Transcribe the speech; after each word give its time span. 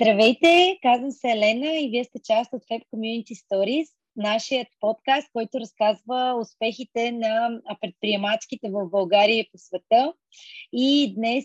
Здравейте, 0.00 0.78
казвам 0.82 1.10
се 1.10 1.28
Елена 1.28 1.76
и 1.76 1.88
вие 1.90 2.04
сте 2.04 2.18
част 2.24 2.52
от 2.52 2.62
Web 2.62 2.82
Community 2.94 3.34
Stories, 3.34 3.86
нашият 4.16 4.68
подкаст, 4.80 5.28
който 5.32 5.60
разказва 5.60 6.38
успехите 6.40 7.12
на 7.12 7.60
предприемачките 7.80 8.70
в 8.70 8.90
България 8.90 9.38
и 9.38 9.48
по 9.52 9.58
света. 9.58 10.12
И 10.72 11.14
днес 11.16 11.44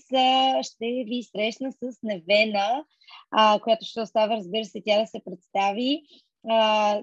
ще 0.67 0.85
ви 0.85 1.23
срещна 1.31 1.71
с 1.71 1.97
Невена, 2.03 2.85
която 3.61 3.85
ще 3.85 4.01
остава, 4.01 4.35
разбира 4.35 4.65
се, 4.65 4.81
тя 4.85 4.99
да 4.99 5.07
се 5.07 5.21
представи. 5.25 6.01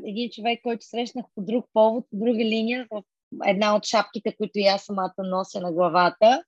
един 0.05 0.31
човек, 0.31 0.61
който 0.63 0.87
срещнах 0.87 1.25
по 1.35 1.43
друг 1.43 1.67
повод, 1.73 2.07
по 2.11 2.17
друга 2.17 2.45
линия, 2.45 2.87
в 2.91 3.03
една 3.47 3.77
от 3.77 3.85
шапките, 3.85 4.37
които 4.37 4.53
аз 4.75 4.85
самата 4.85 5.15
нося 5.19 5.61
на 5.61 5.73
главата 5.73 6.43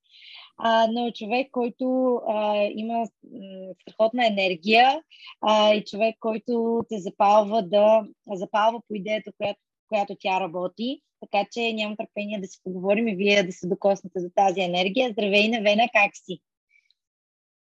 а, 0.63 0.87
но 0.93 1.11
човек, 1.11 1.49
който 1.53 2.15
а, 2.29 2.57
има 2.75 3.07
страхотна 3.83 4.27
енергия 4.27 5.03
а, 5.41 5.75
и 5.75 5.85
човек, 5.85 6.17
който 6.21 6.81
те 6.89 6.99
запалва 6.99 7.63
да 7.63 8.05
запалва 8.33 8.81
по 8.89 8.95
идеята, 8.95 9.33
която, 9.37 9.61
която 9.89 10.17
тя 10.21 10.41
работи. 10.41 11.03
Така 11.21 11.49
че 11.53 11.73
нямам 11.73 11.97
търпение 11.97 12.41
да 12.41 12.47
си 12.47 12.61
поговорим 12.65 13.09
и 13.09 13.17
вие 13.17 13.43
да 13.43 13.53
се 13.53 13.69
докоснете 13.69 14.21
за 14.21 14.31
тази 14.35 14.61
енергия. 14.61 15.11
Здравей, 15.13 15.49
Невена, 15.49 15.89
как 15.93 16.11
си? 16.15 16.41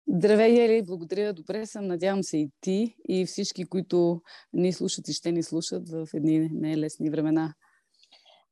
Здравей, 0.08 0.66
Ели, 0.66 0.86
благодаря. 0.86 1.34
Добре 1.34 1.66
съм. 1.66 1.88
Надявам 1.88 2.24
се 2.24 2.38
и 2.38 2.50
ти, 2.62 2.96
и 3.10 3.26
всички, 3.26 3.66
които 3.66 4.22
ни 4.54 4.74
слушат 4.74 5.08
и 5.08 5.14
ще 5.14 5.32
ни 5.32 5.44
слушат 5.44 5.90
в 5.90 6.08
едни 6.14 6.50
нелесни 6.54 7.10
времена. 7.10 7.54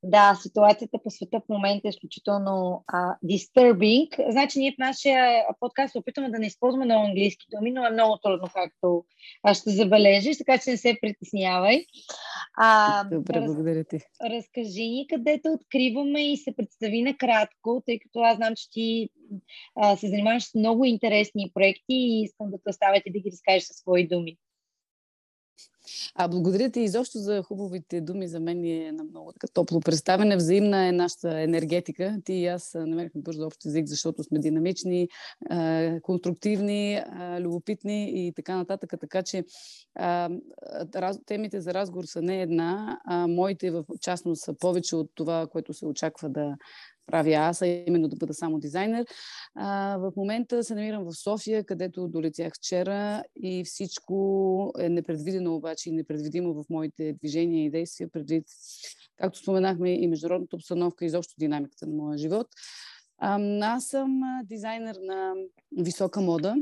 Да, 0.08 0.36
ситуацията 0.41 0.98
по 1.04 1.09
света 1.09 1.40
в 1.40 1.50
момента 1.50 1.88
е 1.88 1.90
изключително 1.90 2.84
а, 2.88 3.16
disturbing. 3.26 4.32
Значи 4.32 4.59
ние 4.59 4.72
в 4.72 4.77
нашия 4.80 5.46
подкаст 5.59 5.91
се 5.91 5.98
опитваме 5.98 6.30
да 6.30 6.40
не 6.40 6.46
използваме 6.46 6.86
много 6.86 7.05
английски 7.05 7.46
думи, 7.52 7.72
но 7.72 7.86
е 7.86 7.91
много 7.91 8.18
трудно, 8.18 8.48
както 8.54 9.05
ще 9.54 9.70
забележиш, 9.70 10.38
така 10.38 10.57
че 10.57 10.70
не 10.70 10.77
се 10.77 10.98
притеснявай. 11.02 11.85
А, 12.57 13.04
Добре, 13.04 13.34
раз, 13.34 13.46
благодаря 13.46 13.84
ти. 13.84 13.99
Разкажи 14.29 14.88
ни 14.88 15.07
където 15.10 15.49
откриваме 15.52 16.32
и 16.32 16.38
се 16.38 16.55
представи 16.55 17.01
накратко, 17.01 17.84
тъй 17.85 17.99
като 17.99 18.20
аз 18.20 18.35
знам, 18.38 18.55
че 18.55 18.70
ти 18.70 19.10
а, 19.76 19.96
се 19.96 20.07
занимаваш 20.07 20.44
с 20.44 20.55
много 20.55 20.85
интересни 20.85 21.51
проекти 21.54 21.84
и 21.90 22.24
искам 22.24 22.51
да 22.51 22.57
те 22.57 22.70
оставя 22.70 23.01
и 23.05 23.12
да 23.12 23.20
ги 23.20 23.32
разкажеш 23.32 23.63
със 23.63 23.77
свои 23.77 24.07
думи. 24.07 24.38
А 26.16 26.28
благодаря 26.28 26.72
ти 26.72 26.80
изобщо 26.80 27.18
за 27.18 27.44
хубавите 27.44 28.02
думи. 28.02 28.28
За 28.28 28.40
мен 28.40 28.66
е 28.66 28.91
на 28.91 29.04
много 29.04 29.32
така 29.32 29.48
топло 29.54 29.80
представене. 29.80 30.36
Взаимна 30.36 30.88
е 30.88 30.91
нашата 30.91 31.41
енергетика. 31.41 32.18
Ти 32.26 32.34
и 32.34 32.48
аз 32.48 32.74
намерихме 32.74 33.22
бързо 33.22 33.46
общ 33.46 33.66
език, 33.66 33.88
защото 33.88 34.24
сме 34.24 34.40
динамични, 34.40 35.08
конструктивни, 36.02 37.02
любопитни 37.40 38.28
и 38.28 38.34
така 38.34 38.56
нататък. 38.56 38.94
Така 39.00 39.24
че 39.24 39.44
темите 41.26 41.62
за 41.62 41.74
разговор 41.74 42.04
са 42.04 42.22
не 42.22 42.41
една, 42.41 43.00
а 43.06 43.28
моите 43.28 43.72
в 43.72 43.86
частност 44.02 44.44
са 44.44 44.54
повече 44.54 44.96
от 44.96 45.12
това, 45.16 45.48
което 45.48 45.74
се 45.74 45.86
очаква 45.86 46.30
да 46.30 46.56
правя 47.05 47.34
аз, 47.34 47.61
а 47.61 47.67
именно 47.67 48.07
да 48.07 48.15
бъда 48.15 48.34
само 48.34 48.59
дизайнер. 48.59 49.05
А, 49.55 49.98
в 49.98 50.11
момента 50.17 50.63
се 50.63 50.75
намирам 50.75 51.03
в 51.03 51.15
София, 51.15 51.63
където 51.65 52.07
долетях 52.07 52.53
вчера 52.57 53.23
и 53.35 53.63
всичко 53.63 54.73
е 54.79 54.89
непредвидено 54.89 55.55
обаче 55.55 55.89
и 55.89 55.93
непредвидимо 55.93 56.53
в 56.53 56.63
моите 56.70 57.13
движения 57.13 57.65
и 57.65 57.71
действия, 57.71 58.09
предвид, 58.09 58.45
както 59.17 59.39
споменахме, 59.39 59.93
и 59.93 60.07
международната 60.07 60.55
обстановка, 60.55 61.05
и 61.05 61.07
изобщо 61.07 61.33
динамиката 61.39 61.87
на 61.87 61.95
моя 61.95 62.17
живот. 62.17 62.48
А, 63.17 63.39
аз 63.61 63.85
съм 63.85 64.22
дизайнер 64.44 64.95
на 65.01 65.33
висока 65.78 66.22
мода, 66.22 66.56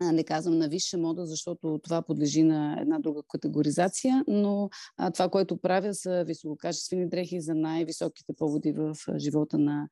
не 0.00 0.24
казвам 0.24 0.58
на 0.58 0.68
висша 0.68 0.98
мода, 0.98 1.26
защото 1.26 1.80
това 1.82 2.02
подлежи 2.02 2.42
на 2.42 2.76
една 2.80 2.98
друга 2.98 3.22
категоризация, 3.28 4.24
но 4.28 4.70
а, 4.96 5.10
това, 5.10 5.28
което 5.28 5.56
правя 5.56 5.94
са 5.94 6.24
висококачествени 6.26 7.08
дрехи 7.08 7.40
за 7.40 7.54
най-високите 7.54 8.32
поводи 8.32 8.72
в 8.72 8.96
живота 9.16 9.58
на, 9.58 9.88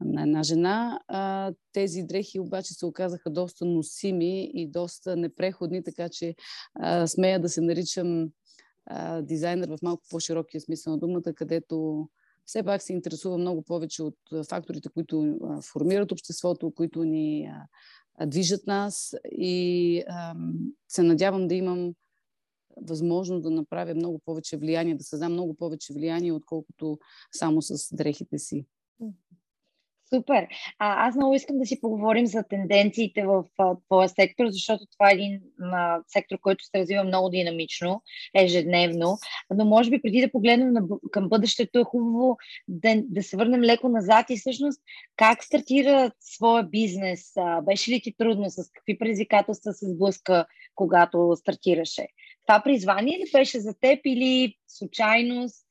на 0.00 0.22
една 0.22 0.42
жена. 0.42 1.00
А, 1.08 1.52
тези 1.72 2.02
дрехи 2.02 2.40
обаче 2.40 2.74
се 2.74 2.86
оказаха 2.86 3.30
доста 3.30 3.64
носими 3.64 4.50
и 4.54 4.68
доста 4.68 5.16
непреходни, 5.16 5.84
така 5.84 6.08
че 6.08 6.34
а, 6.74 7.06
смея 7.06 7.40
да 7.40 7.48
се 7.48 7.60
наричам 7.60 8.28
а, 8.86 9.22
дизайнер 9.22 9.68
в 9.68 9.78
малко 9.82 10.02
по-широкия 10.10 10.60
смисъл 10.60 10.92
на 10.92 10.98
думата, 10.98 11.34
където 11.34 12.08
все 12.46 12.62
пак 12.62 12.82
се 12.82 12.92
интересува 12.92 13.38
много 13.38 13.62
повече 13.62 14.02
от 14.02 14.16
факторите, 14.48 14.88
които 14.88 15.38
формират 15.72 16.12
обществото, 16.12 16.70
които 16.70 17.04
ни 17.04 17.50
движат 18.26 18.66
нас 18.66 19.14
и 19.32 20.02
се 20.88 21.02
надявам 21.02 21.48
да 21.48 21.54
имам 21.54 21.94
възможност 22.76 23.42
да 23.42 23.50
направя 23.50 23.94
много 23.94 24.18
повече 24.24 24.56
влияние, 24.56 24.94
да 24.94 25.04
създам 25.04 25.32
много 25.32 25.54
повече 25.54 25.92
влияние, 25.92 26.32
отколкото 26.32 26.98
само 27.32 27.62
с 27.62 27.96
дрехите 27.96 28.38
си. 28.38 28.66
Супер. 30.14 30.46
А, 30.78 31.08
аз 31.08 31.14
много 31.16 31.34
искам 31.34 31.58
да 31.58 31.66
си 31.66 31.80
поговорим 31.80 32.26
за 32.26 32.42
тенденциите 32.42 33.26
в 33.26 33.44
твоя 33.86 34.08
сектор, 34.08 34.46
защото 34.48 34.84
това 34.92 35.10
е 35.10 35.14
един 35.14 35.40
а, 35.62 36.00
сектор, 36.08 36.38
който 36.40 36.64
се 36.64 36.78
развива 36.78 37.04
много 37.04 37.28
динамично, 37.28 38.02
ежедневно. 38.34 39.18
Но 39.54 39.64
може 39.64 39.90
би 39.90 40.02
преди 40.02 40.20
да 40.20 40.30
погледнем 40.30 40.72
на, 40.72 40.82
към 41.10 41.28
бъдещето 41.28 41.78
е 41.78 41.84
хубаво 41.84 42.36
да, 42.68 43.02
да 43.04 43.22
се 43.22 43.36
върнем 43.36 43.60
леко 43.60 43.88
назад 43.88 44.26
и 44.30 44.36
всъщност 44.36 44.80
как 45.16 45.44
стартира 45.44 46.10
своя 46.20 46.62
бизнес? 46.62 47.32
А, 47.36 47.60
беше 47.60 47.90
ли 47.90 48.00
ти 48.00 48.14
трудно? 48.18 48.50
С 48.50 48.70
какви 48.72 48.98
предизвикателства 48.98 49.72
се 49.72 49.90
сблъска, 49.90 50.46
когато 50.74 51.36
стартираше? 51.36 52.06
Това 52.46 52.62
призвание 52.62 53.18
ли 53.18 53.24
беше 53.32 53.60
за 53.60 53.74
теб 53.80 54.00
или 54.04 54.54
случайност? 54.68 55.63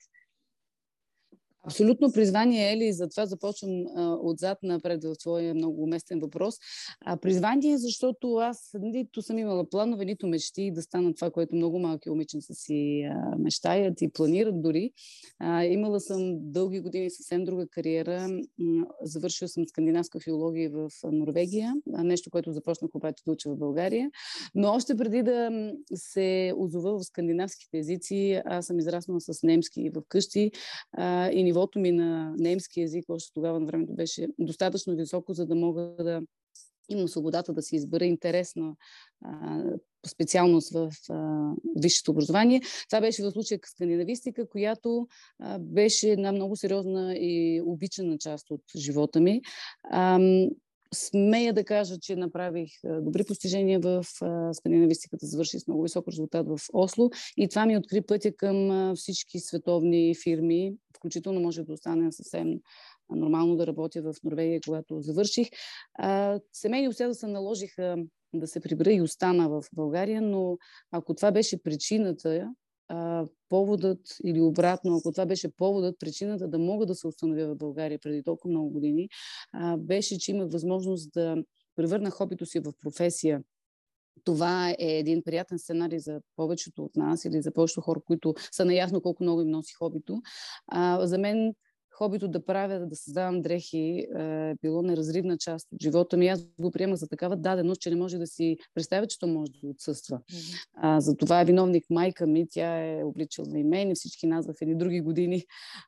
Абсолютно 1.67 2.11
призвание, 2.11 2.73
Ели, 2.73 2.93
затова 2.93 3.25
започвам 3.25 3.85
а, 3.95 4.17
отзад 4.21 4.57
напред 4.63 5.03
в 5.03 5.15
твоя 5.19 5.53
много 5.53 5.83
уместен 5.83 6.19
въпрос. 6.19 6.55
А, 7.05 7.17
призвание, 7.17 7.77
защото 7.77 8.35
аз 8.35 8.75
нито 8.79 9.21
съм 9.21 9.37
имала 9.37 9.69
планове, 9.69 10.05
нито 10.05 10.27
мечти 10.27 10.71
да 10.71 10.81
стана 10.81 11.13
това, 11.13 11.31
което 11.31 11.55
много 11.55 11.79
малки 11.79 12.09
момиченца 12.09 12.53
си 12.53 13.01
а, 13.01 13.35
мечтаят 13.39 14.01
и 14.01 14.11
планират 14.11 14.61
дори. 14.61 14.91
А, 15.39 15.63
имала 15.65 15.99
съм 15.99 16.37
дълги 16.41 16.79
години 16.79 17.11
съвсем 17.11 17.43
друга 17.43 17.67
кариера. 17.67 18.27
Завършила 19.01 19.47
съм 19.47 19.65
скандинавска 19.67 20.19
филология 20.19 20.69
в 20.69 20.89
Норвегия, 21.03 21.73
нещо, 21.87 22.29
което 22.29 22.51
започнах 22.51 22.95
обаче 22.95 23.23
да 23.25 23.31
уча 23.31 23.49
в 23.49 23.57
България. 23.57 24.09
Но 24.55 24.67
още 24.67 24.95
преди 24.95 25.23
да 25.23 25.71
се 25.95 26.53
озова 26.57 26.99
в 26.99 27.03
скандинавските 27.03 27.77
езици, 27.77 28.41
аз 28.45 28.65
съм 28.65 28.79
израснала 28.79 29.21
с 29.21 29.43
немски 29.43 29.89
в 29.89 30.01
къщи 30.09 30.51
а, 30.91 31.29
и 31.31 31.52
нивото 31.53 31.79
ми 31.79 31.91
на 31.91 32.33
немски 32.37 32.81
язик 32.81 33.05
още 33.09 33.33
тогава 33.33 33.59
на 33.59 33.65
времето 33.65 33.93
беше 33.93 34.27
достатъчно 34.39 34.95
високо, 34.95 35.33
за 35.33 35.45
да 35.45 35.55
мога 35.55 35.95
да 35.99 36.21
имам 36.89 37.07
свободата 37.07 37.53
да 37.53 37.61
си 37.61 37.75
избера 37.75 38.05
интересна 38.05 38.75
а, 39.25 39.63
специалност 40.07 40.73
в 40.73 40.91
а, 41.09 41.51
висшето 41.75 42.11
образование. 42.11 42.61
Това 42.89 43.01
беше 43.01 43.23
в 43.23 43.31
случая 43.31 43.59
скандинавистика, 43.65 44.49
която 44.49 45.07
а, 45.39 45.59
беше 45.59 46.09
една 46.09 46.31
много 46.31 46.55
сериозна 46.55 47.15
и 47.15 47.61
обичана 47.65 48.17
част 48.17 48.51
от 48.51 48.61
живота 48.77 49.21
ми. 49.21 49.41
А, 49.83 50.19
смея 50.93 51.53
да 51.53 51.63
кажа, 51.63 51.99
че 51.99 52.15
направих 52.15 52.71
добри 52.83 53.23
постижения 53.23 53.79
в 53.79 54.05
скандинавистиката, 54.53 55.25
завърших 55.25 55.61
с 55.61 55.67
много 55.67 55.83
висок 55.83 56.07
резултат 56.07 56.47
в 56.47 56.59
Осло 56.73 57.09
и 57.37 57.47
това 57.49 57.65
ми 57.65 57.77
откри 57.77 58.01
пътя 58.01 58.35
към 58.35 58.93
всички 58.95 59.39
световни 59.39 60.15
фирми, 60.23 60.73
включително 61.03 61.39
може 61.39 61.63
да 61.63 61.73
остане 61.73 62.11
съвсем 62.11 62.59
нормално 63.09 63.55
да 63.55 63.67
работя 63.67 64.01
в 64.01 64.15
Норвегия, 64.23 64.59
когато 64.65 65.01
завърших. 65.01 65.47
Семейни 66.53 66.87
обстоятелства 66.87 67.27
наложиха 67.27 67.97
да 68.33 68.47
се 68.47 68.59
прибера 68.59 68.91
и 68.91 69.01
остана 69.01 69.49
в 69.49 69.63
България, 69.73 70.21
но 70.21 70.57
ако 70.91 71.13
това 71.13 71.31
беше 71.31 71.63
причината, 71.63 72.53
а, 72.87 73.25
поводът 73.49 73.99
или 74.25 74.41
обратно, 74.41 74.97
ако 74.97 75.11
това 75.11 75.25
беше 75.25 75.55
поводът, 75.55 75.99
причината 75.99 76.47
да 76.47 76.59
мога 76.59 76.85
да 76.85 76.95
се 76.95 77.07
установя 77.07 77.47
в 77.47 77.57
България 77.57 77.99
преди 77.99 78.23
толкова 78.23 78.49
много 78.49 78.69
години, 78.69 79.09
а, 79.53 79.77
беше, 79.77 80.19
че 80.19 80.31
имах 80.31 80.51
възможност 80.51 81.11
да 81.13 81.43
превърна 81.75 82.09
хобито 82.09 82.45
си 82.45 82.59
в 82.59 82.73
професия. 82.81 83.41
Това 84.23 84.69
е 84.69 84.75
един 84.79 85.23
приятен 85.23 85.59
сценарий 85.59 85.99
за 85.99 86.19
повечето 86.35 86.83
от 86.83 86.95
нас 86.95 87.25
или 87.25 87.41
за 87.41 87.53
повечето 87.53 87.81
хора, 87.81 87.99
които 88.05 88.33
са 88.51 88.65
наясно 88.65 89.01
колко 89.01 89.23
много 89.23 89.41
им 89.41 89.49
носи 89.49 89.73
хобито. 89.73 90.21
А, 90.67 91.07
за 91.07 91.17
мен 91.17 91.53
хобито 91.93 92.27
да 92.27 92.45
правя, 92.45 92.79
да 92.79 92.95
създавам 92.95 93.41
дрехи 93.41 94.07
е 94.15 94.55
било 94.61 94.81
неразривна 94.81 95.37
част 95.37 95.67
от 95.71 95.81
живота 95.81 96.17
ми. 96.17 96.27
Аз 96.27 96.45
го 96.59 96.71
приемах 96.71 96.95
за 96.95 97.07
такава 97.07 97.37
даденост, 97.37 97.81
че 97.81 97.89
не 97.89 97.95
може 97.95 98.17
да 98.17 98.27
си 98.27 98.57
представя, 98.73 99.07
че 99.07 99.19
то 99.19 99.27
може 99.27 99.51
да 99.51 99.67
отсъства. 99.67 100.19
Mm-hmm. 100.19 100.67
А, 100.73 101.01
за 101.01 101.15
това 101.15 101.41
е 101.41 101.45
виновник 101.45 101.85
майка 101.89 102.27
ми. 102.27 102.47
Тя 102.49 102.85
е 102.85 103.03
обличала 103.03 103.59
и 103.59 103.63
мен 103.63 103.91
и 103.91 103.95
всички 103.95 104.27
нас 104.27 104.45
в 104.45 104.61
едни 104.61 104.75
други 104.75 105.01
години 105.01 105.43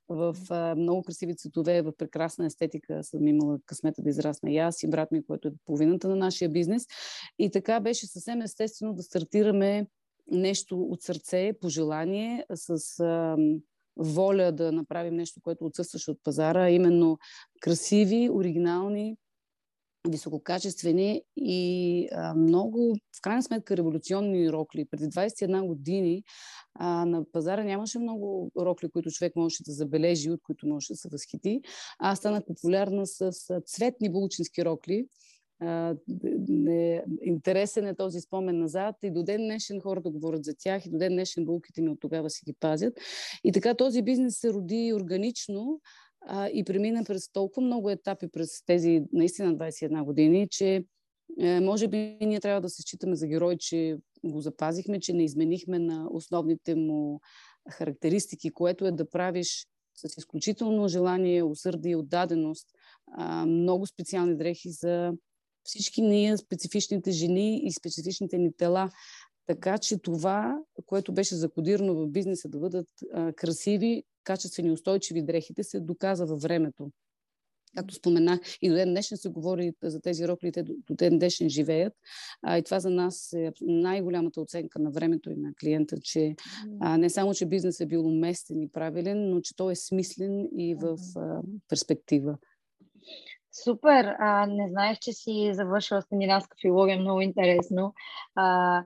в 0.10 0.36
а, 0.50 0.76
много 0.76 1.04
красиви 1.04 1.36
цветове, 1.36 1.82
в 1.82 1.94
прекрасна 1.98 2.46
естетика. 2.46 3.04
Съм 3.04 3.28
имала 3.28 3.60
късмета 3.66 4.02
да 4.02 4.10
израсна 4.10 4.52
и 4.52 4.58
аз 4.58 4.84
и 4.84 4.90
брат 4.90 5.12
ми, 5.12 5.26
който 5.26 5.48
е 5.48 5.52
половината 5.66 6.08
на 6.10 6.16
нашия 6.16 6.50
бизнес. 6.50 6.86
И 7.40 7.52
така 7.52 7.80
беше 7.80 8.08
съвсем 8.08 8.42
естествено 8.42 8.94
да 8.94 9.04
стартираме 9.04 9.88
нещо 10.32 10.82
от 10.82 11.02
сърце, 11.02 11.54
пожелание, 11.62 12.46
с 12.54 13.00
а, 13.00 13.38
воля 13.98 14.52
да 14.52 14.72
направим 14.72 15.16
нещо, 15.16 15.42
което 15.44 15.66
отсъстваше 15.66 16.12
от 16.12 16.20
пазара, 16.24 16.70
именно 16.70 17.18
красиви, 17.62 18.30
оригинални, 18.30 19.18
висококачествени 20.10 21.22
и 21.38 22.08
а, 22.12 22.36
много, 22.36 22.96
в 23.18 23.22
крайна 23.22 23.44
сметка, 23.44 23.78
революционни 23.78 24.52
рокли. 24.52 24.86
Преди 24.86 25.06
21 25.06 25.68
години 25.68 26.24
а, 26.74 27.06
на 27.06 27.32
пазара 27.32 27.64
нямаше 27.64 28.00
много 28.00 28.52
рокли, 28.60 28.90
които 28.90 29.12
човек 29.12 29.36
можеше 29.36 29.64
да 29.64 29.72
забележи, 29.72 30.32
от 30.32 30.40
които 30.44 30.68
можеше 30.68 30.94
да 30.94 30.98
се 30.98 31.10
възхити. 31.12 31.62
Аз 32.00 32.18
станах 32.18 32.46
популярна 32.46 33.08
с 33.08 33.32
цветни 33.66 34.12
булчински 34.12 34.66
рокли, 34.66 35.08
не, 36.50 37.04
интересен 37.22 37.88
е 37.88 37.96
този 37.96 38.22
спомен 38.22 38.60
назад 38.60 38.96
и 39.04 39.12
до 39.12 39.24
ден 39.24 39.42
днешен 39.42 39.82
хората 39.82 40.10
говорят 40.10 40.44
за 40.44 40.54
тях 40.60 40.86
и 40.86 40.90
до 40.90 40.98
ден 40.98 41.12
днешен 41.14 41.46
булките 41.46 41.82
ми 41.82 41.90
от 41.90 42.00
тогава 42.00 42.30
си 42.30 42.42
ги 42.46 42.54
пазят. 42.60 42.94
И 43.44 43.52
така 43.52 43.74
този 43.74 44.02
бизнес 44.02 44.40
се 44.40 44.54
роди 44.54 44.94
органично 44.96 45.82
а, 46.28 46.48
и 46.48 46.64
премина 46.64 47.04
през 47.04 47.32
толкова 47.32 47.68
много 47.68 47.90
етапи 47.90 48.28
през 48.28 48.66
тези 48.66 49.04
наистина 49.14 49.56
21 49.56 50.04
години, 50.04 50.48
че 50.52 50.84
е, 51.40 51.60
може 51.60 51.88
би 51.88 52.18
ние 52.22 52.40
трябва 52.40 52.62
да 52.62 52.70
се 52.70 52.82
считаме 52.82 53.16
за 53.16 53.28
герой, 53.28 53.58
че 53.58 53.98
го 54.24 54.42
запазихме, 54.42 55.00
че 55.00 55.14
не 55.14 55.24
изменихме 55.24 55.80
на 55.80 56.08
основните 56.12 56.76
му 56.76 57.22
характеристики, 57.70 58.52
което 58.52 58.86
е 58.86 58.92
да 58.92 59.10
правиш 59.10 59.68
с 59.96 60.18
изключително 60.18 60.88
желание, 60.88 61.44
усърдие 61.44 61.92
и 61.92 61.96
отдаденост 61.96 62.68
а, 63.12 63.46
много 63.46 63.86
специални 63.86 64.38
дрехи 64.38 64.70
за 64.70 65.14
всички 65.66 66.02
ние, 66.02 66.38
специфичните 66.38 67.12
жени 67.12 67.62
и 67.64 67.72
специфичните 67.72 68.38
ни 68.38 68.54
тела. 68.58 68.90
Така 69.48 69.78
че 69.78 69.98
това, 69.98 70.60
което 70.86 71.14
беше 71.14 71.36
закодирано 71.36 71.96
в 71.96 72.08
бизнеса 72.08 72.50
да 72.50 72.60
бъдат 72.60 72.88
а, 73.14 73.34
красиви, 73.34 74.04
качествени, 74.24 74.72
устойчиви 74.72 75.22
дрехите, 75.22 75.64
се 75.64 75.80
доказа 75.80 76.26
във 76.26 76.42
времето. 76.42 76.92
Както 77.78 77.96
споменах, 77.96 78.40
и 78.62 78.70
до 78.70 78.76
ден 78.76 78.90
днешен 78.90 79.18
се 79.18 79.30
говори 79.30 79.74
за 79.84 80.02
тези 80.02 80.28
рокли, 80.28 80.52
те 80.52 80.64
до 80.64 80.74
ден 80.92 81.20
днешен 81.20 81.50
живеят. 81.50 81.94
А, 82.42 82.58
и 82.58 82.64
това 82.64 82.80
за 82.80 82.90
нас 82.90 83.34
е 83.34 83.52
най-голямата 83.62 84.42
оценка 84.42 84.80
на 84.80 84.92
времето 84.92 85.32
и 85.32 85.36
на 85.36 85.54
клиента, 85.60 85.98
че 86.02 86.36
а, 86.80 86.98
не 86.98 87.10
само, 87.10 87.34
че 87.34 87.46
бизнес 87.46 87.80
е 87.80 87.86
бил 87.86 88.08
уместен 88.08 88.62
и 88.62 88.72
правилен, 88.72 89.30
но 89.30 89.42
че 89.42 89.56
той 89.56 89.72
е 89.72 89.76
смислен 89.76 90.50
и 90.58 90.76
в 90.76 90.98
а, 91.16 91.42
перспектива. 91.70 92.38
Супер! 93.64 94.16
А, 94.20 94.46
не 94.46 94.70
знаех, 94.70 95.00
че 95.00 95.14
си 95.14 95.52
завършила 95.54 96.02
скандинавска 96.02 96.58
филология, 96.62 97.00
много 97.00 97.22
интересно. 97.22 97.94
А, 98.36 98.84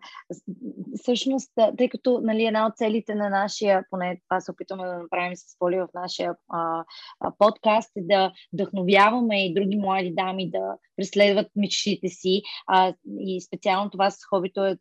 всъщност, 1.01 1.51
тъй 1.77 1.89
като 1.89 2.21
нали, 2.23 2.45
една 2.45 2.67
от 2.67 2.77
целите 2.77 3.15
на 3.15 3.29
нашия, 3.29 3.85
поне 3.89 4.21
това 4.29 4.41
се 4.41 4.51
опитваме 4.51 4.87
да 4.87 4.97
направим 4.97 5.35
с 5.35 5.59
Поли 5.59 5.77
в 5.77 5.87
нашия 5.93 6.35
а, 6.49 6.83
а, 7.19 7.31
подкаст, 7.37 7.91
е 7.97 8.01
да 8.01 8.31
вдъхновяваме 8.53 9.45
и 9.45 9.53
други 9.53 9.77
млади 9.77 10.13
дами 10.15 10.51
да 10.51 10.77
преследват 10.95 11.47
мечтите 11.55 12.07
си. 12.07 12.41
А, 12.67 12.93
и 13.19 13.41
специално 13.41 13.89
това 13.89 14.11
с 14.11 14.17
хобито 14.29 14.65
е 14.65 14.77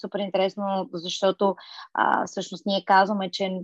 супер 0.00 0.18
интересно, 0.18 0.88
защото 0.92 1.56
а, 1.94 2.26
всъщност 2.26 2.66
ние 2.66 2.84
казваме, 2.84 3.30
че 3.30 3.60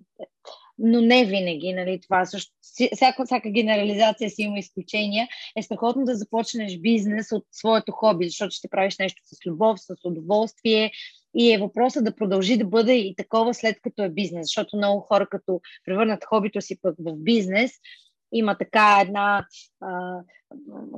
но 0.83 1.01
не 1.01 1.25
винаги, 1.25 1.73
нали, 1.73 2.01
това 2.01 2.25
също, 2.25 2.53
всяка, 2.95 3.25
всяка 3.25 3.51
генерализация 3.51 4.31
си 4.31 4.43
има 4.43 4.59
изключения, 4.59 5.29
е 5.57 5.63
страхотно 5.63 6.05
да 6.05 6.15
започнеш 6.15 6.79
бизнес 6.79 7.33
от 7.33 7.45
своето 7.53 7.93
хоби, 7.93 8.29
защото 8.29 8.55
ще 8.55 8.69
правиш 8.69 8.99
нещо 8.99 9.23
с 9.25 9.47
любов, 9.47 9.81
с 9.81 9.95
удоволствие 10.05 10.91
и 11.35 11.53
е 11.53 11.59
въпросът 11.59 12.05
да 12.05 12.17
продължи 12.17 12.57
да 12.57 12.65
бъде 12.65 12.95
и 12.95 13.15
такова 13.17 13.55
след 13.55 13.81
като 13.83 14.03
е 14.03 14.09
бизнес, 14.09 14.47
защото 14.47 14.77
много 14.77 15.01
хора 15.01 15.27
като 15.31 15.61
превърнат 15.85 16.25
хобито 16.25 16.61
си 16.61 16.81
пък 16.83 16.95
в 16.99 17.17
бизнес, 17.17 17.73
има 18.33 18.59
така 18.59 18.99
една, 19.03 19.47
а, 19.81 20.21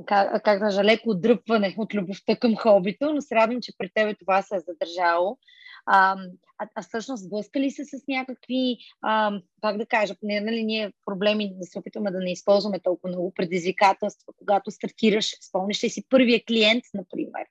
как, 0.05 0.43
как 0.43 0.59
да 0.59 0.83
леко 0.83 1.09
отдръпване 1.09 1.75
от 1.77 1.93
любовта 1.93 2.35
към 2.35 2.55
хобито, 2.55 3.13
но 3.13 3.21
се 3.21 3.35
радвам, 3.35 3.61
че 3.61 3.73
при 3.77 3.89
тебе 3.93 4.15
това 4.15 4.41
се 4.41 4.55
е 4.55 4.59
задържало. 4.59 5.37
А, 5.85 6.17
а, 6.57 6.67
а 6.75 6.81
всъщност 6.81 7.23
сблъска 7.23 7.59
ли 7.59 7.71
се 7.71 7.85
с 7.85 8.03
някакви, 8.07 8.77
а, 9.01 9.39
как 9.61 9.77
да 9.77 9.85
кажа, 9.85 10.15
не, 10.23 10.41
нали, 10.41 10.63
ние 10.63 10.93
проблеми 11.05 11.53
да 11.55 11.65
се 11.65 11.79
опитваме 11.79 12.11
да 12.11 12.19
не 12.19 12.31
използваме 12.31 12.79
толкова 12.79 13.09
много 13.09 13.33
предизвикателства, 13.33 14.33
когато 14.37 14.71
стартираш, 14.71 15.35
спомниш 15.41 15.83
ли 15.83 15.89
си 15.89 16.05
първия 16.09 16.43
клиент, 16.47 16.83
например, 16.93 17.45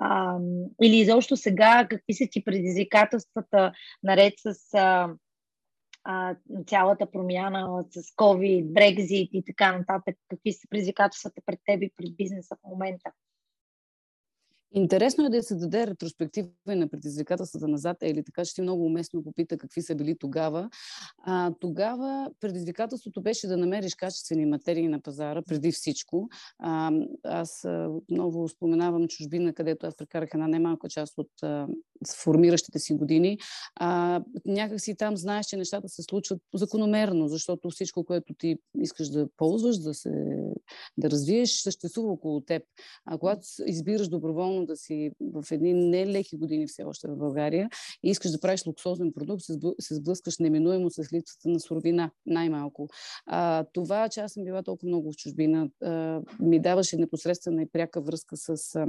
а, 0.00 0.38
или 0.82 0.96
изобщо 0.96 1.36
сега, 1.36 1.86
какви 1.90 2.14
са 2.14 2.26
ти 2.30 2.44
предизвикателствата 2.44 3.72
наред 4.02 4.34
с 4.38 4.74
а, 4.74 5.08
а, 6.04 6.34
цялата 6.66 7.10
промяна 7.10 7.84
с 7.90 8.02
COVID, 8.02 8.64
Brexit 8.64 9.28
и 9.32 9.44
така 9.46 9.78
нататък, 9.78 10.16
какви 10.28 10.52
са 10.52 10.68
предизвикателствата 10.70 11.40
пред 11.46 11.60
теб 11.66 11.82
и 11.82 11.92
пред 11.96 12.16
бизнеса 12.16 12.56
в 12.56 12.68
момента? 12.68 13.10
Интересно 14.76 15.26
е 15.26 15.28
да 15.28 15.42
се 15.42 15.54
даде 15.54 15.86
ретроспектива 15.86 16.48
на 16.66 16.88
предизвикателствата 16.88 17.68
назад, 17.68 17.96
или 18.02 18.24
така, 18.24 18.44
че 18.44 18.54
ти 18.54 18.62
много 18.62 18.84
уместно 18.84 19.22
попита 19.22 19.58
какви 19.58 19.82
са 19.82 19.94
били 19.94 20.16
тогава. 20.18 20.70
А, 21.18 21.52
тогава 21.60 22.30
предизвикателството 22.40 23.22
беше 23.22 23.46
да 23.46 23.56
намериш 23.56 23.94
качествени 23.94 24.46
материи 24.46 24.88
на 24.88 25.00
пазара, 25.00 25.42
преди 25.42 25.72
всичко. 25.72 26.28
А, 26.58 26.92
аз 27.24 27.66
много 28.10 28.48
споменавам 28.48 29.08
чужбина, 29.08 29.54
където 29.54 29.86
аз 29.86 29.96
прекарах 29.96 30.28
една 30.34 30.48
немалка 30.48 30.88
част 30.88 31.18
от 31.18 31.30
формиращите 32.22 32.78
си 32.78 32.94
години. 32.94 33.38
А, 33.74 34.22
някак 34.44 34.80
си 34.80 34.96
там 34.96 35.16
знаеш, 35.16 35.46
че 35.46 35.56
нещата 35.56 35.88
се 35.88 36.02
случват 36.02 36.40
закономерно, 36.54 37.28
защото 37.28 37.70
всичко, 37.70 38.04
което 38.04 38.34
ти 38.34 38.56
искаш 38.80 39.08
да 39.08 39.28
ползваш, 39.36 39.78
да, 39.78 39.94
се, 39.94 40.10
да 40.98 41.10
развиеш, 41.10 41.50
съществува 41.50 42.12
около 42.12 42.40
теб. 42.40 42.62
А 43.06 43.18
когато 43.18 43.46
избираш 43.66 44.08
доброволно 44.08 44.66
да 44.66 44.76
си 44.76 45.10
в 45.20 45.44
едни 45.50 45.74
нелеки 45.74 46.36
години 46.36 46.66
все 46.66 46.84
още 46.84 47.08
в 47.08 47.16
България 47.16 47.68
и 48.02 48.10
искаш 48.10 48.30
да 48.30 48.40
правиш 48.40 48.66
луксозен 48.66 49.12
продукт, 49.12 49.42
се 49.80 49.94
сблъскаш 49.94 50.38
неминуемо 50.38 50.90
с 50.90 51.12
липсата 51.12 51.48
на 51.48 51.60
суровина, 51.60 52.10
най-малко. 52.26 52.88
А, 53.26 53.64
това, 53.72 54.08
че 54.08 54.20
аз 54.20 54.32
съм 54.32 54.44
била 54.44 54.62
толкова 54.62 54.88
много 54.88 55.12
в 55.12 55.16
чужбина, 55.16 55.68
а, 55.82 56.20
ми 56.40 56.60
даваше 56.60 56.96
непосредствена 56.96 57.62
и 57.62 57.68
пряка 57.72 58.00
връзка 58.00 58.36
с 58.36 58.74
а, 58.74 58.86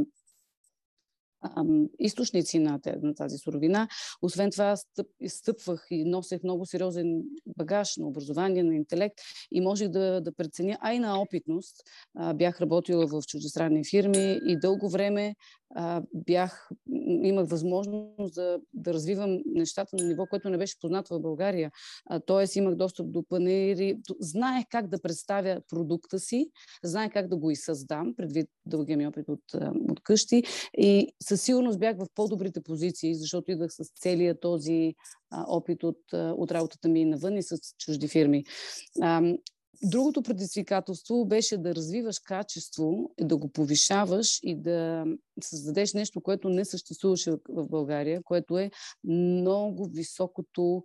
източници 2.00 2.60
на, 2.60 2.80
тази 3.18 3.38
суровина. 3.38 3.88
Освен 4.22 4.52
това, 4.52 4.76
стъп, 4.76 5.08
стъпвах 5.28 5.88
и 5.92 6.04
носех 6.06 6.44
много 6.44 6.66
сериозен 6.66 7.22
багаж 7.58 7.98
на 7.98 8.08
образование, 8.08 8.64
на 8.64 8.76
интелект 8.76 9.16
и 9.52 9.62
можех 9.62 9.88
да, 9.88 10.22
да 10.22 10.36
преценя, 10.36 10.78
а 10.82 10.94
и 10.94 11.00
на 11.00 11.22
опитност. 11.22 11.76
Бях 12.36 12.62
работила 12.62 13.08
в 13.08 13.22
чуждестранни 13.28 13.86
фирми 13.86 14.40
и 14.48 14.60
дълго 14.60 14.90
време 14.90 15.36
бях, 16.14 16.70
имах 17.24 17.50
възможност 17.50 18.36
да, 18.36 18.60
да 18.74 18.94
развивам 18.94 19.40
нещата 19.46 19.96
на 19.96 20.08
ниво, 20.08 20.26
което 20.26 20.50
не 20.50 20.58
беше 20.58 20.80
познато 20.82 21.16
в 21.16 21.22
България. 21.22 21.72
А, 22.06 22.20
тоест 22.20 22.56
имах 22.56 22.76
достъп 22.76 23.12
до 23.12 23.24
панери, 23.30 23.98
знаех 24.20 24.66
как 24.70 24.88
да 24.88 25.02
представя 25.02 25.62
продукта 25.70 26.20
си, 26.20 26.50
знаех 26.84 27.14
как 27.14 27.28
да 27.28 27.38
го 27.38 27.52
и 27.52 27.56
създам, 27.56 28.14
предвид 28.18 28.50
дългия 28.66 28.98
ми 28.98 29.08
опит 29.08 29.30
от, 29.30 29.44
от 29.90 30.02
къщи 30.04 30.44
и 30.78 31.12
със 31.38 31.46
сигурност 31.46 31.80
бях 31.80 31.98
в 31.98 32.08
по-добрите 32.16 32.62
позиции, 32.62 33.16
защото 33.16 33.52
идвах 33.52 33.72
с 33.74 33.84
целия 34.00 34.40
този 34.40 34.96
а, 35.32 35.46
опит 35.48 35.84
от, 35.84 36.00
от 36.14 36.52
работата 36.52 36.90
ми 36.90 37.06
навън 37.06 37.38
и 37.38 37.44
с 37.44 37.58
чужди 37.78 38.08
фирми. 38.08 38.44
А, 39.02 39.22
Другото 39.84 40.22
предизвикателство 40.22 41.26
беше 41.26 41.58
да 41.58 41.76
развиваш 41.76 42.20
качество, 42.20 43.12
да 43.22 43.38
го 43.38 43.50
повишаваш 43.50 44.40
и 44.44 44.56
да 44.56 45.06
създадеш 45.42 45.94
нещо, 45.94 46.22
което 46.22 46.50
не 46.50 46.66
съществуваше 46.66 47.32
в 47.32 47.68
България, 47.68 48.24
което 48.24 48.58
е 48.58 48.72
много 49.04 49.86
високото, 49.86 50.84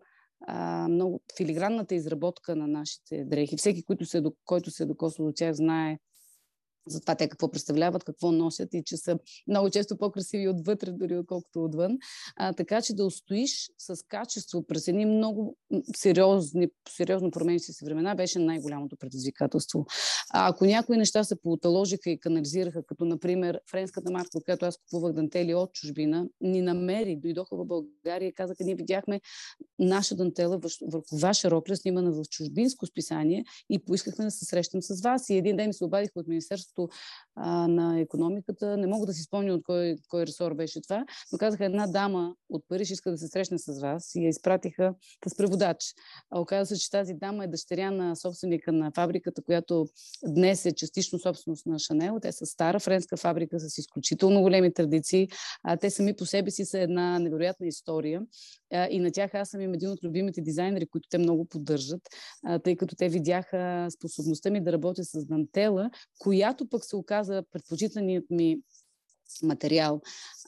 много 0.88 1.21
филигранната 1.37 1.94
изработка 1.94 2.56
на 2.56 2.66
нашите 2.66 3.25
дрехи. 3.25 3.56
Всеки, 3.56 3.85
който 3.85 4.06
се, 4.06 4.23
който 4.44 4.71
е 4.80 4.85
докосва 4.85 5.25
до 5.25 5.32
тях, 5.32 5.54
знае 5.54 5.99
за 6.87 7.01
това 7.01 7.15
те 7.15 7.29
какво 7.29 7.51
представляват, 7.51 8.05
какво 8.05 8.33
носят 8.33 8.75
и 8.75 8.83
че 8.87 8.97
са 8.97 9.19
много 9.49 9.71
често 9.71 9.97
по-красиви 9.97 10.49
отвътре, 10.49 10.91
дори 10.91 11.17
отколкото 11.17 11.65
отвън. 11.65 11.99
А, 12.37 12.53
така 12.53 12.83
че 12.83 12.95
да 12.95 13.05
устоиш 13.05 13.71
с 13.79 14.03
качество 14.09 14.67
през 14.67 14.89
едни 14.89 15.07
много 15.07 15.57
сериозни, 15.97 16.69
сериозно 16.89 17.31
променящи 17.31 17.73
се 17.73 17.85
времена 17.85 18.15
беше 18.15 18.39
най-голямото 18.39 18.97
предизвикателство. 18.97 19.87
А, 20.31 20.49
ако 20.49 20.65
някои 20.65 20.97
неща 20.97 21.25
се 21.25 21.41
поуталожиха 21.41 22.11
и 22.11 22.21
канализираха, 22.21 22.87
като 22.87 23.05
например 23.05 23.61
френската 23.71 24.12
марка, 24.12 24.39
от 24.39 24.45
която 24.45 24.67
аз 24.67 24.77
купувах 24.77 25.12
дантели 25.12 25.55
от 25.55 25.73
чужбина, 25.73 26.29
ни 26.41 26.62
намери, 26.62 27.17
дойдоха 27.17 27.57
в 27.57 27.65
България 27.65 28.29
и 28.29 28.33
казаха, 28.33 28.65
ние 28.65 28.75
видяхме 28.75 29.21
наша 29.79 30.15
дантела 30.15 30.61
върху 30.83 31.17
ваша 31.17 31.51
рокля, 31.51 31.77
снимана 31.77 32.12
в 32.12 32.23
чужбинско 32.31 32.87
списание 32.87 33.45
и 33.71 33.79
поискахме 33.79 34.25
да 34.25 34.31
се 34.31 34.45
срещам 34.45 34.83
с 34.83 35.03
вас. 35.03 35.29
И 35.29 35.37
един 35.37 35.57
ден 35.57 35.73
се 35.73 35.85
обадих 35.85 36.11
от 36.15 36.29
Министерството 36.29 36.72
Министерството 36.79 36.88
а, 37.37 37.69
на 37.69 38.00
економиката. 38.00 38.76
Не 38.76 38.87
мога 38.87 39.07
да 39.07 39.12
си 39.12 39.23
спомня 39.23 39.55
от 39.55 39.62
кой, 39.64 39.97
кой 40.09 40.26
ресор 40.26 40.55
беше 40.55 40.81
това, 40.81 41.05
но 41.33 41.38
казаха 41.38 41.64
една 41.64 41.87
дама 41.87 42.35
от 42.50 42.64
Париж 42.69 42.91
иска 42.91 43.11
да 43.11 43.19
се 43.19 43.29
срещне 43.29 43.59
с 43.59 43.81
вас 43.81 44.14
и 44.14 44.25
я 44.25 44.29
изпратиха 44.29 44.95
с 45.29 45.37
преводач. 45.37 45.95
А 46.31 46.41
оказа 46.41 46.76
се, 46.76 46.83
че 46.83 46.91
тази 46.91 47.14
дама 47.14 47.45
е 47.45 47.49
дъщеря 47.49 47.91
на 47.91 48.17
собственика 48.17 48.73
на 48.73 48.93
фабриката, 48.95 49.43
която 49.43 49.87
днес 50.26 50.67
е 50.67 50.73
частично 50.73 51.19
собственост 51.19 51.67
на 51.67 51.79
Шанел. 51.79 52.19
Те 52.23 52.33
са 52.33 52.47
стара 52.47 52.81
френска 52.81 53.17
фабрика 53.17 53.61
с 53.61 53.79
изключително 53.79 54.43
големи 54.43 54.75
традиции. 54.75 55.29
А, 55.62 55.76
те 55.76 55.91
сами 55.91 56.17
по 56.17 56.26
себе 56.26 56.50
си 56.50 56.64
са 56.64 56.81
една 56.81 57.19
невероятна 57.19 57.67
история. 57.67 58.23
А, 58.73 58.88
и 58.91 58.99
на 58.99 59.11
тях 59.11 59.35
аз 59.35 59.49
съм 59.49 59.61
им 59.61 59.75
един 59.75 59.91
от 59.91 60.05
любимите 60.05 60.41
дизайнери, 60.41 60.87
които 60.87 61.09
те 61.09 61.19
много 61.19 61.45
поддържат, 61.45 62.00
а, 62.45 62.59
тъй 62.59 62.76
като 62.76 62.97
те 62.97 63.09
видяха 63.09 63.88
способността 63.91 64.50
ми 64.50 64.64
да 64.64 64.73
работя 64.73 65.05
с 65.05 65.26
дантела, 65.26 65.91
която 66.19 66.62
която 66.62 66.71
пък 66.71 66.85
се 66.85 66.97
оказа 66.97 67.42
предпочитаният 67.52 68.31
ми 68.31 68.59
материал. 69.42 70.00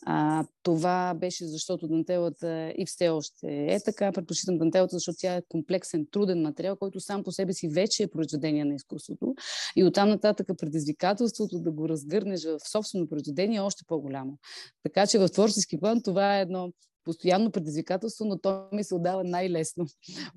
А, 0.06 0.44
това 0.62 1.14
беше 1.14 1.46
защото 1.46 1.88
дантелата 1.88 2.72
и 2.78 2.86
все 2.86 3.08
още 3.08 3.46
е 3.46 3.80
така. 3.84 4.12
Предпочитам 4.12 4.58
дантелата, 4.58 4.96
защото 4.96 5.18
тя 5.20 5.36
е 5.36 5.42
комплексен, 5.48 6.06
труден 6.10 6.42
материал, 6.42 6.76
който 6.76 7.00
сам 7.00 7.24
по 7.24 7.32
себе 7.32 7.52
си 7.52 7.68
вече 7.68 8.02
е 8.02 8.10
произведение 8.10 8.64
на 8.64 8.74
изкуството. 8.74 9.34
И 9.76 9.84
оттам 9.84 10.08
нататък 10.08 10.48
предизвикателството 10.58 11.58
да 11.58 11.70
го 11.70 11.88
разгърнеш 11.88 12.44
в 12.44 12.58
собствено 12.70 13.08
произведение 13.08 13.56
е 13.56 13.60
още 13.60 13.84
по-голямо. 13.86 14.38
Така 14.82 15.06
че 15.06 15.18
в 15.18 15.28
творчески 15.28 15.80
план 15.80 16.02
това 16.02 16.38
е 16.38 16.42
едно 16.42 16.72
постоянно 17.04 17.50
предизвикателство, 17.50 18.24
но 18.24 18.38
то 18.38 18.68
ми 18.72 18.84
се 18.84 18.94
отдава 18.94 19.24
най-лесно. 19.24 19.86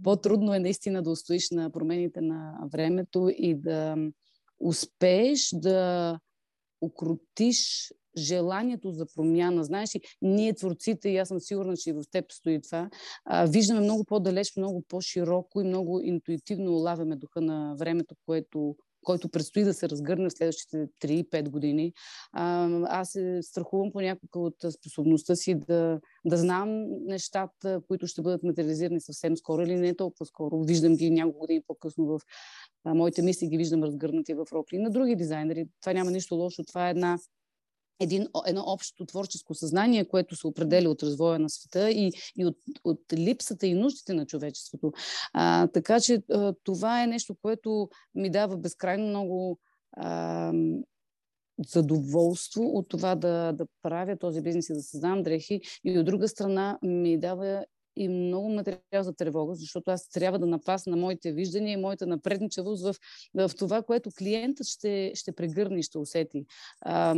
По-трудно 0.04 0.54
е 0.54 0.60
наистина 0.60 1.04
да 1.04 1.12
устоиш 1.12 1.50
на 1.52 1.72
промените 1.72 2.22
на 2.22 2.60
времето 2.72 3.32
и 3.38 3.56
да 3.56 3.96
успееш 4.60 5.50
да 5.54 6.20
укротиш 6.82 7.92
желанието 8.18 8.92
за 8.92 9.06
промяна. 9.16 9.64
Знаеш 9.64 9.96
ли, 9.96 10.02
ние 10.22 10.56
творците, 10.56 11.10
и 11.10 11.18
аз 11.18 11.28
съм 11.28 11.40
сигурна, 11.40 11.78
че 11.78 11.90
и 11.90 11.94
в 11.94 12.04
теб 12.12 12.32
стои 12.32 12.62
това, 12.62 12.90
а, 13.26 13.46
виждаме 13.46 13.82
много 13.82 14.04
по-далеч, 14.04 14.56
много 14.58 14.82
по-широко 14.88 15.62
и 15.62 15.68
много 15.68 16.02
интуитивно 16.02 16.72
улавяме 16.72 17.16
духа 17.16 17.42
на 17.42 17.76
времето, 17.80 18.16
което 18.26 18.76
който 19.04 19.30
предстои 19.30 19.64
да 19.64 19.74
се 19.74 19.90
разгърне 19.90 20.30
в 20.30 20.34
следващите 20.34 20.88
3-5 21.02 21.50
години. 21.50 21.94
Аз 22.34 23.10
се 23.10 23.40
страхувам 23.42 23.92
понякога 23.92 24.40
от 24.40 24.56
способността 24.74 25.36
си 25.36 25.56
да, 25.56 26.00
да 26.26 26.38
знам 26.38 26.86
нещата, 27.06 27.82
които 27.88 28.08
ще 28.08 28.22
бъдат 28.22 28.44
материализирани 28.44 29.02
съвсем 29.02 29.38
скоро 29.38 29.62
или 29.62 29.76
не 29.76 29.96
толкова 29.96 30.26
скоро. 30.26 30.64
Виждам 30.64 30.96
ги 30.96 31.10
няколко 31.10 31.40
години 31.40 31.62
по-късно 31.68 32.06
в 32.06 32.20
моите 32.86 33.22
мисли, 33.22 33.48
ги 33.48 33.58
виждам 33.58 33.84
разгърнати 33.84 34.34
в 34.34 34.46
рокли. 34.54 34.78
На 34.78 34.90
други 34.90 35.16
дизайнери 35.16 35.66
това 35.82 35.94
няма 35.94 36.12
нищо 36.12 36.36
лошо. 36.36 36.64
Това 36.64 36.88
е 36.88 36.92
една 36.92 37.18
един, 38.00 38.28
едно 38.48 38.64
общо 38.66 39.06
творческо 39.06 39.54
съзнание, 39.54 40.08
което 40.08 40.36
се 40.36 40.48
определя 40.48 40.90
от 40.90 41.04
развоя 41.04 41.40
на 41.40 41.50
света 41.50 41.92
и, 41.92 42.12
и 42.38 42.46
от, 42.46 42.58
от 42.84 43.00
липсата 43.14 43.68
и 43.68 43.74
нуждите 43.74 44.14
на 44.14 44.26
човечеството. 44.26 44.92
А, 45.34 45.68
така 45.68 46.00
че 46.00 46.24
а, 46.32 46.54
това 46.64 47.04
е 47.04 47.08
нещо, 47.08 47.36
което 47.42 47.90
ми 48.16 48.30
дава 48.30 48.58
безкрайно 48.58 49.08
много 49.08 49.60
а, 49.92 50.54
задоволство 51.68 52.62
от 52.64 52.90
това 52.90 53.16
да, 53.16 53.52
да 53.52 53.66
правя 53.82 54.18
този 54.18 54.42
бизнес 54.42 54.70
и 54.70 54.74
да 54.74 54.82
създавам 54.82 55.24
дрехи 55.24 55.62
и 55.84 56.00
от 56.00 56.06
друга 56.06 56.28
страна 56.28 56.80
ми 56.82 57.20
дава 57.20 57.66
и 57.98 58.08
много 58.10 58.50
материал 58.50 59.04
за 59.04 59.14
тревога, 59.14 59.56
защото 59.56 59.92
аз 59.92 60.10
трябва 60.10 60.40
да 60.40 60.46
напасна 60.46 60.98
моите 60.98 61.32
виждания 61.32 61.74
и 61.74 61.82
моята 61.82 62.08
напредничавост 62.08 62.84
в, 62.84 62.96
в 63.36 63.52
това, 63.58 63.84
което 63.84 64.10
клиентът 64.18 64.68
ще, 64.68 65.12
ще 65.16 65.32
прегърне 65.32 65.80
и 65.80 65.84
ще 65.84 65.98
усети. 65.98 66.46
А, 66.82 67.16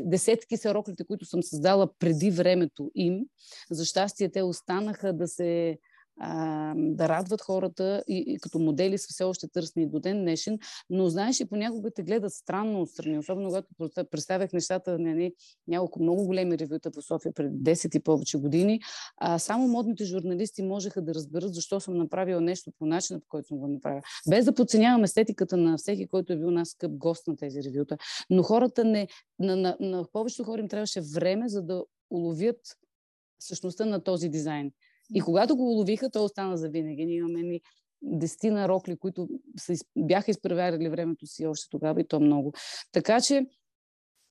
десетки 0.00 0.56
са 0.56 0.74
роклите, 0.74 1.04
които 1.04 1.24
съм 1.24 1.42
създала 1.42 1.88
преди 1.98 2.30
времето 2.30 2.90
им. 2.94 3.20
За 3.70 3.84
щастие 3.84 4.28
те 4.28 4.42
останаха 4.42 5.12
да 5.12 5.28
се 5.28 5.78
да 6.76 7.08
радват 7.08 7.42
хората 7.42 8.02
и, 8.08 8.24
и 8.26 8.38
като 8.38 8.58
модели 8.58 8.98
са 8.98 9.06
все 9.10 9.24
още 9.24 9.48
търсни 9.48 9.86
до 9.86 10.00
ден 10.00 10.20
днешен, 10.20 10.58
но 10.90 11.08
знаеш 11.08 11.40
и 11.40 11.44
понякога 11.44 11.90
те 11.90 12.02
гледат 12.02 12.32
странно 12.32 12.82
отстрани, 12.82 13.18
особено 13.18 13.62
когато 13.76 14.10
представях 14.10 14.52
нещата 14.52 14.98
на 14.98 15.14
не, 15.14 15.32
няколко 15.68 16.02
много 16.02 16.24
големи 16.24 16.58
ревюта 16.58 16.90
в 16.90 17.02
София 17.02 17.32
пред 17.32 17.52
10 17.52 17.96
и 17.96 18.00
повече 18.00 18.38
години, 18.38 18.80
а, 19.16 19.38
само 19.38 19.68
модните 19.68 20.04
журналисти 20.04 20.62
можеха 20.62 21.02
да 21.02 21.14
разберат 21.14 21.54
защо 21.54 21.80
съм 21.80 21.96
направила 21.96 22.40
нещо 22.40 22.72
по 22.78 22.86
начина, 22.86 23.20
по 23.20 23.26
който 23.28 23.48
съм 23.48 23.58
го 23.58 23.68
направила. 23.68 24.02
Без 24.28 24.44
да 24.44 24.54
подценявам 24.54 25.04
естетиката 25.04 25.56
на 25.56 25.76
всеки, 25.76 26.08
който 26.08 26.32
е 26.32 26.36
бил 26.36 26.50
нас 26.50 26.68
скъп 26.68 26.92
гост 26.92 27.26
на 27.26 27.36
тези 27.36 27.62
ревюта. 27.62 27.96
Но 28.30 28.42
хората 28.42 28.84
не, 28.84 29.08
на, 29.38 29.56
на, 29.56 29.76
на 29.80 30.04
повечето 30.12 30.44
хора 30.44 30.60
им 30.60 30.68
трябваше 30.68 31.00
време, 31.00 31.48
за 31.48 31.62
да 31.62 31.84
уловят 32.10 32.60
същността 33.40 33.84
на 33.84 34.02
този 34.02 34.28
дизайн. 34.28 34.72
И 35.14 35.20
когато 35.20 35.56
го 35.56 35.72
уловиха, 35.72 36.10
то 36.10 36.24
остана 36.24 36.56
за 36.56 36.68
винаги. 36.68 37.06
Ние 37.06 37.16
имаме 37.16 37.42
ни 37.42 37.60
дестина 38.02 38.68
рокли, 38.68 38.96
които 38.96 39.28
са, 39.58 39.74
бяха 39.96 40.30
изпреварили 40.30 40.88
времето 40.88 41.26
си 41.26 41.46
още 41.46 41.70
тогава 41.70 42.00
и 42.00 42.08
то 42.08 42.20
много. 42.20 42.52
Така 42.92 43.20
че 43.20 43.46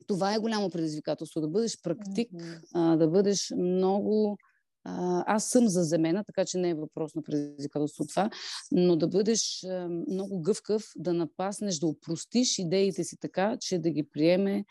това 0.07 0.35
е 0.35 0.39
голямо 0.39 0.69
предизвикателство. 0.69 1.41
Да 1.41 1.47
бъдеш 1.47 1.81
практик, 1.81 2.31
mm-hmm. 2.31 2.61
а, 2.73 2.95
да 2.95 3.07
бъдеш 3.07 3.51
много... 3.57 4.38
А, 4.83 5.23
аз 5.35 5.45
съм 5.45 5.67
заземена, 5.67 6.23
така 6.23 6.45
че 6.45 6.57
не 6.57 6.69
е 6.69 6.75
въпрос 6.75 7.15
на 7.15 7.23
предизвикателство 7.23 8.05
това, 8.07 8.29
но 8.71 8.95
да 8.95 9.07
бъдеш 9.07 9.63
а, 9.63 9.88
много 9.89 10.41
гъвкав, 10.41 10.83
да 10.95 11.13
напаснеш, 11.13 11.79
да 11.79 11.88
упростиш 11.88 12.59
идеите 12.59 13.03
си 13.03 13.17
така, 13.17 13.57
че 13.59 13.79
да 13.79 13.89
ги 13.89 14.03
приеме 14.03 14.65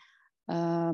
а, 0.47 0.93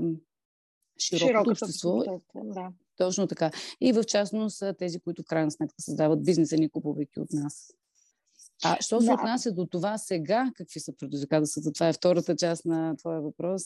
широкото 0.99 1.49
общество. 1.49 2.03
Да. 2.35 2.71
Точно 2.97 3.27
така. 3.27 3.51
И 3.81 3.93
в 3.93 4.03
частност 4.03 4.63
тези, 4.79 4.99
които 4.99 5.23
в 5.23 5.25
крайна 5.25 5.51
сметка 5.51 5.81
създават 5.81 6.23
бизнеса 6.23 6.55
ни, 6.55 6.69
купувайки 6.69 7.19
от 7.19 7.33
нас. 7.33 7.73
А 8.63 8.77
що 8.81 9.01
се 9.01 9.07
да. 9.07 9.13
отнася 9.13 9.51
до 9.51 9.65
това 9.65 9.97
сега, 9.97 10.51
какви 10.55 10.79
са 10.79 10.93
предизвикателствата? 10.99 11.71
Това 11.71 11.87
е 11.87 11.93
втората 11.93 12.35
част 12.35 12.65
на 12.65 12.95
твоя 12.95 13.21
въпрос 13.21 13.63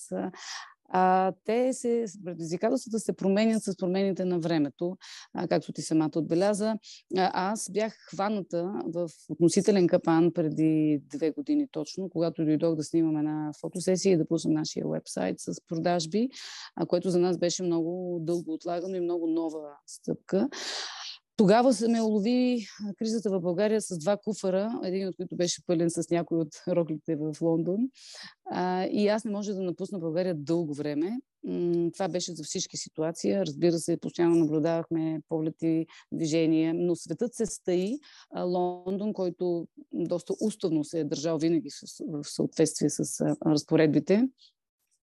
а, 0.93 1.33
те 1.45 1.73
се, 1.73 2.05
предизвикателствата 2.25 2.99
се 2.99 3.13
променят 3.13 3.63
с 3.63 3.77
промените 3.77 4.25
на 4.25 4.39
времето, 4.39 4.97
а, 5.33 5.47
както 5.47 5.73
ти 5.73 5.81
самата 5.81 6.11
отбеляза. 6.15 6.75
А, 7.17 7.51
аз 7.51 7.71
бях 7.71 7.93
хваната 8.09 8.73
в 8.85 9.09
относителен 9.29 9.87
капан 9.87 10.31
преди 10.33 11.01
две 11.17 11.31
години 11.31 11.67
точно, 11.71 12.09
когато 12.09 12.45
дойдох 12.45 12.75
да 12.75 12.83
снимам 12.83 13.17
една 13.17 13.51
фотосесия 13.61 14.13
и 14.13 14.17
да 14.17 14.27
пуснем 14.27 14.53
нашия 14.53 14.87
вебсайт 14.87 15.39
с 15.39 15.53
продажби, 15.67 16.29
а, 16.75 16.85
което 16.85 17.09
за 17.09 17.19
нас 17.19 17.37
беше 17.37 17.63
много 17.63 18.19
дълго 18.21 18.53
отлагано 18.53 18.95
и 18.95 18.99
много 18.99 19.27
нова 19.27 19.69
стъпка. 19.87 20.49
Тогава 21.41 21.73
се 21.73 21.87
ме 21.87 22.01
улови 22.01 22.65
кризата 22.97 23.29
в 23.29 23.41
България 23.41 23.81
с 23.81 23.97
два 23.97 24.17
куфара, 24.17 24.79
един 24.83 25.07
от 25.07 25.15
които 25.15 25.35
беше 25.35 25.65
пълен 25.65 25.89
с 25.89 26.09
някой 26.11 26.37
от 26.37 26.47
роклите 26.67 27.15
в 27.15 27.35
Лондон. 27.41 27.77
А, 28.51 28.85
и 28.85 29.07
аз 29.07 29.25
не 29.25 29.31
може 29.31 29.53
да 29.53 29.61
напусна 29.61 29.99
България 29.99 30.35
дълго 30.35 30.73
време. 30.73 31.19
Това 31.93 32.07
беше 32.09 32.33
за 32.33 32.43
всички 32.43 32.77
ситуации. 32.77 33.37
Разбира 33.37 33.79
се, 33.79 33.97
постоянно 33.97 34.35
наблюдавахме 34.35 35.21
полети, 35.29 35.85
движения, 36.11 36.73
но 36.73 36.95
светът 36.95 37.33
се 37.33 37.45
стаи. 37.45 37.99
Лондон, 38.37 39.13
който 39.13 39.67
доста 39.93 40.33
уставно 40.41 40.83
се 40.83 40.99
е 40.99 41.03
държал 41.03 41.37
винаги 41.37 41.69
в 42.07 42.23
съответствие 42.23 42.89
с 42.89 43.35
разпоредбите, 43.45 44.27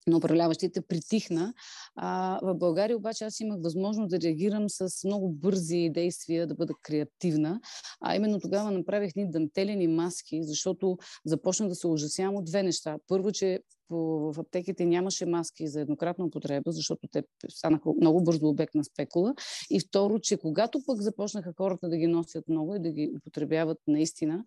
на 0.07 0.17
управляващите 0.17 0.81
притихна. 0.81 1.55
А, 1.97 2.41
в 2.43 2.55
България 2.55 2.97
обаче 2.97 3.25
аз 3.25 3.41
имах 3.41 3.59
възможност 3.63 4.11
да 4.11 4.21
реагирам 4.21 4.65
с 4.69 5.05
много 5.05 5.29
бързи 5.29 5.91
действия, 5.95 6.47
да 6.47 6.55
бъда 6.55 6.75
креативна. 6.83 7.61
А 8.01 8.17
именно 8.17 8.41
тогава 8.41 8.71
направих 8.71 9.15
ни 9.17 9.31
дантелени 9.31 9.89
маски, 9.89 10.43
защото 10.43 10.99
започна 11.25 11.69
да 11.69 11.75
се 11.75 11.87
ужасявам 11.87 12.37
от 12.37 12.45
две 12.45 12.63
неща. 12.63 12.97
Първо, 13.09 13.33
че 13.33 13.61
в 13.91 14.35
аптеките 14.39 14.85
нямаше 14.85 15.27
маски 15.27 15.69
за 15.69 15.81
еднократна 15.81 16.25
употреба, 16.25 16.73
защото 16.73 17.09
те 17.13 17.23
станаха 17.49 17.91
много 18.01 18.25
бързо 18.25 18.49
обект 18.49 18.75
на 18.75 18.85
спекула. 18.85 19.35
И 19.71 19.81
второ, 19.81 20.19
че 20.19 20.37
когато 20.37 20.83
пък 20.87 21.01
започнаха 21.01 21.53
хората 21.57 21.89
да 21.89 21.97
ги 21.97 22.07
носят 22.07 22.49
много 22.49 22.75
и 22.75 22.81
да 22.81 22.91
ги 22.91 23.13
употребяват 23.17 23.79
наистина, 23.87 24.45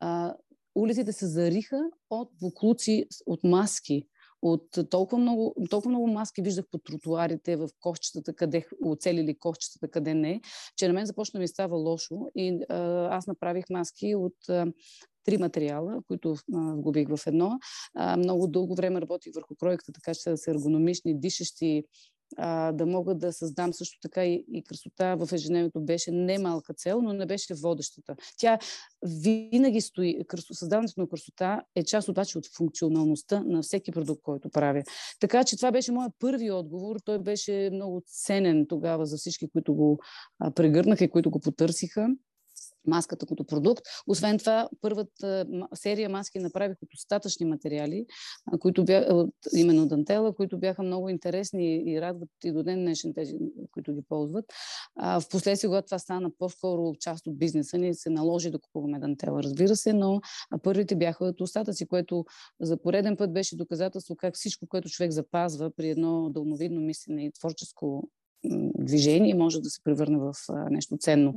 а, 0.00 0.34
улиците 0.74 1.12
се 1.12 1.26
зариха 1.26 1.80
от 2.10 2.30
буклуци, 2.40 3.06
от 3.26 3.44
маски, 3.44 4.06
от 4.42 4.90
толкова 4.90 5.22
много, 5.22 5.54
толкова 5.70 5.90
много 5.90 6.06
маски 6.06 6.42
виждах 6.42 6.64
по 6.70 6.78
тротуарите, 6.78 7.56
в 7.56 7.68
кошчетата, 7.80 8.34
къде 8.34 8.66
оцелили 8.84 9.38
кошчетата, 9.38 9.88
къде 9.88 10.14
не, 10.14 10.40
че 10.76 10.88
на 10.88 10.94
мен 10.94 11.06
започна 11.06 11.40
ми 11.40 11.48
става 11.48 11.76
лошо 11.76 12.26
и 12.36 12.60
а, 12.68 12.76
аз 13.16 13.26
направих 13.26 13.64
маски 13.70 14.14
от 14.14 14.48
а, 14.48 14.66
три 15.24 15.38
материала, 15.38 16.02
които 16.06 16.36
а, 16.54 16.76
губих 16.76 17.08
в 17.08 17.26
едно. 17.26 17.58
А, 17.94 18.16
много 18.16 18.46
дълго 18.46 18.74
време 18.74 19.00
работих 19.00 19.34
върху 19.34 19.54
кройката, 19.54 19.92
така 19.92 20.14
че 20.14 20.30
да 20.30 20.36
са 20.36 20.50
ергономични, 20.50 21.20
дишащи, 21.20 21.84
а, 22.36 22.72
да 22.72 22.86
мога 22.86 23.14
да 23.14 23.32
създам 23.32 23.72
също 23.72 23.98
така 24.02 24.24
и, 24.24 24.44
и 24.52 24.64
красота 24.64 25.16
в 25.16 25.32
ежедневието 25.32 25.80
беше 25.80 26.10
не 26.10 26.38
малка 26.38 26.74
цел, 26.74 27.02
но 27.02 27.12
не 27.12 27.26
беше 27.26 27.54
водещата. 27.54 28.16
Тя 28.38 28.58
винаги 29.22 29.80
стои, 29.80 30.18
създаването 30.52 31.00
на 31.00 31.08
красота 31.08 31.62
е 31.74 31.84
част 31.84 32.08
обаче 32.08 32.38
от 32.38 32.46
функционалността 32.56 33.42
на 33.46 33.62
всеки 33.62 33.92
продукт, 33.92 34.22
който 34.22 34.50
правя. 34.50 34.82
Така 35.20 35.44
че 35.44 35.56
това 35.56 35.72
беше 35.72 35.92
моят 35.92 36.12
първи 36.18 36.50
отговор. 36.50 36.96
Той 37.04 37.18
беше 37.18 37.70
много 37.72 38.02
ценен 38.06 38.66
тогава 38.68 39.06
за 39.06 39.16
всички, 39.16 39.50
които 39.50 39.74
го 39.74 39.98
а, 40.38 40.50
прегърнаха 40.50 41.04
и 41.04 41.10
които 41.10 41.30
го 41.30 41.40
потърсиха 41.40 42.08
маската 42.86 43.26
като 43.26 43.44
продукт. 43.44 43.82
Освен 44.06 44.38
това, 44.38 44.68
първата 44.80 45.46
серия 45.74 46.08
маски 46.08 46.38
направих 46.38 46.76
от 46.82 46.94
остатъчни 46.94 47.46
материали, 47.46 48.06
които 48.60 48.84
бяха 48.84 49.26
именно 49.56 49.86
дантела, 49.86 50.34
които 50.34 50.58
бяха 50.58 50.82
много 50.82 51.08
интересни 51.08 51.82
и 51.86 52.00
радват 52.00 52.28
и 52.44 52.52
до 52.52 52.62
ден 52.62 52.80
днешен 52.80 53.14
тези, 53.14 53.34
които 53.72 53.94
ги 53.94 54.02
ползват. 54.08 54.44
Впоследствие, 55.20 55.68
когато 55.68 55.84
това 55.84 55.98
стана 55.98 56.30
по-скоро 56.38 56.94
част 57.00 57.26
от 57.26 57.38
бизнеса 57.38 57.78
ни, 57.78 57.94
се 57.94 58.10
наложи 58.10 58.50
да 58.50 58.58
купуваме 58.58 58.98
дантела, 58.98 59.42
разбира 59.42 59.76
се, 59.76 59.92
но 59.92 60.20
първите 60.62 60.96
бяха 60.96 61.24
от 61.24 61.40
остатъци, 61.40 61.86
което 61.86 62.24
за 62.60 62.76
пореден 62.76 63.16
път 63.16 63.32
беше 63.32 63.56
доказателство 63.56 64.16
как 64.16 64.34
всичко, 64.34 64.66
което 64.66 64.88
човек 64.88 65.10
запазва 65.10 65.70
при 65.76 65.90
едно 65.90 66.30
дълновидно 66.30 66.80
мислене 66.80 67.26
и 67.26 67.32
творческо 67.32 68.08
движение 68.78 69.34
може 69.34 69.60
да 69.60 69.70
се 69.70 69.82
превърне 69.84 70.18
в 70.18 70.32
нещо 70.70 70.96
ценно. 70.96 71.34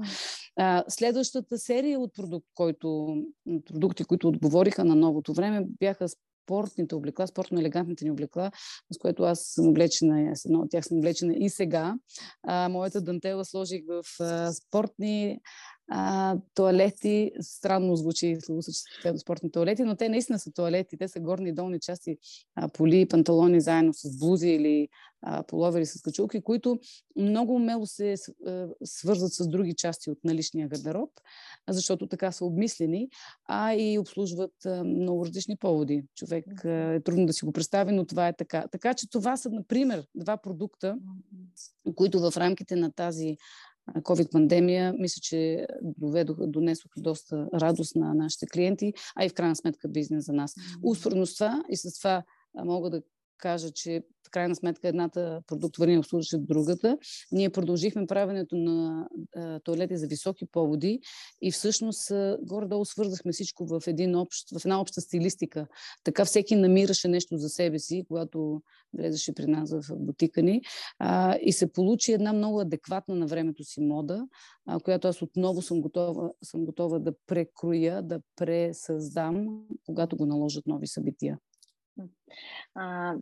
Следващата 0.87 1.57
серия 1.57 1.99
от 1.99 2.13
продукт, 2.13 2.47
който, 2.55 3.17
продукти, 3.65 4.03
които 4.03 4.27
отговориха 4.27 4.85
на 4.85 4.95
новото 4.95 5.33
време, 5.33 5.65
бяха 5.79 6.07
спортните 6.45 6.95
облекла, 6.95 7.27
спортно-елегантните 7.27 8.03
ни 8.03 8.11
облекла, 8.11 8.51
с 8.91 8.97
което 8.97 9.23
аз 9.23 9.39
съм 9.39 9.67
облечена, 9.67 10.35
с 10.35 10.45
едно 10.45 10.59
от 10.59 10.71
тях 10.71 10.85
съм 10.85 10.97
облечена 10.97 11.33
и 11.33 11.49
сега. 11.49 11.95
А, 12.43 12.69
моята 12.69 13.01
дантела 13.01 13.45
сложих 13.45 13.81
в 13.87 14.03
а, 14.19 14.53
спортни 14.53 15.39
а, 15.87 16.37
туалети. 16.53 17.31
Странно 17.41 17.95
звучи 17.95 18.37
словосъчетанието 18.41 19.21
спортни 19.21 19.51
туалети, 19.51 19.83
но 19.83 19.95
те 19.95 20.09
наистина 20.09 20.39
са 20.39 20.51
туалети. 20.51 20.97
Те 20.97 21.07
са 21.07 21.19
горни 21.19 21.49
и 21.49 21.53
долни 21.53 21.79
части, 21.79 22.17
а, 22.55 22.67
поли 22.67 23.01
и 23.01 23.07
панталони 23.07 23.61
заедно 23.61 23.93
с 23.93 24.19
блузи 24.19 24.49
или 24.49 24.87
а, 25.21 25.43
половери 25.43 25.85
с 25.85 26.01
качулки, 26.01 26.41
които 26.41 26.79
много 27.15 27.55
умело 27.55 27.85
се 27.85 28.15
свързват 28.83 29.33
с 29.33 29.47
други 29.47 29.73
части 29.73 30.09
от 30.09 30.17
наличния 30.23 30.67
гардероб, 30.67 31.09
защото 31.69 32.07
така 32.07 32.31
са 32.31 32.45
обмислени, 32.45 33.09
а 33.45 33.73
и 33.73 33.99
обслужват 33.99 34.65
а, 34.65 34.83
много 34.83 35.25
различни 35.25 35.57
поводи. 35.57 36.03
Човек 36.15 36.65
а, 36.65 36.69
е 36.69 36.99
трудно 36.99 37.25
да 37.25 37.33
си 37.33 37.45
го 37.45 37.51
представи, 37.51 37.91
но 37.91 38.05
това 38.05 38.27
е 38.27 38.35
така. 38.35 38.67
Така 38.71 38.93
че 38.93 39.09
това 39.09 39.37
са, 39.37 39.49
например, 39.49 40.03
два 40.15 40.37
продукта, 40.37 40.97
които 41.95 42.19
в 42.19 42.37
рамките 42.37 42.75
на 42.75 42.91
тази 42.91 43.37
COVID-пандемия, 43.93 44.93
мисля, 44.99 45.19
че 45.21 45.67
доведоха, 45.81 46.47
донесоха 46.47 47.01
доста 47.01 47.47
радост 47.53 47.95
на 47.95 48.13
нашите 48.13 48.45
клиенти, 48.45 48.93
а 49.15 49.25
и 49.25 49.29
в 49.29 49.33
крайна 49.33 49.55
сметка 49.55 49.87
бизнес 49.87 50.25
за 50.25 50.33
нас. 50.33 50.55
Успоредно 50.83 51.25
с 51.25 51.33
това 51.33 51.63
и 51.69 51.77
с 51.77 51.97
това 51.97 52.23
мога 52.65 52.89
да 52.89 53.01
кажа, 53.37 53.71
че 53.71 54.01
в 54.27 54.29
крайна 54.29 54.55
сметка 54.55 54.87
едната 54.87 55.41
продукт 55.47 55.77
върни 55.77 55.97
обслужваше 55.97 56.37
другата. 56.37 56.97
Ние 57.31 57.49
продължихме 57.49 58.07
правенето 58.07 58.55
на 58.55 59.07
а, 59.35 59.59
туалети 59.59 59.97
за 59.97 60.07
високи 60.07 60.45
поводи 60.45 60.99
и 61.41 61.51
всъщност 61.51 62.11
а, 62.11 62.37
горе-долу 62.41 62.85
свързахме 62.85 63.31
всичко 63.31 63.65
в, 63.65 63.81
един 63.87 64.15
общ, 64.15 64.59
в 64.59 64.65
една 64.65 64.81
обща 64.81 65.01
стилистика. 65.01 65.67
Така 66.03 66.25
всеки 66.25 66.55
намираше 66.55 67.07
нещо 67.07 67.37
за 67.37 67.49
себе 67.49 67.79
си, 67.79 68.05
когато 68.07 68.61
влезеше 68.93 69.35
при 69.35 69.45
нас 69.45 69.71
в 69.71 69.95
бутика 69.95 70.41
ни. 70.41 70.61
А, 70.99 71.37
и 71.41 71.53
се 71.53 71.71
получи 71.71 72.11
една 72.11 72.33
много 72.33 72.59
адекватна 72.59 73.15
на 73.15 73.27
времето 73.27 73.63
си 73.63 73.81
мода, 73.81 74.27
а, 74.65 74.79
която 74.79 75.07
аз 75.07 75.21
отново 75.21 75.61
съм 75.61 75.81
готова, 75.81 76.31
съм 76.43 76.65
готова 76.65 76.99
да 76.99 77.13
прекроя, 77.27 78.01
да 78.01 78.19
пресъздам, 78.35 79.65
когато 79.85 80.17
го 80.17 80.25
наложат 80.25 80.67
нови 80.67 80.87
събития. 80.87 81.37
А, 82.75 83.13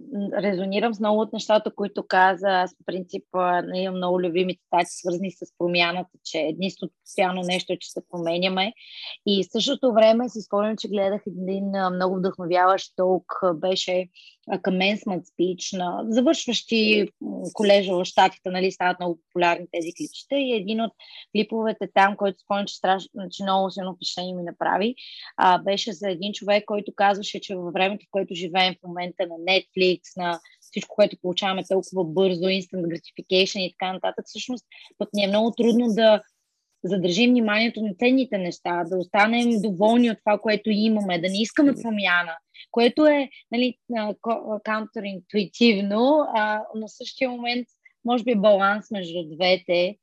резонирам 0.41 0.93
с 0.93 0.99
много 0.99 1.21
от 1.21 1.33
нещата, 1.33 1.75
които 1.75 2.07
каза. 2.07 2.47
Аз, 2.49 2.77
по 2.77 2.83
принцип, 2.85 3.23
имам 3.75 3.97
много 3.97 4.21
любими 4.21 4.57
цитати, 4.57 4.89
свързани 4.89 5.31
с 5.31 5.57
промяната, 5.57 6.17
че 6.23 6.37
единството 6.37 6.93
постоянно 7.03 7.41
нещо 7.41 7.73
е, 7.73 7.79
че 7.79 7.91
се 7.91 8.01
променяме. 8.09 8.73
И 9.25 9.43
в 9.43 9.51
същото 9.51 9.93
време 9.93 10.29
си 10.29 10.41
спомням, 10.41 10.77
че 10.77 10.87
гледах 10.87 11.21
един 11.27 11.65
много 11.93 12.15
вдъхновяващ 12.15 12.93
толк, 12.95 13.25
беше 13.55 14.07
commencement 14.49 15.23
speech 15.23 15.77
на 15.77 16.03
завършващи 16.07 17.07
колежа 17.53 17.95
в 17.95 18.05
Штатите, 18.05 18.49
нали, 18.49 18.71
стават 18.71 18.99
много 18.99 19.19
популярни 19.27 19.67
тези 19.71 19.93
клипчета 19.97 20.35
и 20.35 20.53
един 20.53 20.81
от 20.81 20.91
клиповете 21.35 21.89
там, 21.93 22.17
който 22.17 22.39
спомням, 22.39 22.65
че, 22.65 22.75
страш... 22.75 23.03
че 23.31 23.43
много 23.43 23.71
силно 23.71 23.95
впечатление 23.95 24.35
ми 24.35 24.43
направи, 24.43 24.95
а, 25.37 25.57
беше 25.57 25.93
за 25.93 26.09
един 26.09 26.33
човек, 26.33 26.63
който 26.65 26.91
казваше, 26.95 27.41
че 27.41 27.55
във 27.55 27.73
времето, 27.73 28.05
в 28.05 28.11
което 28.11 28.33
живеем 28.33 28.73
в 28.73 28.83
момента 28.93 29.27
на 29.27 29.35
Netflix, 29.35 29.99
на 30.17 30.39
всичко, 30.59 30.95
което 30.95 31.17
получаваме 31.21 31.63
толкова 31.69 32.03
бързо, 32.03 32.43
instant 32.43 32.85
gratification 32.87 33.59
и 33.59 33.75
така 33.79 33.93
нататък, 33.93 34.25
всъщност 34.27 34.65
пък 34.97 35.09
ни 35.13 35.23
е 35.23 35.27
много 35.27 35.51
трудно 35.51 35.87
да 35.87 36.21
задържим 36.83 37.29
вниманието 37.29 37.81
на 37.81 37.93
ценните 37.99 38.37
неща, 38.37 38.83
да 38.83 38.97
останем 38.97 39.61
доволни 39.61 40.11
от 40.11 40.17
това, 40.25 40.39
което 40.39 40.69
имаме, 40.69 41.21
да 41.21 41.29
не 41.29 41.41
искаме 41.41 41.73
промяна, 41.81 42.37
което 42.71 43.05
е 43.05 43.29
нали, 43.51 43.77
каунтеринтуитивно, 44.63 46.27
но 46.75 46.87
в 46.87 46.97
същия 46.97 47.29
момент 47.29 47.67
може 48.05 48.23
би 48.23 48.35
баланс 48.35 48.91
между 48.91 49.23
двете. 49.35 49.95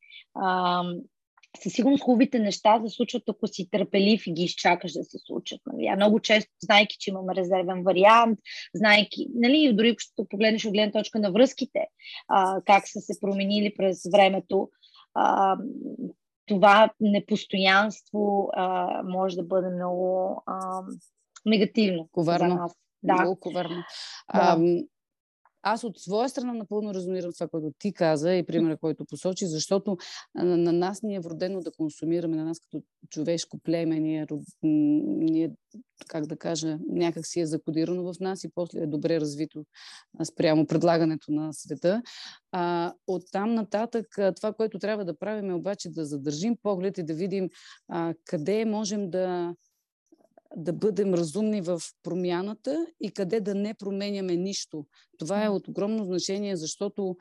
Със 1.63 1.73
сигурност 1.73 2.03
хубавите 2.03 2.39
неща 2.39 2.81
се 2.87 2.95
случват, 2.95 3.23
ако 3.29 3.47
си 3.47 3.69
търпелив 3.71 4.27
и 4.27 4.33
ги 4.33 4.43
изчакаш 4.43 4.93
да 4.93 5.05
се 5.05 5.19
случат. 5.27 5.61
Нали? 5.67 5.87
А 5.87 5.97
много 5.97 6.21
често, 6.21 6.51
знайки, 6.65 6.97
че 7.01 7.11
имаме 7.11 7.35
резервен 7.35 7.83
вариант, 7.83 8.39
знайки, 8.75 9.27
нали, 9.35 9.73
дори 9.75 9.97
ако 10.17 10.29
погледнеш 10.29 10.65
от 10.65 10.73
гледна 10.73 10.93
точка 10.93 11.19
на 11.19 11.33
връзките, 11.33 11.87
а, 12.29 12.61
как 12.67 12.89
са 12.89 13.01
се 13.01 13.21
променили 13.21 13.75
през 13.77 14.03
времето, 14.13 14.69
а, 15.15 15.57
това 16.47 16.91
непостоянство 17.01 18.51
а, 18.53 18.89
може 19.03 19.37
да 19.37 19.43
бъде 19.43 19.69
много 19.69 20.35
а, 20.47 20.83
негативно 21.47 22.09
коварно. 22.13 22.49
за 22.49 22.55
нас. 22.55 22.73
Да. 23.03 23.15
Много 23.15 23.41
коварно. 23.41 23.77
Да. 23.77 23.85
А, 24.27 24.59
аз 25.63 25.85
от 25.85 25.99
своя 25.99 26.29
страна 26.29 26.55
напълно 26.55 26.95
резонирам 26.95 27.33
това, 27.33 27.49
което 27.49 27.73
ти 27.79 27.93
каза 27.93 28.35
и 28.35 28.47
примера, 28.47 28.77
който 28.77 29.05
посочи, 29.05 29.47
защото 29.47 29.97
на 30.35 30.73
нас 30.73 31.03
ни 31.03 31.15
е 31.15 31.21
вродено 31.21 31.61
да 31.61 31.73
консумираме, 31.73 32.37
на 32.37 32.45
нас 32.45 32.61
като 32.61 32.83
човешко 33.11 33.59
племе, 33.59 34.01
ние, 34.01 34.27
ние 34.63 35.53
как 36.09 36.27
да 36.27 36.37
кажа, 36.37 36.79
някак 36.89 37.27
си 37.27 37.41
е 37.41 37.47
закодирано 37.47 38.13
в 38.13 38.21
нас 38.21 38.45
и 38.45 38.51
после 38.55 38.81
е 38.81 38.87
добре 38.87 39.21
развито 39.21 39.65
спрямо 40.25 40.67
предлагането 40.67 41.33
на 41.33 41.53
света. 41.53 42.03
А, 42.53 42.93
от 43.07 43.23
там 43.33 43.55
нататък 43.55 44.07
това, 44.37 44.53
което 44.53 44.79
трябва 44.79 45.05
да 45.05 45.19
правим 45.19 45.51
е 45.51 45.55
обаче 45.55 45.91
да 45.91 46.05
задържим 46.05 46.57
поглед 46.63 46.99
и 46.99 47.03
да 47.03 47.15
видим 47.15 47.49
а, 47.89 48.15
къде 48.25 48.65
можем 48.65 49.11
да 49.11 49.55
да 50.57 50.73
бъдем 50.73 51.15
разумни 51.15 51.61
в 51.61 51.81
промяната 52.03 52.87
и 53.01 53.11
къде 53.11 53.41
да 53.41 53.55
не 53.55 53.75
променяме 53.75 54.37
нищо. 54.37 54.87
Това 55.19 55.45
е 55.45 55.49
от 55.49 55.69
огромно 55.69 56.05
значение, 56.05 56.57
защото 56.57 57.17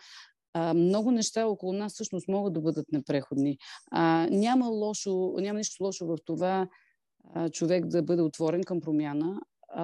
а, 0.54 0.74
много 0.74 1.12
неща 1.12 1.48
около 1.48 1.74
нас 1.74 1.94
всъщност 1.94 2.28
могат 2.28 2.54
да 2.54 2.62
бъдат 2.62 2.86
непреходни. 2.92 3.58
А, 3.92 4.28
няма, 4.32 4.68
лошо, 4.68 5.34
няма 5.38 5.58
нищо 5.58 5.84
лошо 5.84 6.06
в 6.06 6.18
това 6.26 6.68
а, 7.34 7.50
човек 7.50 7.86
да 7.86 8.04
бъде 8.04 8.22
отворен 8.22 8.64
към 8.64 8.82
промяна, 8.82 9.40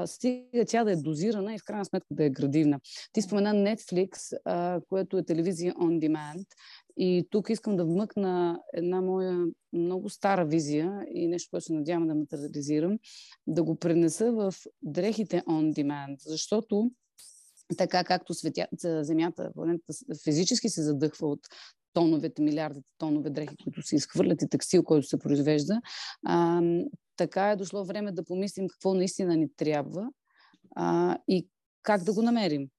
стига 0.06 0.66
тя 0.68 0.84
да 0.84 0.92
е 0.92 0.96
дозирана 0.96 1.56
и 1.56 1.60
в 1.60 1.66
крайна 1.66 1.86
сметка 1.86 2.08
да 2.12 2.26
е 2.26 2.30
градивна. 2.30 2.80
Ти 3.14 3.22
спомена 3.22 3.50
Netflix, 3.50 4.38
а, 4.46 4.82
което 4.90 5.18
е 5.18 5.26
телевизия 5.26 5.74
on 5.74 6.08
demand. 6.08 6.46
И 6.98 7.28
тук 7.30 7.50
искам 7.50 7.76
да 7.76 7.86
вмъкна 7.86 8.60
една 8.74 9.02
моя 9.02 9.46
много 9.74 10.10
стара 10.10 10.46
визия 10.46 11.06
и 11.14 11.28
нещо, 11.28 11.50
което 11.52 11.66
се 11.66 11.74
надявам 11.74 12.08
да 12.08 12.16
материализирам, 12.16 13.00
да 13.48 13.64
го 13.64 13.76
пренеса 13.76 14.32
в 14.32 14.54
дрехите 14.82 15.42
on 15.42 15.74
demand, 15.74 16.16
защото 16.20 16.92
така 17.78 18.04
както 18.04 18.34
светя, 18.34 18.68
Земята, 18.84 19.52
планетата 19.54 19.94
физически 20.24 20.70
се 20.70 20.84
задъхва 20.84 21.28
от 21.28 21.40
тоновете, 21.94 22.42
милиардите 22.42 22.88
тонове 22.98 23.30
дрехи, 23.30 23.56
които 23.64 23.82
се 23.82 23.96
изхвърлят 23.96 24.42
и 24.42 24.50
текстил, 24.50 24.84
който 24.84 25.08
се 25.08 25.20
произвежда, 25.20 25.82
така 27.16 27.50
е 27.50 27.56
дошло 27.56 27.86
време 27.86 28.12
да 28.12 28.26
помислим 28.26 28.68
какво 28.68 28.94
наистина 28.94 29.36
ни 29.36 29.56
трябва 29.56 30.10
а, 30.76 31.18
и 31.28 31.50
как 31.84 32.04
да 32.04 32.14
го 32.14 32.22
намерим. 32.22 32.70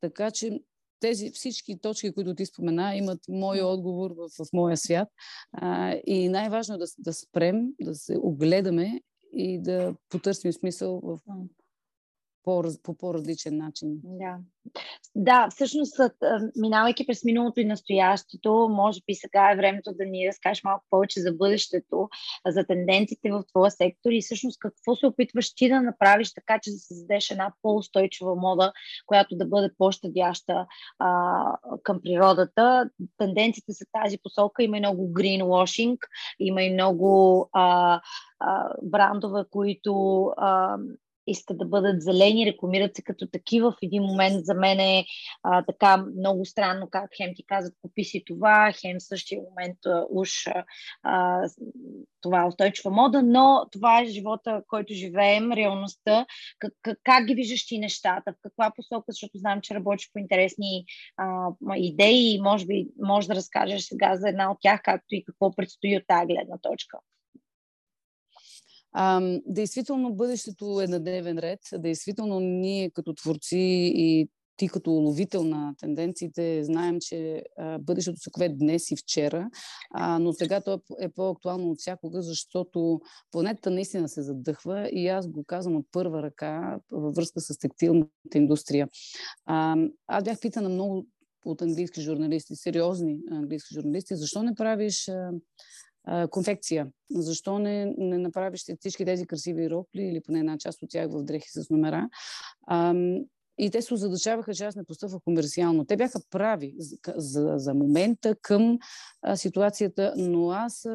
Така 0.00 0.30
че 0.30 0.60
тези 1.00 1.30
всички 1.30 1.78
точки, 1.78 2.14
които 2.14 2.34
ти 2.34 2.46
спомена, 2.46 2.96
имат 2.96 3.20
моя 3.28 3.66
отговор 3.66 4.10
в, 4.10 4.44
в 4.44 4.52
моя 4.52 4.76
свят. 4.76 5.08
А, 5.52 5.94
и 6.06 6.28
най-важно 6.28 6.74
е 6.74 6.78
да, 6.78 6.86
да 6.98 7.12
спрем, 7.12 7.66
да 7.80 7.94
се 7.94 8.18
огледаме 8.18 9.00
и 9.32 9.62
да 9.62 9.94
потърсим 10.08 10.52
смисъл 10.52 11.00
в 11.00 11.18
по, 12.46 12.62
по 12.82 12.94
по-различен 12.94 13.56
начин. 13.56 14.00
Да. 14.04 14.36
да, 15.14 15.48
всъщност, 15.50 16.00
минавайки 16.56 17.06
през 17.06 17.24
миналото 17.24 17.60
и 17.60 17.64
настоящето, 17.64 18.68
може 18.70 19.00
би 19.06 19.14
сега 19.14 19.52
е 19.52 19.56
времето 19.56 19.92
да 19.92 20.04
ни 20.04 20.28
разкажеш 20.28 20.64
малко 20.64 20.84
повече 20.90 21.20
за 21.20 21.32
бъдещето, 21.32 22.08
за 22.46 22.66
тенденциите 22.66 23.30
в 23.30 23.44
твоя 23.48 23.70
сектор 23.70 24.10
и 24.10 24.20
всъщност 24.20 24.58
какво 24.60 24.96
се 24.96 25.06
опитваш 25.06 25.54
ти 25.54 25.68
да 25.68 25.82
направиш 25.82 26.34
така, 26.34 26.58
че 26.62 26.70
да 26.70 26.78
създадеш 26.78 27.30
една 27.30 27.52
по-устойчива 27.62 28.34
мода, 28.34 28.72
която 29.06 29.36
да 29.36 29.46
бъде 29.46 29.70
по-щадяща 29.78 30.66
а, 30.98 31.58
към 31.82 32.00
природата. 32.02 32.90
Тенденциите 33.18 33.72
са 33.72 33.84
тази 34.02 34.18
посока. 34.22 34.62
Има 34.62 34.76
и 34.76 34.80
много 34.80 35.12
greenwashing, 35.12 35.98
има 36.40 36.62
и 36.62 36.72
много 36.72 37.48
а, 37.52 38.00
а, 38.40 38.68
брандове, 38.82 39.44
които 39.50 40.24
а, 40.36 40.78
искат 41.26 41.58
да 41.58 41.64
бъдат 41.64 42.02
зелени, 42.02 42.46
рекламират 42.46 42.96
се 42.96 43.02
като 43.02 43.26
такива. 43.26 43.72
В 43.72 43.76
един 43.82 44.02
момент 44.02 44.46
за 44.46 44.54
мен 44.54 44.80
е 44.80 45.04
а, 45.42 45.64
така 45.64 45.96
много 45.96 46.44
странно 46.44 46.88
как 46.90 47.10
хем 47.16 47.32
ти 47.36 47.46
казват 47.46 47.74
купи 47.82 48.04
си 48.04 48.22
това, 48.26 48.72
хем 48.80 48.96
в 49.00 49.02
същия 49.02 49.40
момент 49.42 49.78
а, 49.86 50.06
уж 50.10 50.30
а, 51.02 51.48
това 52.20 52.42
е 52.42 52.46
устойчива 52.46 52.90
мода, 52.90 53.22
но 53.22 53.66
това 53.72 54.00
е 54.00 54.06
живота, 54.06 54.62
който 54.68 54.94
живеем, 54.94 55.52
реалността. 55.52 56.26
Как, 56.58 56.98
как, 57.04 57.26
ги 57.26 57.34
виждаш 57.34 57.66
ти 57.66 57.78
нещата, 57.78 58.32
в 58.32 58.36
каква 58.42 58.72
посока, 58.76 59.04
защото 59.08 59.38
знам, 59.38 59.60
че 59.60 59.74
работиш 59.74 60.10
по 60.12 60.18
интересни 60.18 60.84
а, 61.16 61.48
идеи 61.76 62.34
и 62.34 62.40
може 62.40 62.66
би 62.66 62.86
може 63.02 63.28
да 63.28 63.34
разкажеш 63.34 63.82
сега 63.82 64.16
за 64.16 64.28
една 64.28 64.50
от 64.50 64.58
тях, 64.60 64.80
както 64.84 65.14
и 65.14 65.24
какво 65.24 65.56
предстои 65.56 65.96
от 65.96 66.04
тази 66.06 66.26
гледна 66.26 66.58
точка. 66.58 66.98
А, 68.98 69.20
действително 69.46 70.14
бъдещето 70.14 70.80
е 70.80 70.86
на 70.86 71.00
дневен 71.00 71.38
ред. 71.38 71.60
Действително 71.72 72.40
ние 72.40 72.90
като 72.90 73.14
творци 73.14 73.58
и 73.94 74.28
ти 74.56 74.68
като 74.68 74.92
уловител 74.92 75.44
на 75.44 75.74
тенденциите 75.78 76.64
знаем, 76.64 76.96
че 77.00 77.42
а, 77.58 77.78
бъдещето 77.78 78.20
се 78.20 78.30
кове 78.30 78.48
днес 78.48 78.90
и 78.90 78.96
вчера, 78.96 79.50
а, 79.90 80.18
но 80.18 80.32
сега 80.32 80.60
то 80.60 80.80
е 81.00 81.08
по-актуално 81.08 81.70
от 81.70 81.78
всякога, 81.78 82.22
защото 82.22 83.00
планетата 83.32 83.70
наистина 83.70 84.08
се 84.08 84.22
задъхва 84.22 84.88
и 84.88 85.08
аз 85.08 85.28
го 85.28 85.44
казвам 85.44 85.76
от 85.76 85.86
първа 85.92 86.22
ръка 86.22 86.78
във 86.92 87.14
връзка 87.14 87.40
с 87.40 87.58
текстилната 87.58 88.08
индустрия. 88.34 88.88
А, 89.46 89.76
аз 90.06 90.24
бях 90.24 90.40
питана 90.40 90.68
много 90.68 91.06
от 91.44 91.62
английски 91.62 92.00
журналисти, 92.00 92.56
сериозни 92.56 93.18
английски 93.30 93.74
журналисти, 93.74 94.16
защо 94.16 94.42
не 94.42 94.54
правиш 94.54 95.08
конфекция. 96.30 96.88
Защо 97.10 97.58
не, 97.58 97.94
не 97.98 98.18
направиш 98.18 98.64
всички 98.80 99.04
тези 99.04 99.26
красиви 99.26 99.70
рокли 99.70 100.02
или 100.02 100.20
поне 100.20 100.38
една 100.38 100.58
част 100.58 100.82
от 100.82 100.90
тях 100.90 101.10
в 101.10 101.22
дрехи 101.22 101.48
с 101.50 101.70
номера? 101.70 102.08
А, 102.66 102.94
и 103.58 103.70
те 103.70 103.82
се 103.82 103.94
озадачаваха, 103.94 104.54
че 104.54 104.64
аз 104.64 104.76
не 104.76 104.84
постъпвах 104.84 105.22
комерциално. 105.24 105.84
Те 105.84 105.96
бяха 105.96 106.20
прави 106.30 106.74
за, 106.78 106.96
за, 107.16 107.54
за 107.56 107.74
момента 107.74 108.36
към 108.42 108.78
а, 109.22 109.36
ситуацията, 109.36 110.14
но 110.16 110.50
аз 110.50 110.86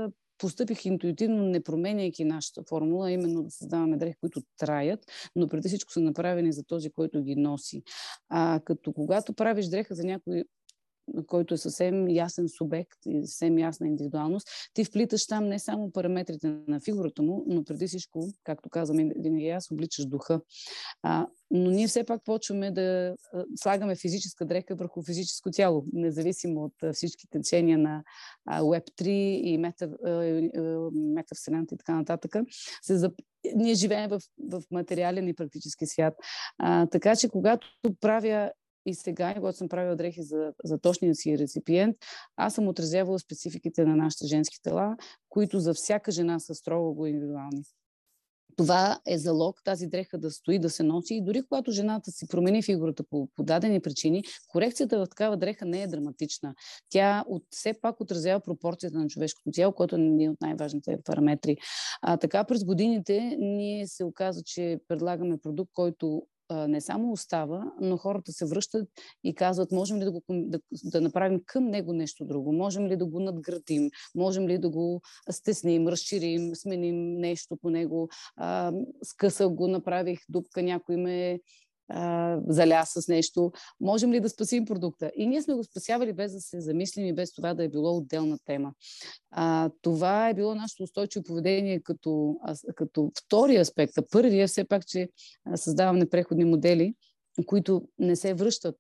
постъпих 0.42 0.86
интуитивно, 0.86 1.44
не 1.44 1.64
променяйки 1.64 2.26
нашата 2.26 2.64
формула, 2.70 3.12
именно 3.12 3.44
да 3.44 3.52
създаваме 3.52 3.98
дрехи, 3.98 4.18
които 4.22 4.42
траят, 4.58 5.00
но 5.36 5.48
преди 5.48 5.68
всичко 5.68 5.92
са 5.92 6.00
направени 6.00 6.54
за 6.54 6.64
този, 6.64 6.92
който 6.92 7.24
ги 7.24 7.36
носи. 7.36 7.84
А 8.30 8.60
като 8.66 8.94
когато 8.94 9.34
правиш 9.34 9.66
дреха 9.66 9.96
за 9.96 10.04
някой 10.04 10.44
който 11.28 11.54
е 11.54 11.58
съвсем 11.58 12.10
ясен 12.10 12.50
субект 12.50 13.00
и 13.06 13.28
съвсем 13.28 13.58
ясна 13.58 13.88
индивидуалност, 13.88 14.48
ти 14.74 14.84
вплиташ 14.84 15.28
там 15.28 15.48
не 15.48 15.60
само 15.60 15.92
параметрите 15.92 16.48
на 16.68 16.80
фигурата 16.80 17.22
му, 17.22 17.44
но 17.48 17.64
преди 17.64 17.88
всичко, 17.88 18.28
както 18.44 18.70
казвам 18.70 19.10
винаги 19.16 19.50
аз, 19.50 19.72
обличаш 19.72 20.06
духа. 20.06 20.42
А, 21.04 21.28
но 21.52 21.72
ние 21.72 21.88
все 21.88 22.04
пак 22.04 22.24
почваме 22.24 22.72
да 22.72 23.16
слагаме 23.56 23.96
физическа 23.96 24.46
дреха 24.46 24.76
върху 24.76 25.04
физическо 25.04 25.52
тяло, 25.52 25.86
независимо 25.94 26.64
от 26.64 26.96
всички 26.96 27.28
течения 27.30 27.78
на 27.78 28.04
Web3 28.50 29.08
и 29.44 29.58
мета, 29.58 29.90
и 31.72 31.78
така 31.78 31.96
нататък. 31.96 32.36
Се 32.82 32.98
зап... 32.98 33.14
Ние 33.56 33.74
живеем 33.74 34.10
в, 34.10 34.20
в 34.52 34.64
материален 34.72 35.28
и 35.28 35.34
практически 35.34 35.86
свят. 35.86 36.14
А, 36.58 36.88
така 36.88 37.16
че, 37.16 37.30
когато 37.30 37.68
правя 38.02 38.52
и 38.86 38.96
сега, 38.96 39.34
когато 39.34 39.58
съм 39.58 39.70
правила 39.70 39.96
дрехи 39.96 40.24
за, 40.24 40.54
за 40.64 40.78
точния 40.78 41.16
си 41.16 41.38
реципиент, 41.38 41.98
аз 42.36 42.56
съм 42.56 42.68
отразявала 42.68 43.20
спецификите 43.20 43.86
на 43.86 43.96
нашите 43.96 44.28
женски 44.28 44.62
тела, 44.62 44.98
които 45.30 45.60
за 45.60 45.74
всяка 45.74 46.12
жена 46.12 46.40
са 46.40 46.56
строго 46.56 47.06
индивидуални. 47.06 47.64
Това 48.58 49.00
е 49.08 49.18
залог 49.18 49.64
тази 49.64 49.88
дреха 49.88 50.18
да 50.18 50.32
стои, 50.32 50.60
да 50.60 50.70
се 50.70 50.84
носи 50.84 51.16
и 51.16 51.22
дори 51.22 51.42
когато 51.42 51.72
жената 51.72 52.12
си 52.12 52.28
промени 52.28 52.64
фигурата 52.64 53.04
по, 53.10 53.28
по 53.36 53.44
дадени 53.44 53.80
причини, 53.80 54.24
корекцията 54.48 55.00
в 55.00 55.10
такава 55.10 55.38
дреха 55.38 55.66
не 55.66 55.82
е 55.82 55.88
драматична. 55.88 56.54
Тя 56.90 57.24
от, 57.28 57.44
все 57.50 57.74
пак 57.82 58.02
отразява 58.02 58.40
пропорцията 58.40 58.98
на 58.98 59.08
човешкото 59.08 59.52
тяло, 59.52 59.74
което 59.74 59.96
е 59.96 60.00
един 60.00 60.30
от 60.30 60.42
най-важните 60.42 60.98
параметри. 61.06 61.58
А, 62.02 62.18
така 62.18 62.44
през 62.44 62.64
годините 62.64 63.38
ние 63.40 63.88
се 63.88 64.04
оказа, 64.04 64.42
че 64.46 64.80
предлагаме 64.88 65.38
продукт, 65.38 65.72
който 65.74 66.24
не 66.54 66.82
само 66.82 67.12
остава, 67.12 67.72
но 67.82 67.98
хората 67.98 68.32
се 68.32 68.46
връщат 68.46 68.90
и 69.24 69.36
казват, 69.36 69.72
можем 69.72 69.98
ли 69.98 70.04
да, 70.04 70.12
го, 70.12 70.24
да, 70.30 70.60
да 70.84 71.02
направим 71.02 71.42
към 71.46 71.66
него 71.66 71.94
нещо 71.94 72.26
друго, 72.26 72.54
можем 72.54 72.88
ли 72.88 72.98
да 72.98 73.06
го 73.06 73.20
надградим, 73.20 73.90
можем 74.16 74.48
ли 74.48 74.58
да 74.58 74.70
го 74.70 75.02
стесним, 75.30 75.88
разширим, 75.88 76.56
сменим 76.56 77.14
нещо 77.14 77.58
по 77.62 77.70
него. 77.70 78.10
А, 78.36 78.72
скъса 79.04 79.48
го 79.48 79.68
направих, 79.68 80.20
дупка 80.30 80.64
някой 80.64 80.98
ме 80.98 81.40
заля 82.48 82.84
с 82.86 83.08
нещо, 83.08 83.52
можем 83.80 84.14
ли 84.14 84.20
да 84.20 84.30
спасим 84.30 84.66
продукта? 84.66 85.12
И 85.16 85.28
ние 85.28 85.42
сме 85.42 85.54
го 85.54 85.64
спасявали 85.64 86.14
без 86.14 86.34
да 86.34 86.42
се 86.42 86.62
замислим 86.62 87.06
и 87.06 87.14
без 87.14 87.34
това 87.34 87.54
да 87.54 87.64
е 87.64 87.70
било 87.70 87.98
отделна 87.98 88.38
тема. 88.46 88.74
А, 89.32 89.70
това 89.82 90.30
е 90.30 90.34
било 90.34 90.56
нашето 90.56 90.84
устойчиво 90.84 91.24
поведение 91.24 91.80
като, 91.80 92.36
а, 92.44 92.56
като 92.76 93.12
втори 93.20 93.56
аспект. 93.56 93.98
А 93.98 94.04
първият 94.12 94.50
е 94.50 94.52
все 94.52 94.64
пак, 94.64 94.86
че 94.86 95.10
създаваме 95.56 96.10
преходни 96.10 96.46
модели, 96.46 96.94
които 97.46 97.82
не 98.00 98.16
се 98.16 98.34
връщат 98.34 98.76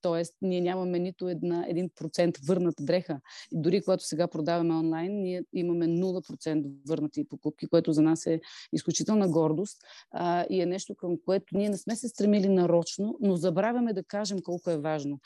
Тоест, 0.00 0.34
ние 0.42 0.60
нямаме 0.60 0.98
нито 0.98 1.28
една, 1.28 1.64
един 1.68 1.90
процент 1.96 2.38
върната 2.46 2.84
дреха. 2.84 3.20
И 3.52 3.60
дори 3.60 3.82
когато 3.82 4.04
сега 4.04 4.26
продаваме 4.28 4.74
онлайн, 4.74 5.22
ние 5.22 5.44
имаме 5.52 5.86
0% 5.86 6.72
върнати 6.88 7.28
покупки, 7.28 7.66
което 7.66 7.92
за 7.92 8.02
нас 8.02 8.26
е 8.26 8.40
изключителна 8.72 9.28
гордост 9.28 9.78
а, 10.10 10.46
и 10.50 10.60
е 10.60 10.66
нещо, 10.66 10.94
към 10.94 11.16
което 11.24 11.56
ние 11.56 11.68
не 11.68 11.76
сме 11.76 11.96
се 11.96 12.08
стремили 12.08 12.48
нарочно, 12.48 13.18
но 13.20 13.36
забравяме 13.36 13.92
да 13.92 14.04
кажем 14.04 14.38
колко 14.44 14.70
е 14.70 14.78
важно. 14.78 15.18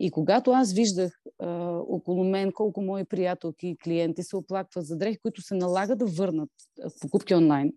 И 0.00 0.10
когато 0.10 0.50
аз 0.50 0.72
виждах 0.72 1.20
а, 1.38 1.48
около 1.88 2.24
мен 2.24 2.52
колко 2.52 2.82
мои 2.82 3.04
приятелки 3.04 3.68
и 3.68 3.76
клиенти 3.76 4.22
се 4.22 4.36
оплакват 4.36 4.86
за 4.86 4.96
дрехи, 4.96 5.18
които 5.18 5.42
се 5.42 5.54
налага 5.54 5.96
да 5.96 6.06
върнат 6.06 6.50
покупки 7.00 7.34
онлайн, 7.34 7.72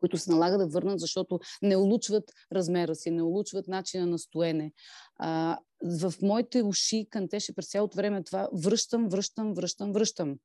които 0.00 0.18
се 0.18 0.30
налага 0.30 0.58
да 0.58 0.66
върнат, 0.66 1.00
защото 1.00 1.40
не 1.62 1.76
улучват 1.76 2.24
размера 2.52 2.94
си, 2.94 3.10
не 3.10 3.22
улучват 3.22 3.68
начина 3.68 4.06
на 4.06 4.18
стоене. 4.18 4.72
А, 5.18 5.58
в 5.84 6.14
моите 6.22 6.62
уши 6.62 7.06
кантеше 7.10 7.54
през 7.54 7.70
цялото 7.70 7.96
време 7.96 8.22
това 8.22 8.48
връщам, 8.52 9.08
връщам, 9.08 9.54
връщам, 9.54 9.92
връщам. 9.92 10.36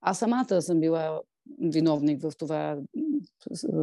Аз 0.00 0.18
самата 0.18 0.62
съм 0.62 0.80
била 0.80 1.20
виновник 1.60 2.22
в 2.22 2.32
това, 2.38 2.78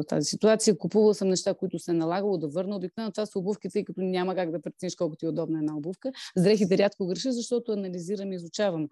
тази 0.07 0.25
ситуация. 0.25 0.77
Купувала 0.77 1.13
съм 1.13 1.29
неща, 1.29 1.53
които 1.53 1.79
се 1.79 1.91
е 1.91 1.93
налагало 1.93 2.37
да 2.37 2.47
върна. 2.47 2.75
Обикновено 2.75 3.11
това 3.11 3.25
са 3.25 3.39
обувките, 3.39 3.73
тъй 3.73 3.83
като 3.83 4.01
няма 4.01 4.35
как 4.35 4.51
да 4.51 4.61
прецениш 4.61 4.95
колко 4.95 5.15
ти 5.15 5.25
е 5.25 5.29
удобна 5.29 5.59
една 5.59 5.77
обувка. 5.77 6.11
С 6.35 6.43
дрехите 6.43 6.77
рядко 6.77 7.07
греша, 7.07 7.31
защото 7.31 7.71
анализирам 7.71 8.31
и 8.31 8.35
изучавам 8.35 8.87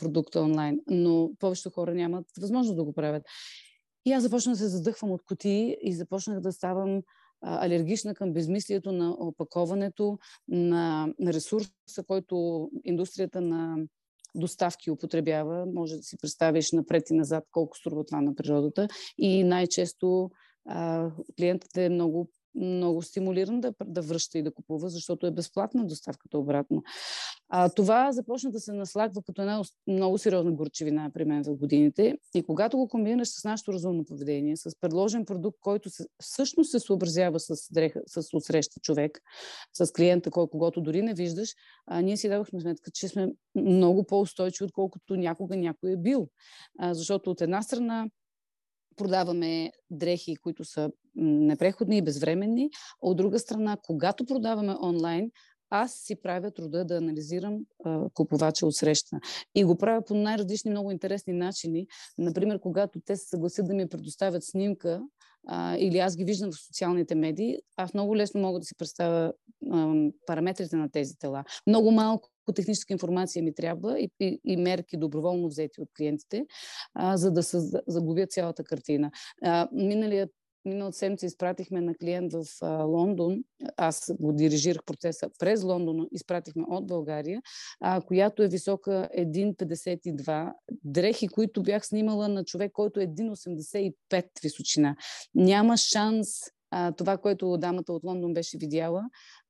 продукта 0.00 0.40
онлайн. 0.40 0.80
Но 0.90 1.30
повечето 1.38 1.70
хора 1.70 1.94
нямат 1.94 2.26
възможност 2.40 2.76
да 2.76 2.84
го 2.84 2.92
правят. 2.92 3.22
И 4.04 4.12
аз 4.12 4.22
започнах 4.22 4.52
да 4.52 4.58
се 4.58 4.68
задъхвам 4.68 5.10
от 5.10 5.22
кутии 5.22 5.76
и 5.82 5.92
започнах 5.92 6.40
да 6.40 6.52
ставам 6.52 7.02
алергична 7.42 8.14
към 8.14 8.32
безмислието 8.32 8.92
на 8.92 9.10
опаковането, 9.10 10.18
на, 10.48 11.14
на 11.18 11.32
ресурса, 11.32 12.04
който 12.06 12.68
индустрията 12.84 13.40
на 13.40 13.76
доставки 14.34 14.90
употребява. 14.90 15.66
Може 15.66 15.96
да 15.96 16.02
си 16.02 16.16
представиш 16.22 16.72
напред 16.72 17.10
и 17.10 17.14
назад 17.14 17.44
колко 17.52 17.76
струва 17.76 18.04
това 18.04 18.20
на 18.20 18.34
природата. 18.34 18.88
И 19.18 19.44
най-често 19.44 20.30
а, 20.68 21.10
клиентът 21.36 21.76
е 21.76 21.88
много 21.88 22.30
много 22.54 23.02
стимулиран 23.02 23.60
да, 23.60 23.72
да 23.84 24.02
връща 24.02 24.38
и 24.38 24.42
да 24.42 24.54
купува, 24.54 24.88
защото 24.88 25.26
е 25.26 25.30
безплатна 25.30 25.86
доставката 25.86 26.38
обратно. 26.38 26.82
А, 27.48 27.68
това 27.68 28.12
започна 28.12 28.50
да 28.50 28.60
се 28.60 28.72
наслагва 28.72 29.22
като 29.22 29.42
една 29.42 29.62
много 29.86 30.18
сериозна 30.18 30.52
горчевина 30.52 31.10
при 31.14 31.24
мен 31.24 31.44
в 31.44 31.56
годините. 31.56 32.18
И 32.34 32.42
когато 32.42 32.76
го 32.76 32.88
комбинираш 32.88 33.28
с 33.28 33.44
нашето 33.44 33.72
разумно 33.72 34.04
поведение, 34.04 34.56
с 34.56 34.80
предложен 34.80 35.24
продукт, 35.24 35.58
който 35.60 35.90
се, 35.90 36.04
всъщност 36.22 36.70
се 36.70 36.80
съобразява 36.80 37.40
с, 37.40 37.72
дреха, 37.72 38.00
с 38.06 38.36
отсреща 38.36 38.80
човек, 38.80 39.20
с 39.72 39.92
клиента, 39.92 40.30
кой, 40.30 40.48
когото 40.48 40.80
дори 40.80 41.02
не 41.02 41.14
виждаш, 41.14 41.54
а, 41.86 42.00
ние 42.00 42.16
си 42.16 42.28
дадохме 42.28 42.60
сметка, 42.60 42.90
че 42.90 43.08
сме 43.08 43.28
много 43.54 44.04
по-устойчиви, 44.04 44.64
отколкото 44.64 45.16
някога 45.16 45.56
някой 45.56 45.92
е 45.92 45.96
бил. 45.96 46.28
А, 46.78 46.94
защото 46.94 47.30
от 47.30 47.40
една 47.40 47.62
страна 47.62 48.06
продаваме 48.96 49.72
дрехи, 49.90 50.36
които 50.36 50.64
са 50.64 50.90
непреходни 51.14 51.98
и 51.98 52.02
безвременни. 52.02 52.70
От 53.00 53.16
друга 53.16 53.38
страна, 53.38 53.76
когато 53.82 54.26
продаваме 54.26 54.76
онлайн, 54.82 55.30
аз 55.70 55.92
си 55.94 56.16
правя 56.22 56.50
труда 56.50 56.84
да 56.84 56.96
анализирам 56.96 57.58
а, 57.84 58.08
купувача 58.14 58.66
от 58.66 58.74
среща. 58.74 59.20
И 59.54 59.64
го 59.64 59.76
правя 59.76 60.04
по 60.04 60.14
най-различни, 60.14 60.70
много 60.70 60.90
интересни 60.90 61.32
начини. 61.32 61.86
Например, 62.18 62.60
когато 62.60 63.00
те 63.00 63.16
се 63.16 63.28
съгласят 63.28 63.66
да 63.66 63.74
ми 63.74 63.88
предоставят 63.88 64.44
снимка, 64.44 65.00
а, 65.46 65.76
или 65.76 65.98
аз 65.98 66.16
ги 66.16 66.24
виждам 66.24 66.50
в 66.52 66.66
социалните 66.66 67.14
медии, 67.14 67.58
аз 67.76 67.94
много 67.94 68.16
лесно 68.16 68.40
мога 68.40 68.58
да 68.58 68.64
си 68.64 68.74
представя 68.78 69.32
а, 69.70 69.94
параметрите 70.26 70.76
на 70.76 70.90
тези 70.90 71.18
тела. 71.18 71.44
Много 71.66 71.90
малко 71.90 72.28
техническа 72.54 72.92
информация 72.92 73.42
ми 73.42 73.54
трябва 73.54 74.00
и, 74.00 74.10
и, 74.20 74.40
и 74.44 74.56
мерки 74.56 74.96
доброволно 74.96 75.48
взети 75.48 75.80
от 75.80 75.88
клиентите, 75.96 76.46
а, 76.94 77.16
за 77.16 77.30
да 77.30 77.42
се 77.42 77.58
загубя 77.86 78.26
цялата 78.26 78.64
картина. 78.64 79.10
А, 79.42 79.68
миналият 79.72 80.30
Миналата 80.64 80.96
седмица 80.96 81.26
изпратихме 81.26 81.80
на 81.80 81.94
клиент 81.94 82.32
в 82.32 82.44
а, 82.62 82.82
Лондон. 82.82 83.36
Аз 83.76 84.12
го 84.20 84.32
дирижирах 84.32 84.84
процеса 84.84 85.30
през 85.38 85.62
Лондон, 85.62 86.06
изпратихме 86.12 86.64
от 86.68 86.86
България, 86.86 87.42
а, 87.80 88.00
която 88.00 88.42
е 88.42 88.48
висока 88.48 89.08
1,52. 89.18 90.52
Дрехи, 90.84 91.28
които 91.28 91.62
бях 91.62 91.86
снимала 91.86 92.28
на 92.28 92.44
човек, 92.44 92.72
който 92.72 93.00
е 93.00 93.06
1,85 93.06 94.24
височина. 94.42 94.96
Няма 95.34 95.76
шанс 95.76 96.28
а, 96.70 96.92
това, 96.92 97.18
което 97.18 97.58
дамата 97.58 97.92
от 97.92 98.04
Лондон 98.04 98.34
беше 98.34 98.58
видяла 98.58 99.02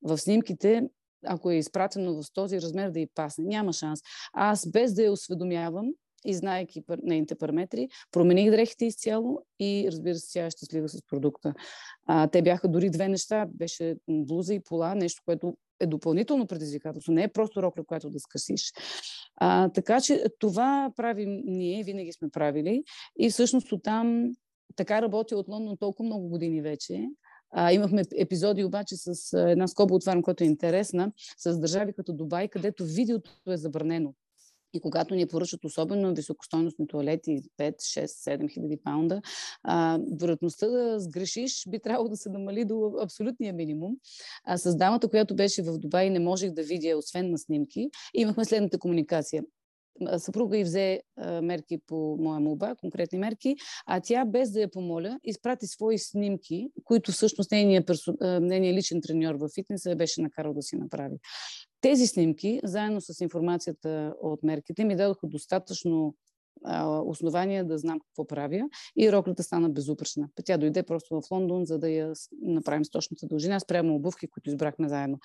в 0.02 0.18
снимките, 0.18 0.82
ако 1.26 1.50
е 1.50 1.56
изпратено 1.56 2.22
в 2.22 2.32
този 2.32 2.60
размер 2.60 2.90
да 2.90 3.00
й 3.00 3.06
пасне. 3.14 3.44
Няма 3.44 3.72
шанс. 3.72 4.00
Аз 4.32 4.70
без 4.70 4.94
да 4.94 5.02
я 5.02 5.12
осведомявам, 5.12 5.86
и 6.24 6.34
знаеки 6.34 6.82
нейните 7.02 7.34
параметри, 7.34 7.88
промених 8.12 8.50
дрехите 8.50 8.84
изцяло 8.84 9.42
и 9.60 9.88
разбира 9.92 10.14
се, 10.14 10.32
тя 10.32 10.46
е 10.46 10.50
щастлива 10.50 10.88
с 10.88 11.02
продукта. 11.06 11.54
А, 12.06 12.28
те 12.28 12.42
бяха 12.42 12.68
дори 12.68 12.90
две 12.90 13.08
неща. 13.08 13.46
Беше 13.54 13.96
блуза 14.08 14.54
и 14.54 14.60
пола, 14.60 14.94
нещо, 14.94 15.22
което 15.24 15.56
е 15.80 15.86
допълнително 15.86 16.46
предизвикателство. 16.46 17.12
Не 17.12 17.22
е 17.22 17.28
просто 17.28 17.62
рокля, 17.62 17.84
която 17.84 18.10
да 18.10 18.20
скъсиш. 18.20 18.72
А, 19.36 19.68
така 19.68 20.00
че 20.00 20.24
това 20.38 20.92
правим 20.96 21.42
ние, 21.44 21.84
винаги 21.84 22.12
сме 22.12 22.28
правили. 22.30 22.84
И 23.18 23.30
всъщност 23.30 23.72
оттам 23.72 24.32
така 24.76 25.02
работя 25.02 25.36
от 25.36 25.48
Лондон 25.48 25.76
толкова 25.76 26.06
много 26.06 26.28
години 26.28 26.62
вече. 26.62 27.08
А, 27.52 27.72
имахме 27.72 28.02
епизоди 28.16 28.64
обаче 28.64 28.96
с 28.96 29.38
една 29.38 29.68
скоба 29.68 29.94
отварям, 29.94 30.22
която 30.22 30.44
е 30.44 30.46
интересна, 30.46 31.12
с 31.38 31.58
държави 31.58 31.92
като 31.92 32.12
Дубай, 32.12 32.48
където 32.48 32.84
видеото 32.84 33.30
е 33.48 33.56
забранено. 33.56 34.14
И 34.72 34.80
когато 34.80 35.14
ни 35.14 35.26
поръчат 35.26 35.64
особено 35.64 36.14
високостойностни 36.14 36.86
туалети, 36.86 37.42
5, 37.58 37.76
6, 37.76 38.06
7 38.06 38.52
хиляди 38.52 38.76
паунда, 38.84 39.22
а, 39.62 39.98
вероятността 40.20 40.68
да 40.68 41.00
сгрешиш 41.00 41.64
би 41.68 41.80
трябвало 41.80 42.08
да 42.08 42.16
се 42.16 42.30
намали 42.30 42.64
до 42.64 42.92
абсолютния 43.02 43.52
минимум. 43.52 43.96
А, 44.44 44.58
с 44.58 44.76
дамата, 44.76 45.08
която 45.08 45.36
беше 45.36 45.62
в 45.62 45.78
Дубай, 45.78 46.10
не 46.10 46.18
можех 46.18 46.50
да 46.50 46.62
видя, 46.62 46.96
освен 46.96 47.30
на 47.30 47.38
снимки. 47.38 47.90
Имахме 48.14 48.44
следната 48.44 48.78
комуникация 48.78 49.42
съпруга 50.18 50.58
и 50.58 50.64
взе 50.64 51.00
а, 51.16 51.42
мерки 51.42 51.78
по 51.86 52.16
моя 52.20 52.40
молба, 52.40 52.74
конкретни 52.74 53.18
мерки, 53.18 53.56
а 53.86 54.00
тя 54.00 54.24
без 54.24 54.50
да 54.50 54.60
я 54.60 54.70
помоля, 54.70 55.18
изпрати 55.24 55.66
свои 55.66 55.98
снимки, 55.98 56.68
които 56.84 57.12
всъщност 57.12 57.50
нейният, 57.50 57.86
персо... 57.86 58.14
нейният 58.20 58.76
личен 58.76 59.00
треньор 59.00 59.34
в 59.34 59.48
фитнеса 59.54 59.96
беше 59.96 60.22
накарал 60.22 60.54
да 60.54 60.62
си 60.62 60.76
направи. 60.76 61.16
Тези 61.80 62.06
снимки, 62.06 62.60
заедно 62.64 63.00
с 63.00 63.20
информацията 63.20 64.14
от 64.22 64.42
мерките, 64.42 64.84
ми 64.84 64.96
дадоха 64.96 65.26
достатъчно 65.26 66.14
основания 67.04 67.64
да 67.64 67.78
знам 67.78 68.00
какво 68.00 68.26
правя 68.26 68.68
и 68.96 69.12
роклята 69.12 69.42
стана 69.42 69.70
безупречна. 69.70 70.28
Тя 70.44 70.58
дойде 70.58 70.82
просто 70.82 71.20
в 71.20 71.30
Лондон, 71.30 71.64
за 71.64 71.78
да 71.78 71.88
я 71.88 72.12
направим 72.42 72.84
с 72.84 72.90
точната 72.90 73.26
дължина, 73.26 73.60
спрямо 73.60 73.94
обувки, 73.94 74.26
които 74.26 74.50
избрахме 74.50 74.88
заедно. 74.88 75.18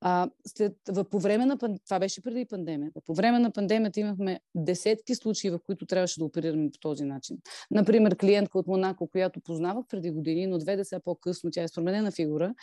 А, 0.00 0.30
след, 0.46 0.76
в, 0.88 1.04
по 1.04 1.18
време 1.18 1.46
на 1.46 1.58
това 1.58 1.98
беше 1.98 2.22
преди 2.22 2.44
пандемията. 2.44 3.00
По 3.06 3.14
време 3.14 3.38
на 3.38 3.50
пандемията 3.50 4.00
имахме 4.00 4.40
десетки 4.54 5.14
случаи, 5.14 5.50
в 5.50 5.60
които 5.66 5.86
трябваше 5.86 6.18
да 6.20 6.24
оперираме 6.24 6.70
по 6.70 6.78
този 6.78 7.04
начин. 7.04 7.36
Например, 7.70 8.16
клиентка 8.16 8.58
от 8.58 8.66
Монако, 8.66 9.08
която 9.08 9.40
познавах 9.40 9.84
преди 9.88 10.10
години, 10.10 10.46
но 10.46 10.58
две 10.58 10.76
деца 10.76 11.00
по-късно, 11.04 11.50
тя 11.50 11.62
е 11.62 11.68
с 11.68 11.72
променена 11.72 12.10
фигура 12.10 12.54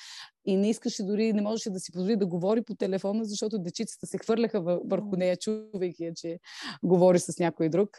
и 0.46 0.56
не 0.58 0.70
искаше 0.70 1.04
дори, 1.04 1.34
не 1.34 1.42
можеше 1.42 1.70
да 1.70 1.80
си 1.80 1.92
позволи 1.92 2.16
да 2.16 2.26
говори 2.26 2.62
по 2.62 2.76
телефона, 2.76 3.26
защото 3.26 3.60
дечицата 3.60 4.08
се 4.08 4.18
хвърляха 4.18 4.80
върху 4.86 5.16
нея, 5.16 5.38
чувайки 5.38 6.04
я, 6.04 6.14
че 6.14 6.40
говори 6.84 7.20
с 7.20 7.40
някой 7.40 7.70
друг. 7.70 7.90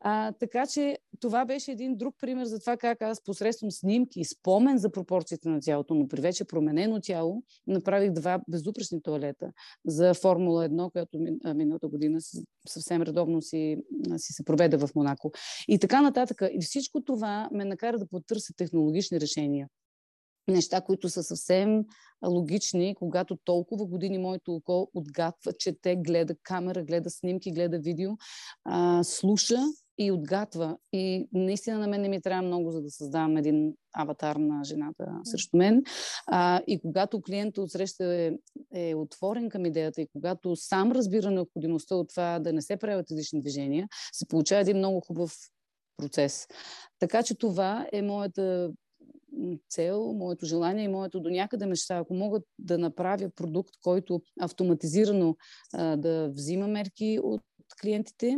А, 0.00 0.32
така 0.32 0.66
че 0.66 0.98
това 1.20 1.44
беше 1.44 1.72
един 1.72 1.96
друг 1.96 2.14
пример 2.20 2.44
за 2.44 2.60
това 2.60 2.76
как 2.76 3.02
аз 3.02 3.24
посредством 3.24 3.70
снимки, 3.70 4.24
спомен 4.24 4.78
за 4.78 4.90
пропорциите 4.90 5.48
на 5.48 5.60
тялото, 5.60 5.94
но 5.94 6.08
при 6.08 6.20
вече 6.20 6.44
променено 6.44 7.00
тяло, 7.00 7.42
направих 7.66 8.10
два 8.10 8.40
безупречни 8.48 9.02
туалета 9.02 9.52
за 9.86 10.14
Формула 10.14 10.68
1, 10.68 10.92
която 10.92 11.18
миналата 11.54 11.88
година 11.88 12.18
съвсем 12.68 13.02
редовно 13.02 13.42
си, 13.42 13.76
си 14.16 14.32
се 14.32 14.44
проведе 14.44 14.76
в 14.76 14.90
Монако. 14.94 15.32
И 15.68 15.78
така 15.78 16.02
нататък. 16.02 16.42
И 16.52 16.62
всичко 16.62 17.04
това 17.04 17.48
ме 17.52 17.64
накара 17.64 17.98
да 17.98 18.06
потърся 18.06 18.52
технологични 18.56 19.20
решения 19.20 19.68
неща, 20.48 20.80
които 20.80 21.08
са 21.08 21.22
съвсем 21.22 21.84
логични, 22.26 22.94
когато 22.94 23.36
толкова 23.44 23.86
години 23.86 24.18
моето 24.18 24.54
око 24.54 24.90
отгатва, 24.94 25.52
чете, 25.58 25.96
гледа 25.96 26.34
камера, 26.42 26.84
гледа 26.84 27.10
снимки, 27.10 27.52
гледа 27.52 27.78
видео, 27.78 28.10
а, 28.64 29.04
слуша 29.04 29.58
и 29.98 30.12
отгатва. 30.12 30.76
И 30.92 31.28
наистина 31.32 31.78
на 31.78 31.86
мен 31.86 32.00
не 32.00 32.08
ми 32.08 32.22
трябва 32.22 32.42
много, 32.42 32.70
за 32.70 32.82
да 32.82 32.90
създавам 32.90 33.36
един 33.36 33.74
аватар 33.92 34.36
на 34.36 34.64
жената 34.64 35.06
срещу 35.24 35.56
мен. 35.56 35.82
А, 36.26 36.60
и 36.66 36.80
когато 36.80 37.22
клиентът 37.22 37.64
отсреща 37.64 38.14
е, 38.14 38.32
е 38.74 38.94
отворен 38.94 39.48
към 39.48 39.66
идеята 39.66 40.02
и 40.02 40.08
когато 40.12 40.56
сам 40.56 40.92
разбира 40.92 41.30
необходимостта 41.30 41.94
от 41.94 42.08
това 42.08 42.38
да 42.38 42.52
не 42.52 42.62
се 42.62 42.76
правят 42.76 43.10
излишни 43.10 43.40
движения, 43.40 43.88
се 44.12 44.28
получава 44.28 44.60
един 44.60 44.76
много 44.76 45.00
хубав 45.00 45.34
процес. 45.96 46.46
Така 46.98 47.22
че 47.22 47.34
това 47.34 47.88
е 47.92 48.02
моята 48.02 48.70
цел, 49.68 50.12
моето 50.12 50.46
желание 50.46 50.84
и 50.84 50.88
моето 50.88 51.20
до 51.20 51.30
някъде 51.30 51.66
мечта, 51.66 51.96
ако 51.96 52.14
мога 52.14 52.40
да 52.58 52.78
направя 52.78 53.30
продукт, 53.36 53.74
който 53.82 54.20
автоматизирано 54.40 55.36
а, 55.74 55.96
да 55.96 56.28
взима 56.28 56.68
мерки 56.68 57.18
от 57.22 57.42
клиентите, 57.80 58.36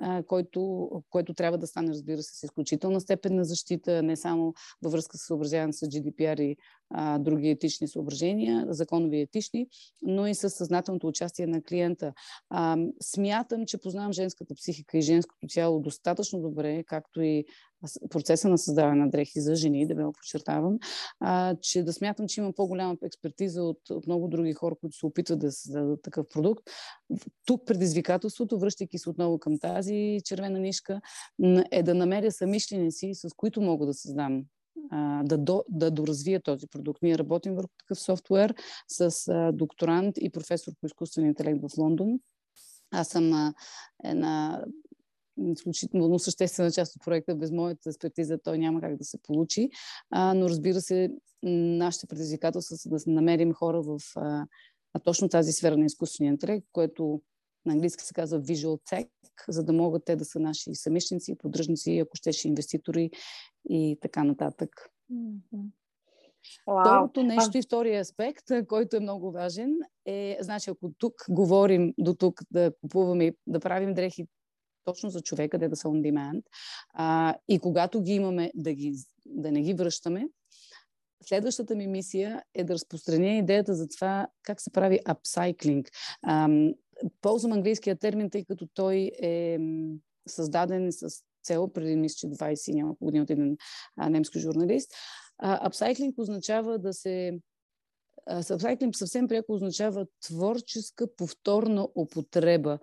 а, 0.00 0.22
който, 0.22 0.90
който 1.10 1.34
трябва 1.34 1.58
да 1.58 1.66
стане, 1.66 1.90
разбира 1.90 2.22
се, 2.22 2.38
с 2.38 2.42
изключителна 2.42 3.00
степен 3.00 3.34
на 3.34 3.44
защита, 3.44 4.02
не 4.02 4.16
само 4.16 4.54
във 4.82 4.92
връзка 4.92 5.18
с 5.18 5.26
съобразяване 5.26 5.72
с 5.72 5.86
GDPR 5.86 6.40
и 6.40 6.56
а, 6.90 7.18
други 7.18 7.48
етични 7.48 7.88
съображения, 7.88 8.66
законови 8.68 9.20
етични, 9.20 9.66
но 10.02 10.26
и 10.26 10.34
с 10.34 10.50
съзнателното 10.50 11.06
участие 11.06 11.46
на 11.46 11.62
клиента. 11.62 12.12
А, 12.50 12.76
смятам, 13.02 13.66
че 13.66 13.78
познавам 13.78 14.12
женската 14.12 14.54
психика 14.54 14.98
и 14.98 15.02
женското 15.02 15.46
тяло 15.46 15.80
достатъчно 15.80 16.40
добре, 16.40 16.84
както 16.84 17.22
и 17.22 17.44
процеса 18.10 18.48
на 18.48 18.58
създаване 18.58 19.04
на 19.04 19.10
дрехи 19.10 19.40
за 19.40 19.54
жени, 19.54 19.86
да 19.86 19.94
го 19.94 20.12
подчертавам, 20.12 20.78
а, 21.20 21.56
че 21.62 21.82
да 21.82 21.92
смятам, 21.92 22.28
че 22.28 22.40
има 22.40 22.52
по-голяма 22.52 22.96
експертиза 23.04 23.62
от, 23.62 23.90
от 23.90 24.06
много 24.06 24.28
други 24.28 24.52
хора, 24.52 24.74
които 24.80 24.96
се 24.96 25.06
опитват 25.06 25.38
да 25.38 25.52
създадат 25.52 26.02
такъв 26.02 26.26
продукт. 26.28 26.64
Тук 27.44 27.66
предизвикателството, 27.66 28.58
връщайки 28.58 28.98
се 28.98 29.10
отново 29.10 29.38
към 29.38 29.58
тази 29.58 30.20
червена 30.24 30.58
нишка, 30.58 31.00
е 31.70 31.82
да 31.82 31.94
намеря 31.94 32.32
самишленици, 32.32 33.10
с 33.14 33.28
които 33.36 33.60
мога 33.60 33.86
да 33.86 33.94
създам 33.94 34.44
да, 35.24 35.38
до, 35.38 35.64
да 35.68 35.90
доразвия 35.90 36.42
този 36.42 36.66
продукт. 36.66 37.02
Ние 37.02 37.18
работим 37.18 37.54
върху 37.54 37.70
такъв 37.78 38.00
софтуер 38.00 38.54
с 38.88 39.28
а, 39.28 39.52
докторант 39.52 40.16
и 40.18 40.30
професор 40.30 40.72
по 40.80 40.86
изкуствен 40.86 41.26
интелект 41.26 41.60
в 41.62 41.78
Лондон. 41.78 42.20
Аз 42.90 43.08
съм 43.08 43.32
а, 43.32 43.54
една 44.04 44.64
изключително 45.36 46.18
съществена 46.18 46.70
част 46.70 46.96
от 46.96 47.02
проекта. 47.04 47.34
Без 47.34 47.50
моята 47.50 47.88
експертиза 47.88 48.38
той 48.44 48.58
няма 48.58 48.80
как 48.80 48.96
да 48.96 49.04
се 49.04 49.18
получи. 49.22 49.70
А, 50.10 50.34
но 50.34 50.48
разбира 50.48 50.80
се, 50.80 51.10
нашите 51.42 52.06
предизвикателства 52.06 52.76
са 52.76 52.88
да 52.88 52.98
намерим 53.06 53.52
хора 53.52 53.82
в 53.82 53.98
а, 54.16 54.46
точно 55.04 55.28
тази 55.28 55.52
сфера 55.52 55.76
на 55.76 55.84
изкуствения 55.84 56.30
интелект, 56.30 56.66
което 56.72 57.20
на 57.66 57.72
английски 57.72 58.04
се 58.04 58.14
казва 58.14 58.42
Visual 58.42 58.80
Tech, 58.92 59.08
за 59.48 59.64
да 59.64 59.72
могат 59.72 60.04
те 60.04 60.16
да 60.16 60.24
са 60.24 60.40
наши 60.40 60.74
самишници, 60.74 61.38
поддръжници, 61.38 61.98
ако 61.98 62.16
щеше 62.16 62.48
инвеститори 62.48 63.10
и 63.68 63.98
така 64.00 64.24
нататък. 64.24 64.70
Второто 66.62 67.22
нещо 67.22 67.58
и 67.58 67.62
втория 67.62 68.00
аспект, 68.00 68.44
който 68.68 68.96
е 68.96 69.00
много 69.00 69.32
важен, 69.32 69.78
е, 70.06 70.38
значи, 70.40 70.70
ако 70.70 70.92
тук 70.98 71.14
говорим 71.28 71.94
до 71.98 72.14
тук 72.14 72.40
да 72.50 72.72
купуваме, 72.80 73.32
да 73.46 73.60
правим 73.60 73.94
дрехи 73.94 74.26
точно 74.84 75.10
за 75.10 75.20
човека, 75.20 75.58
да 75.58 75.76
са 75.76 75.88
on 75.88 76.10
demand, 76.10 76.42
а, 76.94 77.34
и 77.48 77.58
когато 77.58 78.02
ги 78.02 78.12
имаме, 78.12 78.50
да, 78.54 78.72
ги, 78.72 78.94
да 79.26 79.52
не 79.52 79.62
ги 79.62 79.74
връщаме, 79.74 80.28
следващата 81.24 81.74
ми 81.74 81.86
мисия 81.86 82.42
е 82.54 82.64
да 82.64 82.74
разпространя 82.74 83.38
идеята 83.38 83.74
за 83.74 83.88
това 83.88 84.26
как 84.42 84.60
се 84.60 84.70
прави 84.70 85.00
апсайклинг. 85.04 85.90
ползвам 87.20 87.52
английския 87.52 87.96
термин, 87.96 88.30
тъй 88.30 88.44
като 88.44 88.68
той 88.74 89.10
е 89.22 89.58
създаден 90.28 90.92
с 90.92 91.22
цел 91.42 91.68
преди 91.72 91.96
мисля, 91.96 92.16
че 92.16 92.26
20 92.26 92.74
няколко 92.74 93.04
години 93.04 93.22
от 93.22 93.30
един 93.30 93.56
а, 93.96 94.10
немски 94.10 94.38
журналист. 94.38 94.92
Апсайклинг 95.38 96.18
означава 96.18 96.78
да 96.78 96.92
се 96.92 97.38
Апсайклинг 98.26 98.96
съвсем 98.96 99.28
пряко 99.28 99.52
означава 99.52 100.06
творческа 100.26 101.16
повторна 101.16 101.88
употреба. 101.94 102.78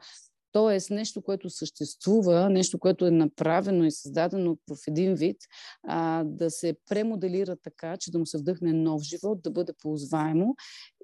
Тоест, 0.57 0.89
нещо, 0.89 1.21
което 1.21 1.49
съществува, 1.49 2.49
нещо, 2.49 2.79
което 2.79 3.05
е 3.05 3.11
направено 3.11 3.85
и 3.85 3.91
създадено 3.91 4.57
в 4.69 4.77
един 4.87 5.13
вид, 5.13 5.37
а, 5.87 6.23
да 6.23 6.51
се 6.51 6.75
премоделира 6.89 7.55
така, 7.63 7.97
че 7.97 8.11
да 8.11 8.19
му 8.19 8.25
се 8.25 8.37
вдъхне 8.37 8.73
нов 8.73 9.01
живот, 9.01 9.41
да 9.41 9.51
бъде 9.51 9.73
ползваемо 9.81 10.55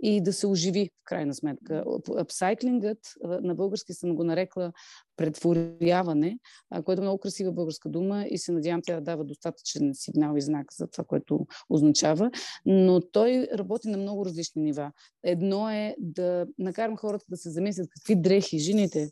и 0.01 0.21
да 0.21 0.33
се 0.33 0.47
оживи 0.47 0.89
в 1.01 1.03
крайна 1.05 1.33
сметка. 1.33 1.83
Апсайклингът, 2.17 2.97
на 3.23 3.55
български 3.55 3.93
съм 3.93 4.15
го 4.15 4.23
нарекла 4.23 4.71
претворяване, 5.17 6.37
което 6.85 7.01
е 7.01 7.05
много 7.05 7.19
красива 7.19 7.51
българска 7.51 7.89
дума 7.89 8.25
и 8.29 8.37
се 8.37 8.51
надявам 8.51 8.81
тя 8.83 8.95
да 8.95 9.01
дава 9.01 9.23
достатъчен 9.23 9.91
сигнал 9.93 10.37
и 10.37 10.41
знак 10.41 10.73
за 10.73 10.87
това, 10.87 11.03
което 11.03 11.47
означава. 11.69 12.31
Но 12.65 13.01
той 13.11 13.47
работи 13.53 13.89
на 13.89 13.97
много 13.97 14.25
различни 14.25 14.61
нива. 14.61 14.91
Едно 15.23 15.69
е 15.69 15.95
да 15.99 16.45
накарам 16.57 16.97
хората 16.97 17.25
да 17.29 17.37
се 17.37 17.49
замислят 17.49 17.89
какви 17.89 18.15
дрехи 18.15 18.59
жените 18.59 19.09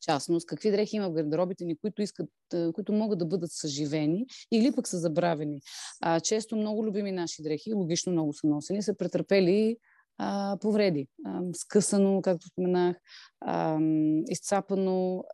частност, 0.00 0.46
какви 0.46 0.70
дрехи 0.70 0.96
има 0.96 1.08
в 1.08 1.12
гардеробите 1.12 1.64
ни, 1.64 1.78
които, 1.78 2.02
искат, 2.02 2.28
които 2.74 2.92
могат 2.92 3.18
да 3.18 3.26
бъдат 3.26 3.52
съживени 3.52 4.26
или 4.52 4.72
пък 4.72 4.88
са 4.88 4.98
забравени. 4.98 5.60
А, 6.00 6.20
често 6.20 6.56
много 6.56 6.86
любими 6.86 7.12
наши 7.12 7.42
дрехи, 7.42 7.74
логично 7.74 8.12
много 8.12 8.32
са 8.32 8.46
носени, 8.46 8.82
са 8.82 8.96
претърпели 8.96 9.76
а, 10.18 10.58
повреди. 10.60 11.08
А, 11.26 11.40
скъсано, 11.54 12.22
както 12.22 12.46
споменах, 12.46 12.96
а, 13.40 13.78
изцапано, 14.28 15.24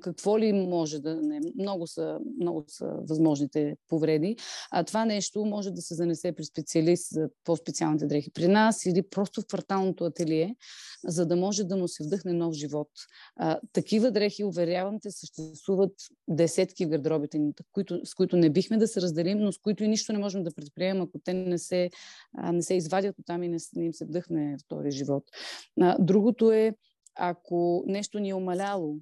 какво 0.00 0.38
ли 0.38 0.52
може 0.52 0.98
да 0.98 1.16
не. 1.22 1.40
Много 1.58 1.86
са, 1.86 2.18
много 2.40 2.64
са 2.68 2.86
възможните 3.08 3.76
повреди. 3.88 4.36
А 4.70 4.84
това 4.84 5.04
нещо 5.04 5.44
може 5.44 5.70
да 5.70 5.82
се 5.82 5.94
занесе 5.94 6.32
при 6.32 6.44
специалист 6.44 7.08
за 7.10 7.28
по-специалните 7.44 8.06
дрехи 8.06 8.30
при 8.30 8.48
нас 8.48 8.86
или 8.86 9.02
просто 9.02 9.40
в 9.40 9.46
кварталното 9.46 10.04
ателие, 10.04 10.56
за 11.04 11.26
да 11.26 11.36
може 11.36 11.64
да 11.64 11.76
му 11.76 11.88
се 11.88 12.04
вдъхне 12.04 12.32
нов 12.32 12.54
живот. 12.54 12.88
А, 13.36 13.60
такива 13.72 14.10
дрехи, 14.10 14.44
уверявам 14.44 15.00
те, 15.00 15.10
съществуват 15.10 15.92
десетки 16.28 16.86
в 16.86 16.88
гардеробите 16.88 17.38
ни, 17.38 17.52
които, 17.72 18.00
с 18.04 18.14
които 18.14 18.36
не 18.36 18.50
бихме 18.50 18.76
да 18.76 18.88
се 18.88 19.00
разделим, 19.00 19.38
но 19.38 19.52
с 19.52 19.58
които 19.58 19.84
и 19.84 19.88
нищо 19.88 20.12
не 20.12 20.18
можем 20.18 20.42
да 20.42 20.54
предприемем, 20.54 21.02
ако 21.02 21.18
те 21.24 21.34
не 21.34 21.58
се, 21.58 21.90
а, 22.38 22.52
не 22.52 22.62
се 22.62 22.74
извадят 22.74 23.18
от 23.18 23.26
там 23.26 23.42
и 23.42 23.48
не, 23.48 23.58
не 23.76 23.84
им 23.84 23.94
се 23.94 24.04
вдъхне 24.04 24.56
втори 24.64 24.90
живот. 24.90 25.24
А, 25.80 25.96
другото 26.00 26.52
е, 26.52 26.74
ако 27.14 27.84
нещо 27.86 28.18
ни 28.18 28.30
е 28.30 28.34
омаляло, 28.34 28.96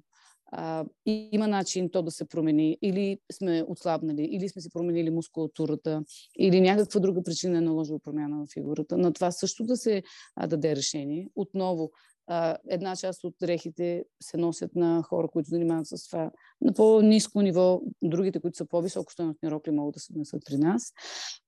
а, 0.51 0.85
и 1.05 1.29
има 1.31 1.47
начин 1.47 1.89
то 1.89 2.01
да 2.01 2.11
се 2.11 2.25
промени, 2.25 2.77
или 2.81 3.17
сме 3.31 3.65
отслабнали, 3.67 4.23
или 4.23 4.49
сме 4.49 4.61
си 4.61 4.69
променили 4.69 5.09
мускулатурата, 5.09 6.03
или 6.39 6.61
някаква 6.61 6.99
друга 6.99 7.23
причина 7.23 7.57
е 7.57 7.61
наложила 7.61 7.99
промяна 7.99 8.45
в 8.45 8.53
фигурата. 8.53 8.97
На 8.97 9.13
това 9.13 9.31
също 9.31 9.63
да 9.63 9.77
се 9.77 10.03
а, 10.35 10.47
даде 10.47 10.75
решение. 10.75 11.29
Отново, 11.35 11.91
а, 12.27 12.57
една 12.69 12.95
част 12.95 13.23
от 13.23 13.35
дрехите 13.41 14.03
се 14.21 14.37
носят 14.37 14.75
на 14.75 15.03
хора, 15.03 15.27
които 15.27 15.49
занимават 15.49 15.87
с 15.87 16.07
това 16.07 16.31
на 16.61 16.73
по-низко 16.73 17.41
ниво, 17.41 17.81
другите, 18.03 18.39
които 18.39 18.57
са 18.57 18.65
по-високо 18.65 19.11
стоеностни 19.11 19.51
рокли, 19.51 19.71
могат 19.71 19.93
да 19.93 19.99
се 19.99 20.13
несат 20.15 20.43
при 20.45 20.57
нас. 20.57 20.93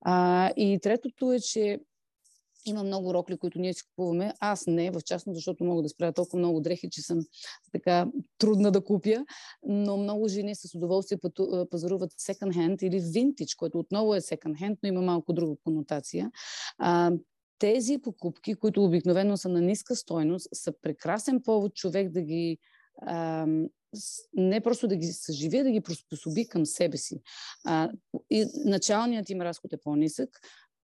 А, 0.01 0.49
и 0.57 0.79
третото 0.81 1.33
е, 1.33 1.39
че 1.39 1.79
има 2.65 2.83
много 2.83 3.13
рокли, 3.13 3.37
които 3.37 3.59
ние 3.59 3.73
си 3.73 3.83
купуваме. 3.87 4.33
Аз 4.39 4.67
не, 4.67 4.91
в 4.91 5.01
частност, 5.05 5.35
защото 5.35 5.63
мога 5.63 5.81
да 5.81 5.89
спря 5.89 6.11
толкова 6.11 6.39
много 6.39 6.61
дрехи, 6.61 6.89
че 6.89 7.01
съм 7.01 7.19
така 7.71 8.07
трудна 8.37 8.71
да 8.71 8.83
купя. 8.83 9.25
Но 9.67 9.97
много 9.97 10.27
жени 10.27 10.55
с 10.55 10.75
удоволствие 10.75 11.17
пазаруват 11.71 12.11
second 12.11 12.53
hand 12.53 12.83
или 12.83 13.01
vintage, 13.01 13.57
което 13.57 13.79
отново 13.79 14.15
е 14.15 14.21
second 14.21 14.61
hand, 14.61 14.77
но 14.83 14.89
има 14.89 15.01
малко 15.01 15.33
друга 15.33 15.55
конотация. 15.63 16.31
А, 16.77 17.11
тези 17.59 17.97
покупки, 17.97 18.55
които 18.55 18.83
обикновено 18.83 19.37
са 19.37 19.49
на 19.49 19.61
ниска 19.61 19.95
стойност, 19.95 20.47
са 20.53 20.73
прекрасен 20.81 21.41
повод 21.41 21.75
човек 21.75 22.09
да 22.09 22.21
ги 22.21 22.57
а, 23.01 23.47
не 24.33 24.61
просто 24.61 24.87
да 24.87 24.95
ги 24.95 25.05
съживи, 25.05 25.63
да 25.63 25.71
ги 25.71 25.81
приспособи 25.81 26.47
към 26.47 26.65
себе 26.65 26.97
си. 26.97 27.21
А, 27.65 27.91
и 28.29 28.45
началният 28.65 29.29
им 29.29 29.41
разход 29.41 29.73
е 29.73 29.77
по-нисък, 29.77 30.29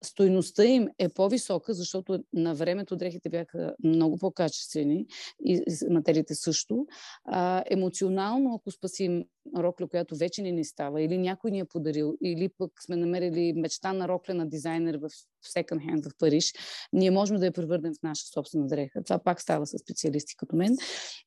стойността 0.03 0.65
им 0.65 0.87
е 0.99 1.09
по-висока, 1.09 1.73
защото 1.73 2.23
на 2.33 2.55
времето 2.55 2.95
дрехите 2.95 3.29
бяха 3.29 3.75
много 3.83 4.17
по-качествени 4.17 5.05
и 5.45 5.63
материите 5.89 6.35
също. 6.35 6.87
А, 7.25 7.63
емоционално, 7.69 8.55
ако 8.55 8.71
спасим 8.71 9.25
рокля, 9.57 9.87
която 9.87 10.15
вече 10.15 10.41
ни 10.41 10.51
не 10.51 10.63
става, 10.63 11.01
или 11.01 11.17
някой 11.17 11.51
ни 11.51 11.59
е 11.59 11.65
подарил, 11.65 12.17
или 12.23 12.49
пък 12.57 12.71
сме 12.85 12.95
намерили 12.95 13.53
мечта 13.53 13.93
на 13.93 14.07
рокля 14.07 14.33
на 14.33 14.49
дизайнер 14.49 14.97
в 14.97 15.09
секонд 15.41 15.81
хенд 15.81 16.05
в 16.05 16.11
Париж, 16.19 16.53
ние 16.93 17.11
можем 17.11 17.37
да 17.37 17.45
я 17.45 17.51
превърнем 17.51 17.93
в 17.93 18.03
наша 18.03 18.25
собствена 18.27 18.67
дреха. 18.67 19.03
Това 19.03 19.19
пак 19.19 19.41
става 19.41 19.65
с 19.65 19.77
специалисти 19.77 20.35
като 20.37 20.55
мен. 20.55 20.77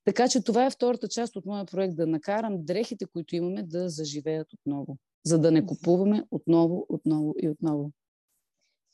Така 0.04 0.28
че 0.28 0.44
това 0.44 0.66
е 0.66 0.70
втората 0.70 1.08
част 1.08 1.36
от 1.36 1.46
моя 1.46 1.64
проект, 1.64 1.96
да 1.96 2.06
накарам 2.06 2.56
дрехите, 2.58 3.06
които 3.12 3.36
имаме, 3.36 3.62
да 3.62 3.88
заживеят 3.88 4.52
отново 4.52 4.96
за 5.24 5.38
да 5.38 5.50
не 5.50 5.66
купуваме 5.66 6.24
отново, 6.30 6.86
отново 6.88 7.34
и 7.42 7.48
отново. 7.48 7.90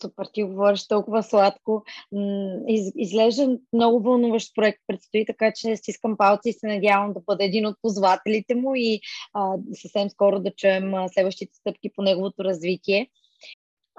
Супер, 0.02 0.26
ти 0.32 0.42
говориш 0.42 0.88
толкова 0.88 1.22
сладко. 1.22 1.84
Из, 2.68 2.92
изглежда 2.96 3.58
много 3.72 4.00
вълнуващ 4.00 4.54
проект 4.54 4.78
предстои, 4.86 5.26
така 5.26 5.52
че 5.56 5.76
стискам 5.76 6.16
палци 6.16 6.48
и 6.48 6.52
се 6.52 6.66
надявам 6.66 7.12
да 7.12 7.20
бъде 7.20 7.44
един 7.44 7.66
от 7.66 7.76
позвателите 7.82 8.54
му 8.54 8.74
и 8.74 9.00
а, 9.32 9.54
съвсем 9.72 10.10
скоро 10.10 10.40
да 10.40 10.50
чуем 10.50 10.92
следващите 11.08 11.54
стъпки 11.54 11.90
по 11.96 12.02
неговото 12.02 12.44
развитие 12.44 13.10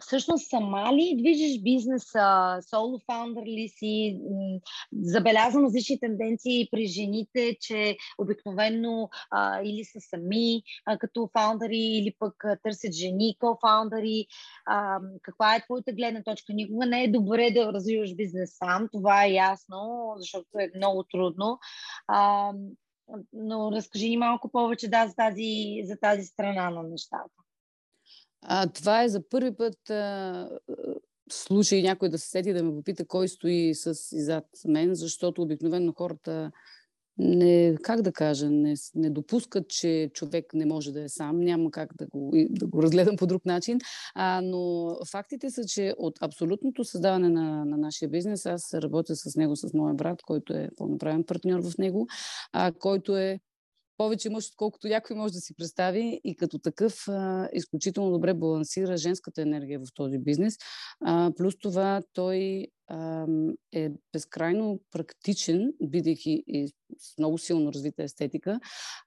всъщност 0.02 0.50
сама 0.50 0.94
ли 0.94 1.16
движиш 1.18 1.62
бизнеса, 1.62 2.58
соло 2.70 3.00
фаундър 3.06 3.44
ли 3.44 3.70
си? 3.70 4.20
Забелязвам 5.02 5.66
различни 5.66 6.00
тенденции 6.00 6.68
при 6.72 6.88
жените, 6.88 7.58
че 7.62 7.98
обикновено 8.18 9.10
а, 9.32 9.62
или 9.62 9.84
са 9.84 10.00
сами 10.00 10.62
а, 10.86 10.98
като 10.98 11.30
фаундъри, 11.34 11.78
или 11.78 12.16
пък 12.20 12.46
а, 12.46 12.58
търсят 12.64 12.94
жени 12.94 13.38
кофаундъри. 13.40 14.26
А, 14.66 15.00
каква 15.22 15.56
е 15.56 15.64
твоята 15.64 15.94
гледна 15.94 16.24
точка? 16.24 16.54
Никога 16.54 16.86
не 16.86 17.04
е 17.04 17.12
добре 17.12 17.52
да 17.52 17.74
развиваш 17.74 18.16
бизнес 18.16 18.58
сам, 18.58 18.90
това 18.92 19.26
е 19.26 19.32
ясно, 19.32 20.14
защото 20.18 20.48
е 20.60 20.72
много 20.76 21.04
трудно. 21.04 21.60
А, 22.08 22.52
но 23.34 23.72
разкажи 23.72 24.10
ни 24.10 24.18
малко 24.18 24.52
повече 24.52 24.90
да, 24.90 25.08
за, 25.08 25.16
тази, 25.16 25.82
за 25.84 25.98
тази 26.00 26.24
страна 26.24 26.70
на 26.70 26.84
нещата. 26.84 27.47
А, 28.41 28.67
това 28.67 29.04
е 29.04 29.10
за 29.10 29.30
първи 29.30 29.56
път 29.56 29.89
а, 29.89 30.50
случай 31.32 31.82
някой 31.82 32.10
да 32.10 32.17
се 32.17 32.30
сети 32.30 32.54
да 32.54 32.63
ме 32.63 32.71
попита 32.71 33.08
кой 33.08 33.28
стои 33.28 33.76
с 33.76 33.88
и 34.12 34.21
зад 34.21 34.45
мен, 34.65 34.95
защото 34.95 35.41
обикновено 35.41 35.93
хората 35.97 36.52
не, 37.17 37.76
как 37.84 38.02
да 38.02 38.12
кажа, 38.12 38.50
не, 38.50 38.73
не 38.95 39.10
допускат, 39.10 39.69
че 39.69 40.10
човек 40.13 40.45
не 40.54 40.65
може 40.65 40.91
да 40.91 41.04
е 41.04 41.10
сам. 41.10 41.39
Няма 41.39 41.71
как 41.71 41.95
да 41.97 42.08
го, 42.08 42.32
да 42.50 42.67
го 42.67 42.84
разгледам 42.84 43.15
по 43.15 43.28
друг 43.28 43.45
начин. 43.45 43.80
А, 44.15 44.41
но 44.43 44.91
фактите 45.12 45.50
са, 45.50 45.65
че 45.65 45.93
от 45.97 46.15
абсолютното 46.21 46.84
създаване 46.84 47.30
на, 47.30 47.65
на 47.65 47.78
нашия 47.78 48.10
бизнес, 48.10 48.45
аз 48.45 48.73
работя 48.73 49.15
с 49.15 49.36
него, 49.36 49.56
с 49.56 49.73
моя 49.73 49.93
брат, 49.93 50.21
който 50.21 50.54
е 50.54 50.69
пълноправен 50.78 51.23
партньор 51.23 51.62
в 51.62 51.78
него, 51.78 52.08
а, 52.54 52.71
който 52.71 53.17
е 53.17 53.39
повече 53.98 54.30
мъж, 54.30 54.48
отколкото 54.48 54.88
някой 54.88 55.16
може 55.16 55.34
да 55.34 55.40
си 55.40 55.56
представи 55.56 56.22
и 56.24 56.36
като 56.36 56.60
такъв 56.60 57.08
а, 57.08 57.50
изключително 57.54 58.12
добре 58.12 58.34
балансира 58.34 58.98
женската 58.98 59.42
енергия 59.42 59.80
в 59.80 59.94
този 59.94 60.18
бизнес. 60.18 60.58
А, 61.06 61.32
плюс 61.38 61.60
това 61.60 62.02
той 62.14 62.68
а, 62.88 63.26
е 63.74 63.90
безкрайно 64.14 64.80
практичен, 64.92 65.74
бидейки 65.84 66.44
и 66.48 66.68
с 67.00 67.18
много 67.18 67.38
силно 67.38 67.74
развита 67.74 68.04
естетика. 68.04 68.60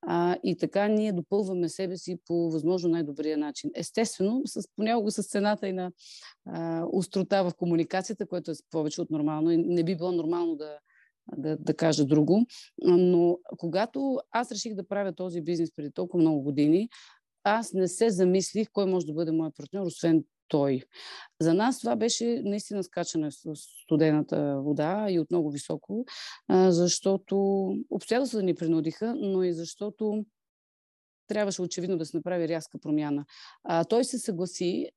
А, 0.03 0.37
и 0.44 0.57
така 0.57 0.88
ние 0.88 1.12
допълваме 1.12 1.68
себе 1.68 1.96
си 1.96 2.16
по 2.26 2.50
възможно 2.50 2.90
най-добрия 2.90 3.38
начин. 3.38 3.70
Естествено, 3.74 4.42
с, 4.44 4.62
понякога 4.76 5.11
с 5.11 5.29
цената 5.29 5.68
и 5.68 5.72
на 5.72 5.92
а, 6.46 6.85
острота 6.92 7.42
в 7.42 7.53
комуникацията, 7.55 8.26
което 8.26 8.50
е 8.50 8.55
повече 8.70 9.00
от 9.00 9.11
нормално. 9.11 9.50
И 9.50 9.57
не 9.57 9.85
би 9.85 9.96
било 9.96 10.12
нормално 10.12 10.57
да 10.57 10.79
да, 11.36 11.56
да 11.56 11.74
кажа 11.74 12.04
друго. 12.04 12.46
Но 12.82 13.38
когато 13.58 14.20
аз 14.30 14.52
реших 14.52 14.74
да 14.74 14.88
правя 14.88 15.12
този 15.12 15.40
бизнес 15.40 15.74
преди 15.76 15.90
толкова 15.90 16.20
много 16.20 16.42
години, 16.42 16.88
аз 17.44 17.72
не 17.72 17.88
се 17.88 18.10
замислих 18.10 18.68
кой 18.72 18.86
може 18.86 19.06
да 19.06 19.12
бъде 19.12 19.32
моят 19.32 19.56
партньор, 19.56 19.86
освен 19.86 20.24
той. 20.48 20.83
За 21.40 21.54
нас 21.54 21.78
това 21.81 21.96
беше 21.96 22.42
наистина 22.44 22.85
скачане 22.85 23.31
с 23.31 23.54
студената 23.54 24.60
вода 24.60 25.06
и 25.10 25.18
от 25.18 25.31
много 25.31 25.50
високо, 25.50 26.04
защото 26.50 27.66
обстоятелствата 27.90 28.42
ни 28.42 28.54
принудиха, 28.54 29.14
но 29.14 29.42
и 29.42 29.52
защото 29.52 30.24
трябваше 31.26 31.62
очевидно 31.62 31.98
да 31.98 32.06
се 32.06 32.16
направи 32.16 32.48
рязка 32.48 32.78
промяна. 32.78 33.24
А, 33.64 33.85
той 33.85 34.04
се 34.04 34.18
съгласи, 34.18 34.88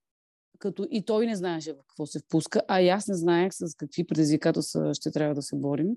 като 0.59 0.87
и 0.91 1.05
той 1.05 1.25
не 1.25 1.35
знаеше 1.35 1.73
в 1.73 1.77
какво 1.87 2.05
се 2.05 2.19
впуска, 2.19 2.61
а 2.67 2.81
и 2.81 2.89
аз 2.89 3.07
не 3.07 3.15
знаех 3.15 3.53
с 3.53 3.75
какви 3.75 4.07
предизвикателства 4.07 4.93
ще 4.93 5.11
трябва 5.11 5.35
да 5.35 5.41
се 5.41 5.55
борим 5.55 5.87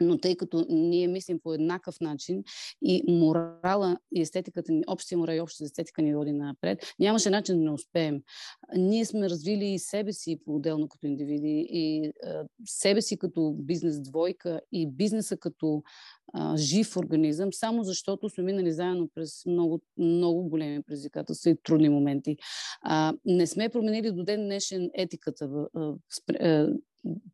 но 0.00 0.18
тъй 0.18 0.36
като 0.36 0.66
ние 0.68 1.08
мислим 1.08 1.40
по 1.42 1.54
еднакъв 1.54 2.00
начин 2.00 2.42
и 2.82 3.04
морала 3.08 3.98
и 4.14 4.20
естетиката 4.20 4.72
ни, 4.72 4.82
общия 4.86 5.18
морал 5.18 5.34
и 5.34 5.40
общата 5.40 5.64
естетика 5.64 6.02
ни 6.02 6.14
води 6.14 6.32
напред, 6.32 6.78
нямаше 6.98 7.30
начин 7.30 7.56
да 7.56 7.64
не 7.64 7.70
успеем. 7.70 8.22
Ние 8.76 9.04
сме 9.04 9.30
развили 9.30 9.64
и 9.64 9.78
себе 9.78 10.12
си 10.12 10.40
по-отделно 10.44 10.88
като 10.88 11.06
индивиди, 11.06 11.66
и 11.70 12.12
а, 12.26 12.44
себе 12.64 13.02
си 13.02 13.18
като 13.18 13.54
бизнес 13.58 14.00
двойка, 14.00 14.60
и 14.72 14.86
бизнеса 14.90 15.36
като 15.36 15.82
а, 16.32 16.56
жив 16.56 16.96
организъм, 16.96 17.52
само 17.52 17.84
защото 17.84 18.28
сме 18.28 18.44
минали 18.44 18.72
заедно 18.72 19.08
през 19.14 19.46
много, 19.46 19.80
много 19.98 20.48
големи 20.48 20.82
предизвикателства 20.82 21.50
и 21.50 21.56
трудни 21.62 21.88
моменти. 21.88 22.36
А, 22.82 23.14
не 23.24 23.46
сме 23.46 23.68
променили 23.68 24.12
до 24.12 24.24
ден 24.24 24.44
днешен 24.44 24.90
етиката 24.94 25.48
в, 25.48 25.68
в, 25.74 25.94
в 25.94 26.76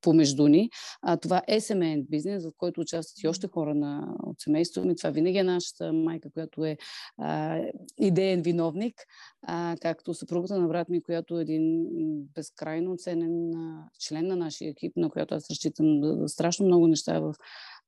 помежду 0.01 0.49
ни. 0.49 0.71
А, 1.03 1.17
това 1.17 1.43
е 1.49 1.61
семейен 1.61 2.07
бизнес, 2.11 2.45
в 2.45 2.53
който 2.57 2.81
участват 2.81 3.23
и 3.23 3.29
още 3.29 3.49
хора 3.49 3.75
на, 3.75 4.14
от 4.23 4.41
семейството 4.41 4.89
ми. 4.89 4.97
Това 4.97 5.11
винаги 5.11 5.39
е 5.39 5.43
нашата 5.43 5.93
майка, 5.93 6.31
която 6.31 6.64
е 6.64 6.77
а, 7.19 7.61
идеен 7.99 8.43
виновник, 8.43 8.95
а, 9.43 9.77
както 9.81 10.14
съпругата 10.14 10.61
на 10.61 10.69
брат 10.69 10.89
ми, 10.89 11.03
която 11.03 11.39
е 11.39 11.43
един 11.43 11.87
безкрайно 12.35 12.97
ценен 12.97 13.55
а, 13.55 13.89
член 14.01 14.27
на 14.27 14.37
нашия 14.37 14.71
екип, 14.71 14.93
на 14.97 15.11
която 15.11 15.35
аз 15.35 15.51
разчитам 15.51 16.03
страшно 16.27 16.67
много 16.67 16.87
неща 16.87 17.21
в 17.21 17.35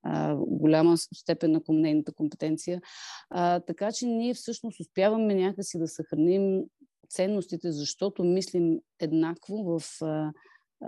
а, 0.03 0.37
голяма 0.37 0.97
степен 0.97 1.53
на 1.53 1.61
нейната 1.69 2.13
компетенция. 2.13 2.81
А, 3.31 3.61
така 3.61 3.93
че 3.93 4.07
ние 4.07 4.35
всъщност 4.35 4.81
успяваме 4.81 5.35
някакси 5.35 5.79
да 5.79 5.89
съхраним 5.89 6.65
ценностите, 7.11 7.73
защото 7.73 8.25
мислим 8.25 8.79
еднакво 9.01 9.57
в 9.57 9.83
а, 10.03 10.33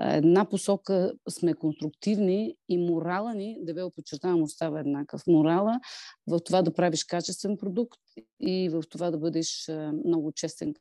една 0.00 0.48
посока 0.48 1.12
сме 1.28 1.54
конструктивни 1.54 2.56
и 2.68 2.78
морала 2.78 3.34
ни, 3.34 3.58
дебело 3.60 3.90
подчертавам, 3.90 4.42
остава 4.42 4.80
еднакъв. 4.80 5.26
Морала 5.26 5.80
в 6.26 6.40
това 6.44 6.62
да 6.62 6.74
правиш 6.74 7.04
качествен 7.04 7.56
продукт 7.56 8.00
и 8.40 8.68
в 8.68 8.82
това 8.90 9.10
да 9.10 9.18
бъдеш 9.18 9.70
много 10.04 10.32
честен 10.32 10.74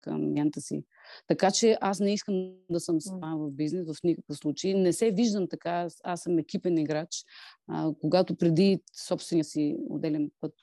към 0.00 0.32
мянта 0.32 0.60
си. 0.60 0.84
Така 1.26 1.50
че 1.50 1.78
аз 1.80 2.00
не 2.00 2.12
искам 2.12 2.52
да 2.70 2.80
съм 2.80 3.00
сама 3.00 3.36
в 3.38 3.50
бизнес 3.50 3.86
в 3.86 4.02
никакъв 4.04 4.36
случай. 4.36 4.74
Не 4.74 4.92
се 4.92 5.10
виждам 5.10 5.48
така. 5.48 5.88
Аз 6.04 6.20
съм 6.20 6.38
екипен 6.38 6.78
играч. 6.78 7.24
А, 7.68 7.92
когато 8.00 8.36
преди 8.36 8.82
собствения 9.06 9.44
си 9.44 9.76
отделен 9.90 10.30
път 10.40 10.54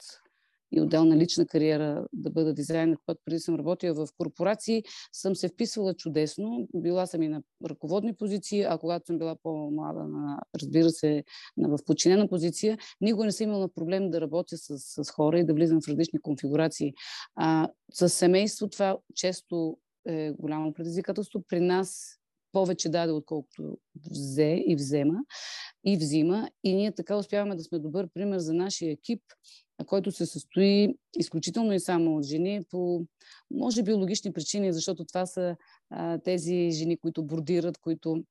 и 0.72 0.82
отделна 0.82 1.18
лична 1.18 1.46
кариера 1.46 2.06
да 2.14 2.30
бъда 2.30 2.54
дизайнер, 2.54 2.98
когато 3.06 3.22
преди 3.26 3.40
съм 3.40 3.56
работила 3.56 4.06
в 4.06 4.10
корпорации, 4.18 4.84
съм 5.14 5.36
се 5.36 5.48
вписвала 5.48 5.94
чудесно. 5.94 6.68
Била 6.76 7.06
съм 7.06 7.22
и 7.22 7.28
на 7.28 7.42
ръководни 7.70 8.16
позиции, 8.16 8.62
а 8.62 8.78
когато 8.78 9.06
съм 9.06 9.18
била 9.18 9.36
по-млада, 9.44 10.04
на, 10.04 10.42
разбира 10.62 10.90
се, 10.90 11.24
на, 11.58 11.78
в 11.78 11.78
подчинена 11.86 12.28
позиция, 12.28 12.78
никога 13.02 13.26
не 13.26 13.32
съм 13.32 13.50
имала 13.50 13.70
проблем 13.74 14.10
да 14.10 14.22
работя 14.22 14.58
с, 14.58 15.04
с 15.04 15.12
хора 15.12 15.40
и 15.40 15.46
да 15.46 15.54
влизам 15.54 15.82
в 15.82 15.88
различни 15.88 16.20
конфигурации. 16.20 16.94
А, 17.36 17.70
с 17.94 18.10
семейство 18.10 18.70
това 18.70 18.98
често 19.16 19.78
е 20.08 20.32
голямо 20.32 20.74
предизвикателство. 20.74 21.44
При 21.48 21.60
нас 21.60 22.19
повече 22.52 22.90
даде, 22.90 23.12
отколкото 23.12 23.78
взе 24.12 24.64
и 24.68 24.76
взема 24.76 25.20
и 25.84 25.98
взима. 25.98 26.50
И 26.64 26.76
ние 26.76 26.92
така 26.92 27.18
успяваме 27.18 27.56
да 27.56 27.64
сме 27.64 27.80
добър 27.80 28.08
пример 28.14 28.40
за 28.40 28.54
нашия 28.54 28.92
екип, 28.92 29.22
който 29.86 30.12
се 30.12 30.26
състои 30.26 30.96
изключително 31.18 31.74
и 31.74 31.80
само 31.80 32.18
от 32.18 32.26
жени 32.26 32.62
по, 32.70 33.06
може 33.52 33.84
би, 33.84 33.94
логични 33.94 34.34
причини, 34.34 34.74
защото 34.74 35.06
това 35.06 35.26
са 35.26 35.56
а, 35.90 36.18
тези 36.18 36.72
жени, 36.72 36.98
които 36.98 37.24
бордират, 37.24 37.78
които 37.78 38.24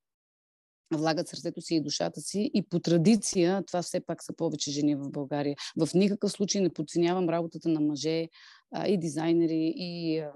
влагат 0.95 1.29
сърцето 1.29 1.61
си 1.61 1.75
и 1.75 1.81
душата 1.81 2.21
си. 2.21 2.51
И 2.55 2.63
по 2.63 2.81
традиция 2.81 3.63
това 3.67 3.83
все 3.83 4.01
пак 4.01 4.25
са 4.25 4.37
повече 4.37 4.71
жени 4.71 4.95
в 4.95 5.11
България. 5.11 5.57
В 5.77 5.89
никакъв 5.95 6.33
случай 6.33 6.61
не 6.61 6.71
подценявам 6.71 7.29
работата 7.29 7.69
на 7.69 7.81
мъже 7.81 8.29
а, 8.75 8.89
и 8.89 8.99
дизайнери, 8.99 9.73
и 9.77 10.19
а, 10.19 10.33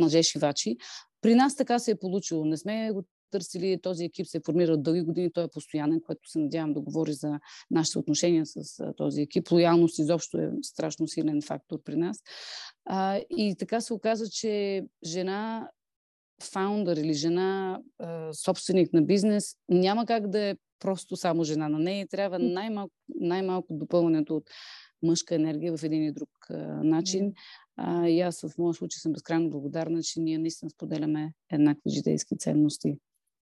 мъже-шивачи. 0.00 0.76
При 1.20 1.34
нас 1.34 1.56
така 1.56 1.78
се 1.78 1.90
е 1.90 1.98
получило. 1.98 2.44
Не 2.44 2.56
сме 2.56 2.90
го 2.92 3.04
търсили. 3.32 3.80
Този 3.82 4.04
екип 4.04 4.26
се 4.26 4.40
формира 4.46 4.72
от 4.72 4.82
дълги 4.82 5.02
години, 5.02 5.32
той 5.32 5.44
е 5.44 5.48
постоянен, 5.52 6.00
което 6.00 6.30
се 6.30 6.38
надявам 6.38 6.72
да 6.72 6.80
говори 6.80 7.12
за 7.12 7.38
нашите 7.70 7.98
отношения 7.98 8.46
с 8.46 8.92
този 8.96 9.22
екип. 9.22 9.50
Лоялност 9.50 9.98
изобщо 9.98 10.38
е 10.38 10.50
страшно 10.62 11.08
силен 11.08 11.42
фактор 11.42 11.82
при 11.84 11.96
нас. 11.96 12.18
А, 12.84 13.20
и 13.30 13.56
така 13.58 13.80
се 13.80 13.94
оказа, 13.94 14.28
че 14.28 14.82
жена 15.04 15.70
фаундър 16.42 16.96
или 16.96 17.14
жена 17.14 17.80
а, 17.98 18.32
собственик 18.32 18.92
на 18.92 19.02
бизнес 19.02 19.54
няма 19.68 20.06
как 20.06 20.30
да 20.30 20.40
е 20.40 20.56
просто 20.78 21.16
само 21.16 21.44
жена. 21.44 21.68
На 21.68 21.78
нея 21.78 22.08
трябва 22.08 22.38
най-малко, 22.38 22.94
най-малко 23.08 23.74
допълването 23.74 24.36
от 24.36 24.44
мъжка 25.02 25.34
енергия 25.34 25.76
в 25.76 25.82
един 25.82 26.04
и 26.04 26.12
друг 26.12 26.28
а, 26.50 26.54
начин. 26.84 27.32
А, 27.76 28.08
и 28.08 28.20
аз 28.20 28.40
в 28.40 28.58
моят 28.58 28.76
случай 28.76 28.98
съм 28.98 29.12
безкрайно 29.12 29.50
благодарна, 29.50 30.02
че 30.02 30.20
ние 30.20 30.38
наистина 30.38 30.70
споделяме 30.70 31.34
еднакви 31.50 31.90
житейски 31.90 32.38
ценности. 32.38 32.98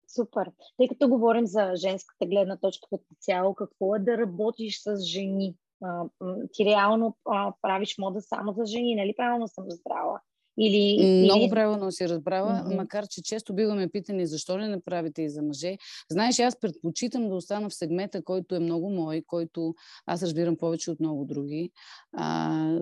Супер. 0.07 0.51
Тъй 0.77 0.87
като 0.87 1.09
говорим 1.09 1.47
за 1.47 1.71
женската 1.75 2.25
гледна 2.25 2.57
точка 2.57 2.87
като 2.89 3.15
цяло, 3.19 3.55
какво 3.55 3.95
е 3.95 3.99
да 3.99 4.17
работиш 4.17 4.81
с 4.81 4.99
жени? 4.99 5.55
А, 5.83 6.05
ти 6.53 6.65
реално 6.65 7.17
а, 7.25 7.53
правиш 7.61 7.97
мода 7.97 8.21
само 8.21 8.53
за 8.53 8.65
жени, 8.65 8.95
нали 8.95 9.13
правилно 9.17 9.47
съм 9.47 9.65
разбрала? 9.65 10.19
Или, 10.59 11.05
Много 11.23 11.43
или... 11.43 11.49
правилно 11.49 11.91
си 11.91 12.09
разбрала, 12.09 12.51
mm-hmm. 12.51 12.75
макар 12.75 13.07
че 13.07 13.21
често 13.21 13.55
биваме 13.55 13.89
питани 13.89 14.27
защо 14.27 14.57
не 14.57 14.67
направите 14.67 15.21
и 15.21 15.29
за 15.29 15.41
мъже. 15.41 15.77
Знаеш, 16.11 16.39
аз 16.39 16.59
предпочитам 16.59 17.29
да 17.29 17.35
остана 17.35 17.69
в 17.69 17.73
сегмента, 17.73 18.23
който 18.23 18.55
е 18.55 18.59
много 18.59 18.89
мой, 18.89 19.23
който 19.27 19.73
аз 20.05 20.23
разбирам 20.23 20.57
повече 20.57 20.91
от 20.91 20.99
много 20.99 21.25
други 21.25 21.71
а, 22.17 22.79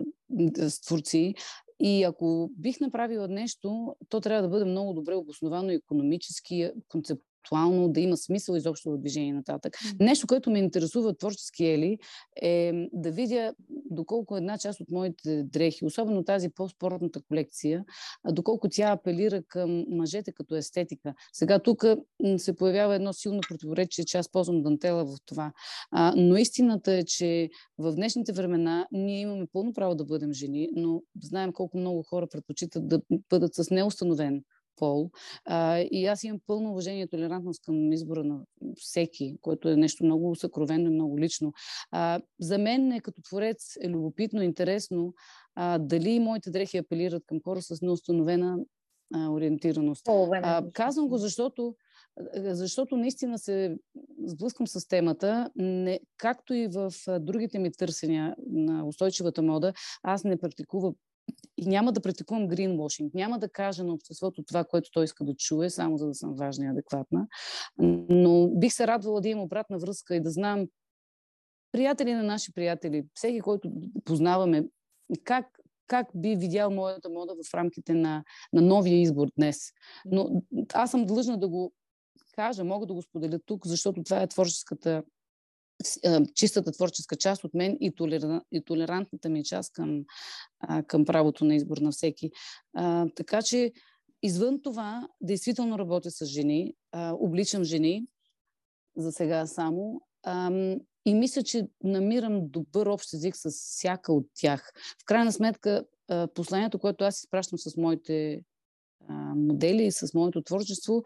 творци. 0.85 1.33
И 1.79 2.03
ако 2.03 2.51
бих 2.57 2.79
направила 2.79 3.27
нещо, 3.27 3.95
то 4.09 4.21
трябва 4.21 4.41
да 4.41 4.49
бъде 4.49 4.65
много 4.65 4.93
добре 4.93 5.15
обосновано 5.15 5.71
економически, 5.71 6.71
концеп 6.87 7.19
актуално, 7.43 7.89
да 7.89 7.99
има 7.99 8.17
смисъл 8.17 8.55
изобщо 8.55 8.91
в 8.91 8.97
движение 8.97 9.33
нататък. 9.33 9.77
Нещо, 9.99 10.27
което 10.27 10.51
ме 10.51 10.59
интересува 10.59 11.17
творчески 11.17 11.65
Ели, 11.65 11.97
е 12.41 12.87
да 12.93 13.11
видя 13.11 13.53
доколко 13.91 14.37
една 14.37 14.57
част 14.57 14.79
от 14.79 14.91
моите 14.91 15.43
дрехи, 15.43 15.85
особено 15.85 16.23
тази 16.23 16.49
по-спортната 16.49 17.21
колекция, 17.21 17.85
доколко 18.31 18.69
тя 18.69 18.91
апелира 18.91 19.43
към 19.47 19.85
мъжете 19.89 20.31
като 20.31 20.55
естетика. 20.55 21.13
Сега 21.33 21.59
тук 21.59 21.85
се 22.37 22.55
появява 22.55 22.95
едно 22.95 23.13
силно 23.13 23.41
противоречие, 23.49 24.05
че 24.05 24.17
аз 24.17 24.31
ползвам 24.31 24.61
дантела 24.61 25.05
в 25.05 25.17
това. 25.25 25.51
А, 25.91 26.13
но 26.17 26.35
истината 26.35 26.93
е, 26.93 27.03
че 27.03 27.49
в 27.77 27.95
днешните 27.95 28.33
времена 28.33 28.87
ние 28.91 29.19
имаме 29.19 29.45
пълно 29.53 29.73
право 29.73 29.95
да 29.95 30.05
бъдем 30.05 30.33
жени, 30.33 30.69
но 30.75 31.01
знаем 31.21 31.53
колко 31.53 31.77
много 31.77 32.03
хора 32.03 32.27
предпочитат 32.27 32.87
да 32.87 33.01
бъдат 33.29 33.55
с 33.55 33.71
неустановен 33.71 34.43
пол. 34.81 35.09
А, 35.45 35.79
и 35.91 36.05
аз 36.05 36.23
имам 36.23 36.39
пълно 36.47 36.71
уважение 36.71 37.03
и 37.03 37.07
толерантност 37.07 37.61
към 37.65 37.93
избора 37.93 38.23
на 38.23 38.39
всеки, 38.75 39.37
което 39.41 39.69
е 39.69 39.75
нещо 39.75 40.05
много 40.05 40.35
съкровенно 40.35 40.91
и 40.91 40.93
много 40.93 41.19
лично. 41.19 41.53
А, 41.91 42.19
за 42.39 42.57
мен 42.57 42.91
е 42.91 42.99
като 42.99 43.21
творец 43.21 43.77
е 43.81 43.89
любопитно, 43.89 44.41
интересно 44.41 45.13
а, 45.55 45.77
дали 45.77 46.19
моите 46.19 46.51
дрехи 46.51 46.77
апелират 46.77 47.23
към 47.25 47.39
хора 47.43 47.61
с 47.61 47.81
неустановена 47.81 48.57
а, 49.13 49.29
ориентираност. 49.29 50.07
А, 50.43 50.71
казвам 50.73 51.07
го, 51.07 51.17
защото 51.17 51.75
защото 52.43 52.97
наистина 52.97 53.39
се 53.39 53.77
сблъскам 54.25 54.67
с 54.67 54.87
темата, 54.87 55.49
не, 55.55 55.99
както 56.17 56.53
и 56.53 56.67
в 56.67 56.91
другите 57.19 57.59
ми 57.59 57.71
търсения 57.71 58.35
на 58.47 58.87
устойчивата 58.87 59.41
мода, 59.41 59.73
аз 60.03 60.23
не 60.23 60.37
практикувам 60.37 60.95
и 61.57 61.65
няма 61.65 61.91
да 61.91 62.01
практикувам 62.01 62.47
гринвошинг, 62.47 63.13
няма 63.13 63.39
да 63.39 63.49
кажа 63.49 63.83
на 63.83 63.93
обществото 63.93 64.43
това, 64.43 64.63
което 64.63 64.91
той 64.91 65.03
иска 65.03 65.23
да 65.25 65.35
чуе, 65.35 65.69
само 65.69 65.97
за 65.97 66.07
да 66.07 66.13
съм 66.13 66.35
важна 66.35 66.65
и 66.65 66.67
адекватна. 66.67 67.27
Но 68.09 68.47
бих 68.47 68.73
се 68.73 68.87
радвала 68.87 69.21
да 69.21 69.29
имам 69.29 69.43
обратна 69.43 69.77
връзка 69.77 70.15
и 70.15 70.21
да 70.21 70.31
знам 70.31 70.67
приятели 71.71 72.13
на 72.13 72.23
наши 72.23 72.53
приятели, 72.53 73.03
всеки, 73.13 73.41
който 73.41 73.71
познаваме, 74.05 74.67
как, 75.23 75.45
как 75.87 76.07
би 76.15 76.35
видял 76.35 76.71
моята 76.71 77.09
мода 77.09 77.33
в 77.35 77.53
рамките 77.53 77.93
на, 77.93 78.23
на 78.53 78.61
новия 78.61 79.01
избор 79.01 79.27
днес. 79.37 79.57
Но 80.05 80.41
аз 80.73 80.91
съм 80.91 81.05
длъжна 81.05 81.37
да 81.39 81.47
го 81.49 81.73
кажа, 82.35 82.63
мога 82.63 82.85
да 82.85 82.93
го 82.93 83.01
споделя 83.01 83.39
тук, 83.45 83.67
защото 83.67 84.03
това 84.03 84.21
е 84.21 84.27
творческата 84.27 85.03
чистата 86.35 86.71
творческа 86.71 87.15
част 87.15 87.43
от 87.43 87.53
мен 87.53 87.77
и, 87.79 87.91
толера, 87.91 88.41
и 88.51 88.63
толерантната 88.63 89.29
ми 89.29 89.43
част 89.43 89.73
към, 89.73 90.03
към 90.87 91.05
правото 91.05 91.45
на 91.45 91.55
избор 91.55 91.77
на 91.77 91.91
всеки. 91.91 92.31
Така 93.15 93.41
че 93.41 93.71
извън 94.23 94.61
това, 94.61 95.07
действително 95.21 95.79
работя 95.79 96.11
с 96.11 96.25
жени, 96.25 96.73
обличам 96.95 97.63
жени, 97.63 98.05
за 98.97 99.11
сега 99.11 99.45
само. 99.45 100.01
И 101.05 101.13
мисля, 101.13 101.43
че 101.43 101.67
намирам 101.83 102.49
добър 102.49 102.85
общ 102.85 103.13
език 103.13 103.35
с 103.35 103.49
всяка 103.49 104.13
от 104.13 104.27
тях. 104.33 104.71
В 105.01 105.05
крайна 105.05 105.31
сметка, 105.31 105.85
посланието, 106.33 106.79
което 106.79 107.03
аз 107.03 107.19
изпращам 107.19 107.59
с 107.59 107.77
моите 107.77 108.43
модели 109.35 109.83
и 109.83 109.91
с 109.91 110.13
моето 110.13 110.41
творчество, 110.41 111.03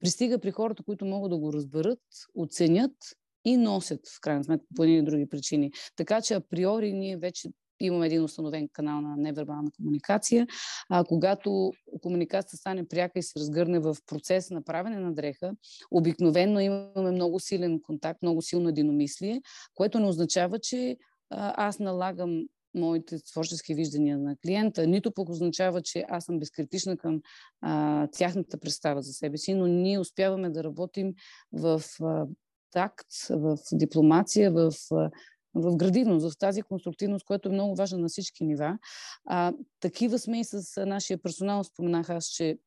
пристига 0.00 0.38
при 0.38 0.50
хората, 0.50 0.82
които 0.82 1.04
могат 1.04 1.30
да 1.30 1.38
го 1.38 1.52
разберат, 1.52 2.00
оценят 2.34 2.92
и 3.48 3.56
носят, 3.56 4.00
в 4.16 4.20
крайна 4.20 4.44
сметка, 4.44 4.66
по 4.76 4.82
едни 4.84 4.98
и 4.98 5.02
други 5.02 5.28
причини. 5.28 5.70
Така 5.96 6.20
че 6.20 6.34
априори 6.34 6.92
ние 6.92 7.16
вече 7.16 7.48
имаме 7.80 8.06
един 8.06 8.24
установен 8.24 8.68
канал 8.72 9.00
на 9.00 9.16
невербална 9.16 9.70
комуникация. 9.76 10.46
А, 10.88 11.04
когато 11.04 11.72
комуникацията 12.02 12.56
стане 12.56 12.88
пряка 12.88 13.18
и 13.18 13.22
се 13.22 13.40
разгърне 13.40 13.78
в 13.78 13.96
процес 14.06 14.50
на 14.50 14.64
правене 14.64 14.98
на 14.98 15.14
дреха, 15.14 15.52
обикновено 15.90 16.60
имаме 16.60 17.10
много 17.10 17.40
силен 17.40 17.80
контакт, 17.82 18.22
много 18.22 18.42
силно 18.42 18.68
единомислие, 18.68 19.42
което 19.74 20.00
не 20.00 20.06
означава, 20.06 20.58
че 20.58 20.96
аз 21.30 21.78
налагам 21.78 22.44
моите 22.74 23.18
творчески 23.32 23.74
виждания 23.74 24.18
на 24.18 24.36
клиента, 24.36 24.86
нито 24.86 25.12
пък 25.12 25.28
означава, 25.28 25.82
че 25.82 26.04
аз 26.08 26.24
съм 26.24 26.38
безкритична 26.38 26.96
към 26.96 27.20
а, 27.60 28.06
тяхната 28.06 28.58
представа 28.58 29.02
за 29.02 29.12
себе 29.12 29.38
си, 29.38 29.54
но 29.54 29.66
ние 29.66 29.98
успяваме 29.98 30.50
да 30.50 30.64
работим 30.64 31.14
в 31.52 31.82
а, 32.02 32.26
такт, 32.72 33.06
в 33.30 33.58
дипломация, 33.72 34.52
в 34.52 34.72
в 35.54 35.76
градивност, 35.76 36.32
в 36.32 36.38
тази 36.38 36.62
конструктивност, 36.62 37.24
което 37.24 37.48
е 37.48 37.52
много 37.52 37.74
важна 37.74 37.98
на 37.98 38.08
всички 38.08 38.44
нива. 38.44 38.78
А, 39.26 39.52
такива 39.80 40.18
сме 40.18 40.40
и 40.40 40.44
с 40.44 40.86
нашия 40.86 41.22
персонал. 41.22 41.64
Споменах 41.64 42.10
аз, 42.10 42.26
че 42.26 42.58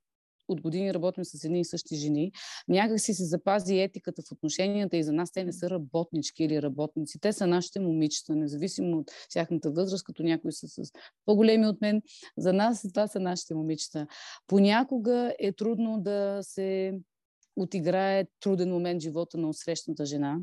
от 0.48 0.62
години 0.62 0.94
работим 0.94 1.26
с 1.26 1.44
едни 1.44 1.60
и 1.60 1.66
същи 1.66 1.96
жени. 1.96 2.32
Някак 2.68 3.00
си 3.00 3.14
се 3.14 3.26
запази 3.26 3.80
етиката 3.80 4.22
в 4.22 4.32
отношенията 4.32 4.98
и 4.98 5.04
за 5.04 5.14
нас 5.14 5.32
те 5.32 5.44
не 5.44 5.54
са 5.54 5.70
работнички 5.70 6.44
или 6.44 6.62
работници. 6.62 7.20
Те 7.20 7.34
са 7.34 7.48
нашите 7.48 7.80
момичета, 7.80 8.36
независимо 8.36 8.98
от 8.98 9.12
тяхната 9.30 9.72
възраст, 9.72 10.04
като 10.04 10.24
някои 10.24 10.52
са 10.52 10.68
с 10.68 10.92
по-големи 11.26 11.68
от 11.68 11.82
мен. 11.82 12.02
За 12.38 12.54
нас 12.54 12.86
това 12.94 13.08
са 13.08 13.20
нашите 13.20 13.54
момичета. 13.54 14.08
Понякога 14.48 15.34
е 15.40 15.52
трудно 15.52 16.02
да 16.02 16.40
се 16.42 16.94
отиграе 17.62 18.26
труден 18.40 18.70
момент 18.70 19.02
в 19.02 19.04
живота 19.04 19.38
на 19.38 19.50
усрещната 19.50 20.06
жена, 20.06 20.40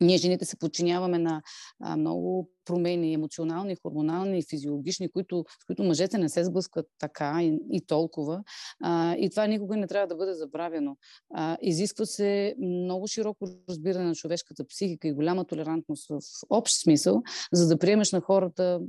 ние 0.00 0.16
жените 0.16 0.44
се 0.44 0.58
подчиняваме 0.58 1.18
на 1.18 1.42
а, 1.80 1.96
много 1.96 2.50
промени, 2.64 3.14
емоционални, 3.14 3.76
хормонални, 3.82 4.42
физиологични, 4.50 5.12
които, 5.12 5.44
с 5.62 5.64
които 5.66 5.82
мъжете 5.82 6.18
не 6.18 6.28
се 6.28 6.44
сблъскват 6.44 6.86
така 6.98 7.42
и, 7.42 7.58
и 7.72 7.86
толкова. 7.86 8.44
А, 8.82 9.14
и 9.14 9.30
това 9.30 9.46
никога 9.46 9.76
не 9.76 9.86
трябва 9.86 10.06
да 10.06 10.16
бъде 10.16 10.34
забравено. 10.34 10.96
А, 11.34 11.56
изисква 11.62 12.06
се 12.06 12.54
много 12.58 13.06
широко 13.06 13.48
разбиране 13.68 14.04
на 14.04 14.14
човешката 14.14 14.66
психика 14.66 15.08
и 15.08 15.12
голяма 15.12 15.44
толерантност 15.44 16.08
в 16.08 16.20
общ 16.50 16.82
смисъл, 16.82 17.22
за 17.52 17.68
да 17.68 17.78
приемеш 17.78 18.12
на 18.12 18.20
хората 18.20 18.80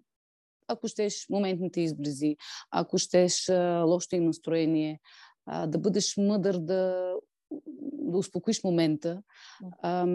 ако 0.68 0.88
щеш 0.88 1.26
моментните 1.30 1.82
изблизи, 1.82 2.36
ако 2.72 2.98
щеш 2.98 3.50
лошото 3.86 4.16
им 4.16 4.26
настроение, 4.26 5.00
да 5.68 5.78
бъдеш 5.78 6.18
мъдър 6.18 6.58
да, 6.58 7.12
да 7.94 8.18
успокоиш 8.18 8.64
момента. 8.64 9.22
А, 9.82 10.08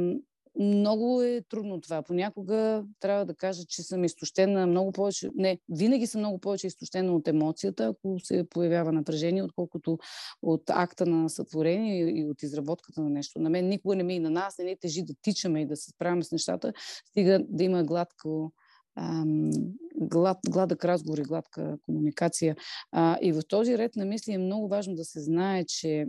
много 0.58 1.22
е 1.22 1.42
трудно 1.48 1.80
това. 1.80 2.02
Понякога 2.02 2.84
трябва 3.00 3.26
да 3.26 3.34
кажа, 3.34 3.62
че 3.68 3.82
съм 3.82 4.04
изтощена 4.04 4.66
много 4.66 4.92
повече. 4.92 5.30
Не, 5.34 5.58
винаги 5.68 6.06
съм 6.06 6.20
много 6.20 6.38
повече 6.38 6.66
изтощена 6.66 7.16
от 7.16 7.28
емоцията, 7.28 7.84
ако 7.84 8.18
се 8.18 8.46
появява 8.50 8.92
напрежение, 8.92 9.42
отколкото 9.42 9.98
от 10.42 10.62
акта 10.70 11.06
на 11.06 11.28
сътворение 11.28 12.20
и 12.20 12.24
от 12.24 12.42
изработката 12.42 13.00
на 13.00 13.10
нещо. 13.10 13.40
На 13.40 13.50
мен 13.50 13.68
никога 13.68 13.96
не 13.96 14.02
ми 14.02 14.14
и 14.14 14.20
на 14.20 14.30
нас 14.30 14.58
не 14.58 14.64
ни 14.64 14.76
тежи 14.80 15.02
да 15.02 15.14
тичаме 15.22 15.60
и 15.60 15.66
да 15.66 15.76
се 15.76 15.90
справяме 15.90 16.24
с 16.24 16.32
нещата, 16.32 16.72
стига 17.10 17.40
да 17.48 17.64
има 17.64 17.84
гладко 17.84 18.52
ам, 18.96 19.50
глад, 19.96 20.38
гладък 20.50 20.84
разговор 20.84 21.18
и 21.18 21.22
гладка 21.22 21.78
комуникация. 21.82 22.56
А, 22.92 23.18
и 23.22 23.32
в 23.32 23.42
този 23.48 23.78
ред 23.78 23.96
на 23.96 24.04
мисли 24.04 24.32
е 24.32 24.38
много 24.38 24.68
важно 24.68 24.94
да 24.94 25.04
се 25.04 25.20
знае, 25.20 25.64
че 25.64 26.06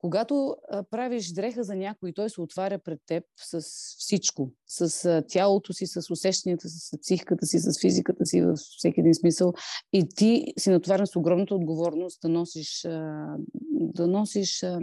когато 0.00 0.56
а, 0.70 0.82
правиш 0.82 1.32
дреха 1.32 1.64
за 1.64 1.76
някой, 1.76 2.12
той 2.12 2.30
се 2.30 2.40
отваря 2.40 2.78
пред 2.78 2.98
теб 3.06 3.24
с 3.36 3.60
всичко. 3.98 4.52
С 4.66 5.04
а, 5.04 5.22
тялото 5.28 5.72
си, 5.72 5.86
с 5.86 6.10
усещанията 6.10 6.68
с 6.68 6.98
психиката 7.02 7.46
си, 7.46 7.58
с 7.58 7.80
физиката 7.80 8.26
си, 8.26 8.42
във 8.42 8.58
всеки 8.58 9.00
един 9.00 9.14
смисъл. 9.14 9.52
И 9.92 10.08
ти 10.08 10.44
си 10.58 10.70
натоварен 10.70 11.06
с 11.06 11.16
огромната 11.16 11.54
отговорност 11.54 12.20
да 12.22 12.28
носиш, 12.28 12.84
а, 12.84 13.26
да 13.70 14.06
носиш 14.06 14.62
а, 14.62 14.80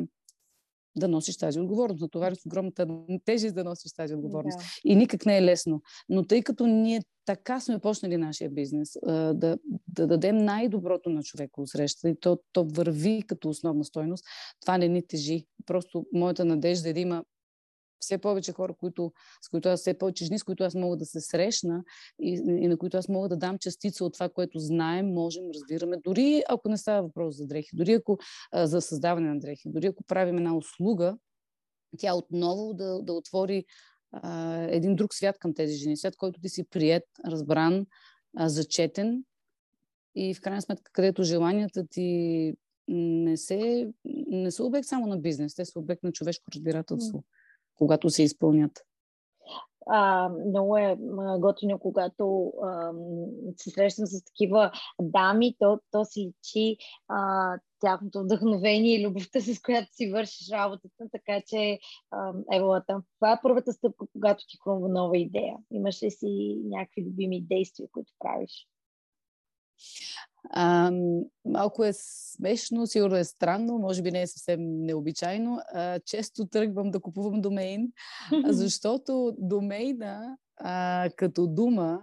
да 0.98 1.08
носиш 1.08 1.38
тази 1.38 1.60
отговорност. 1.60 2.02
Натоварен 2.02 2.36
с 2.36 2.45
огромната 2.45 2.88
тежест 3.26 3.56
да 3.56 3.64
носиш 3.64 3.93
тази 3.93 4.16
отговорност. 4.16 4.58
Да. 4.58 4.64
И 4.86 4.95
никак 4.95 5.26
не 5.26 5.38
е 5.38 5.41
лесно. 5.41 5.82
Но 6.10 6.24
тъй 6.24 6.41
като 6.41 6.68
ние 6.68 7.02
така 7.26 7.60
сме 7.60 7.80
почнали 7.80 8.18
нашия 8.18 8.50
бизнес, 8.50 8.89
да, 9.06 9.58
да 9.88 10.08
дадем 10.08 10.38
най-доброто 10.38 11.10
на 11.10 11.24
човека 11.24 11.62
среща 11.66 12.10
и 12.10 12.16
то, 12.20 12.39
то 12.54 12.68
върви 12.74 13.24
като 13.28 13.50
основна 13.50 13.86
стойност, 13.86 14.26
това 14.62 14.78
не 14.78 14.88
ни 14.88 15.08
тежи. 15.08 15.45
Просто 15.66 16.06
моята 16.14 16.45
надежда 16.45 16.89
е 16.89 16.93
да 16.93 17.00
има 17.00 17.24
все 18.08 18.18
повече 18.18 18.53
хора, 18.53 18.74
които, 18.74 19.12
с 19.41 19.49
които 19.49 19.70
аз, 19.70 19.80
все 19.80 19.97
повече 19.97 20.26
жени, 20.26 20.39
с 20.39 20.43
които 20.43 20.64
аз 20.64 20.76
мога 20.76 20.97
да 20.97 21.05
се 21.05 21.22
срещна 21.22 21.84
и, 22.22 22.30
и 22.47 22.68
на 22.68 22.78
които 22.78 22.97
аз 22.97 23.08
мога 23.08 23.30
да 23.30 23.38
дам 23.38 23.58
частица 23.58 24.05
от 24.05 24.14
това, 24.14 24.30
което 24.30 24.60
знаем, 24.60 25.08
можем, 25.08 25.43
разбираме. 25.53 25.97
Дори 26.03 26.43
ако 26.49 26.70
не 26.70 26.78
става 26.78 27.01
въпрос 27.01 27.38
за 27.38 27.47
дрехи, 27.47 27.70
дори 27.74 27.93
ако 27.93 28.18
а, 28.51 28.68
за 28.68 28.82
създаване 28.82 29.30
на 29.30 29.39
дрехи, 29.39 29.70
дори 29.70 29.88
ако 29.88 30.03
правим 30.03 30.38
една 30.38 30.58
услуга, 30.58 31.18
тя 31.97 32.16
отново 32.16 32.74
да, 32.74 33.01
да 33.01 33.14
отвори 33.14 33.66
а, 34.12 34.62
един 34.62 34.95
друг 34.95 35.14
свят 35.14 35.39
към 35.39 35.53
тези 35.53 35.76
жени. 35.76 35.97
Свят, 35.97 36.16
който 36.18 36.41
ти 36.41 36.49
си 36.49 36.64
прият, 36.70 37.03
разбран, 37.26 37.86
а, 38.38 38.49
зачетен 38.49 39.24
и 40.16 40.34
в 40.34 40.41
крайна 40.41 40.62
сметка, 40.62 40.91
където 40.91 41.24
желанията 41.24 41.88
ти 41.89 42.53
не, 42.88 43.38
се, 43.38 43.91
не 44.28 44.51
са 44.51 44.64
обект 44.64 44.88
само 44.88 45.08
на 45.08 45.18
бизнес, 45.18 45.55
те 45.55 45.66
са 45.66 45.80
обект 45.80 46.03
на 46.03 46.12
човешко 46.12 46.45
разбирателство. 46.55 47.24
Когато 47.78 48.09
се 48.09 48.23
изпълнят. 48.23 48.71
А, 49.89 50.30
много 50.30 50.78
е 50.78 50.97
готино, 51.39 51.80
когато 51.80 52.53
а, 52.63 52.91
се 53.57 53.69
срещам 53.69 54.05
с 54.05 54.23
такива 54.23 54.71
дами, 55.01 55.55
то, 55.59 55.80
то 55.91 56.05
си 56.05 56.19
личи 56.19 56.78
а, 57.07 57.53
тяхното 57.80 58.23
вдъхновение 58.23 58.99
и 58.99 59.07
любовта, 59.07 59.41
с 59.41 59.61
която 59.61 59.88
си 59.91 60.11
вършиш 60.11 60.49
работата, 60.51 61.05
така 61.11 61.41
че 61.47 61.80
еволата. 62.53 63.01
Това 63.19 63.32
е 63.32 63.39
първата 63.43 63.73
стъпка, 63.73 64.05
когато 64.13 64.43
ти 64.47 64.57
хрумва 64.63 64.89
нова 64.89 65.17
идея. 65.17 65.55
Имаш 65.71 66.03
ли 66.03 66.11
си 66.11 66.57
някакви 66.63 67.05
любими 67.05 67.41
действия, 67.41 67.89
които 67.91 68.13
правиш? 68.19 68.67
А, 70.50 70.91
малко 71.45 71.84
е 71.84 71.91
смешно, 71.93 72.88
сигурно 72.88 73.16
е 73.16 73.24
странно, 73.24 73.78
може 73.78 74.02
би 74.02 74.12
не 74.12 74.22
е 74.22 74.28
съвсем 74.28 74.60
необичайно. 74.62 75.60
А, 75.74 76.00
често 76.00 76.45
тръгвам 76.45 76.91
да 76.91 77.00
купувам 77.00 77.41
домейн, 77.41 77.91
защото 78.45 79.36
домейна 79.38 80.38
а, 80.58 81.10
като 81.16 81.48
дума 81.48 82.02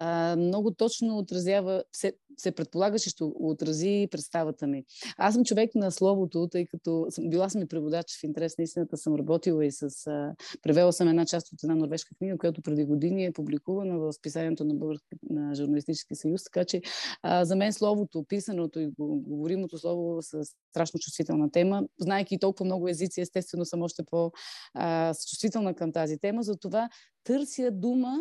а, 0.00 0.36
много 0.36 0.70
точно 0.74 1.18
отразява, 1.18 1.84
се, 1.92 2.12
се 2.38 2.52
предполага, 2.52 2.98
че 2.98 3.10
ще 3.10 3.24
отрази 3.24 4.08
представата 4.10 4.66
ми. 4.66 4.84
Аз 5.16 5.34
съм 5.34 5.44
човек 5.44 5.74
на 5.74 5.90
словото, 5.90 6.48
тъй 6.50 6.66
като 6.66 7.06
съм, 7.10 7.30
била 7.30 7.48
съм 7.48 7.62
и 7.62 7.68
преводач 7.68 8.18
в 8.20 8.24
интерес 8.24 8.58
на 8.58 8.64
истината, 8.64 8.96
съм 8.96 9.14
работила 9.14 9.66
и 9.66 9.72
с... 9.72 10.06
А, 10.06 10.34
превела 10.62 10.92
съм 10.92 11.08
една 11.08 11.26
част 11.26 11.52
от 11.52 11.62
една 11.62 11.74
норвежка 11.74 12.14
книга, 12.18 12.38
която 12.38 12.62
преди 12.62 12.84
години 12.84 13.24
е 13.24 13.32
публикувана 13.32 13.98
в 13.98 14.12
списанието 14.12 14.64
на 14.64 14.74
Български 14.74 15.06
на 15.30 15.54
журналистически 15.54 16.14
съюз, 16.14 16.44
така 16.44 16.64
че 16.64 16.82
а, 17.22 17.44
за 17.44 17.56
мен 17.56 17.72
словото, 17.72 18.24
писаното 18.28 18.80
и 18.80 18.90
говоримото 18.98 19.78
слово 19.78 20.22
са 20.22 20.40
страшно 20.70 21.00
чувствителна 21.00 21.50
тема. 21.50 21.82
Знайки 22.00 22.38
толкова 22.38 22.64
много 22.64 22.88
езици, 22.88 23.20
естествено 23.20 23.64
съм 23.64 23.82
още 23.82 24.02
по-чувствителна 24.10 25.74
към 25.74 25.92
тази 25.92 26.18
тема, 26.18 26.42
затова 26.42 26.88
търся 27.24 27.70
дума, 27.70 28.18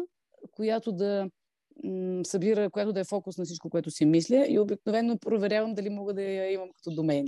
която 0.51 0.91
да 0.91 1.29
събира, 2.23 2.69
която 2.69 2.93
да 2.93 2.99
е 2.99 3.03
фокус 3.03 3.37
на 3.37 3.45
всичко, 3.45 3.69
което 3.69 3.91
си 3.91 4.05
мисля 4.05 4.45
и 4.49 4.59
обикновено 4.59 5.17
проверявам 5.17 5.73
дали 5.73 5.89
мога 5.89 6.13
да 6.13 6.21
я 6.21 6.51
имам 6.51 6.69
като 6.75 6.95
домен. 6.95 7.25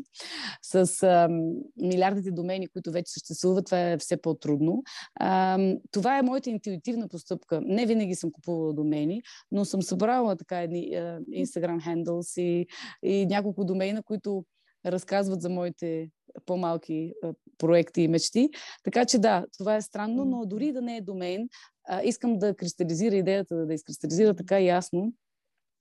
С 0.61 1.03
а, 1.03 1.29
милиардите 1.77 2.31
домени, 2.31 2.67
които 2.67 2.91
вече 2.91 3.11
съществуват, 3.11 3.65
това 3.65 3.79
е 3.79 3.97
все 3.97 4.21
по-трудно. 4.21 4.83
А, 5.15 5.59
това 5.91 6.17
е 6.17 6.21
моята 6.21 6.49
интуитивна 6.49 7.07
постъпка. 7.07 7.61
Не 7.63 7.85
винаги 7.85 8.15
съм 8.15 8.31
купувала 8.31 8.73
домени, 8.73 9.21
но 9.51 9.65
съм 9.65 9.81
събрала 9.81 10.35
така 10.35 10.61
едни 10.61 10.89
Instagram 11.33 11.87
handles 11.87 12.41
и, 12.41 12.67
и 13.03 13.25
няколко 13.25 13.65
домена, 13.65 14.03
които 14.03 14.45
разказват 14.85 15.41
за 15.41 15.49
моите 15.49 16.09
по-малки 16.45 17.13
проекти 17.57 18.01
и 18.01 18.07
мечти. 18.07 18.49
Така 18.83 19.05
че 19.05 19.19
да, 19.19 19.45
това 19.57 19.75
е 19.75 19.81
странно, 19.81 20.25
но 20.25 20.45
дори 20.45 20.71
да 20.71 20.81
не 20.81 20.97
е 20.97 21.01
домен, 21.01 21.49
а, 21.89 22.01
искам 22.03 22.39
да 22.39 22.55
кристализира 22.55 23.15
идеята, 23.15 23.65
да 23.65 23.73
изкристализира 23.73 24.35
така 24.35 24.59
ясно, 24.59 25.13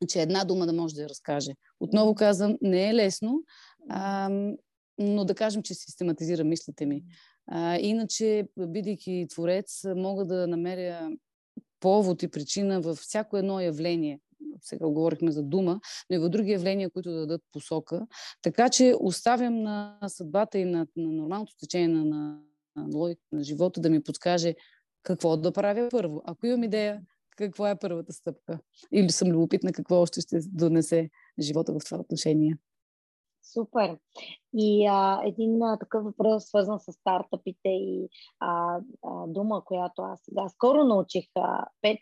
че 0.09 0.23
една 0.23 0.45
дума 0.45 0.67
да 0.67 0.73
може 0.73 0.95
да 0.95 1.03
я 1.03 1.09
разкаже. 1.09 1.53
Отново 1.81 2.15
казвам, 2.15 2.57
не 2.63 2.89
е 2.89 2.95
лесно, 2.95 3.43
а, 3.89 4.31
но 4.99 5.25
да 5.25 5.35
кажем, 5.35 5.63
че 5.63 5.75
систематизира 5.75 6.45
мислите 6.45 6.87
ми. 6.87 7.05
А, 7.47 7.79
иначе, 7.79 8.49
бидейки 8.59 9.27
творец, 9.31 9.85
мога 9.97 10.25
да 10.25 10.47
намеря 10.47 11.11
повод 11.81 12.23
и 12.23 12.29
причина 12.29 12.81
във 12.81 12.99
всяко 12.99 13.37
едно 13.37 13.61
явление. 13.61 14.21
Сега 14.63 14.87
говорихме 14.87 15.33
за 15.33 15.43
дума, 15.43 15.81
но 16.11 16.17
и 16.17 16.19
в 16.19 16.29
други 16.29 16.53
явления, 16.53 16.91
които 16.91 17.11
да 17.11 17.21
дадат 17.21 17.43
посока. 17.53 18.07
Така 18.43 18.69
че 18.69 18.95
оставям 19.01 19.63
на 19.63 19.99
съдбата 20.07 20.59
и 20.59 20.65
на, 20.65 20.87
на 20.97 21.13
нормалното 21.13 21.57
течение 21.61 21.89
на, 21.89 22.05
на, 22.05 22.41
логика 22.95 23.23
на 23.33 23.45
живота 23.45 23.81
да 23.81 23.91
ми 23.91 24.03
подскаже 24.03 24.55
какво 25.09 25.37
да 25.37 25.53
правя 25.53 25.89
първо. 25.91 26.23
Ако 26.25 26.47
имам 26.47 26.63
идея, 26.63 27.03
какво 27.37 27.67
е 27.67 27.79
първата 27.79 28.13
стъпка? 28.13 28.59
Или 28.93 29.09
съм 29.09 29.29
любопитна 29.29 29.73
какво 29.73 30.01
още 30.01 30.21
ще 30.21 30.39
донесе 30.47 31.11
живота 31.41 31.73
в 31.73 31.79
това 31.85 31.99
отношение? 31.99 32.57
Супер. 33.53 33.99
И 34.55 34.87
а, 34.87 35.23
един 35.27 35.63
а, 35.63 35.79
такъв 35.79 36.05
въпрос, 36.05 36.45
свързан 36.45 36.81
с 36.81 36.93
стартъпите 36.93 37.69
и 37.69 38.09
а, 38.41 38.81
а, 39.07 39.27
дума, 39.27 39.63
която 39.65 40.03
аз 40.03 40.21
сега 40.25 40.49
скоро 40.49 40.85
научих. 40.85 41.25
А, 41.35 41.67
пет, 41.83 42.01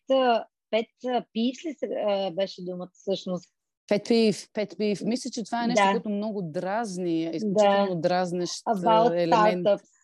пет 0.70 0.86
пив 1.32 1.64
ли 1.66 1.74
се, 1.78 1.86
а, 1.86 2.30
беше 2.30 2.64
думата 2.64 2.90
всъщност? 2.92 3.52
Пет 3.88 4.04
пив, 4.09 4.48
пет 4.52 4.74
пив. 4.78 5.00
Мисля, 5.04 5.30
че 5.30 5.44
това 5.44 5.64
е 5.64 5.66
нещо, 5.66 5.84
да. 5.84 5.90
което 5.90 6.09
много 6.09 6.42
дразни, 6.42 7.22
изключително 7.22 7.94
да. 7.94 8.00
дразнещ 8.00 8.64
About 8.64 9.22
елемент. 9.22 9.66
Startups. 9.66 9.95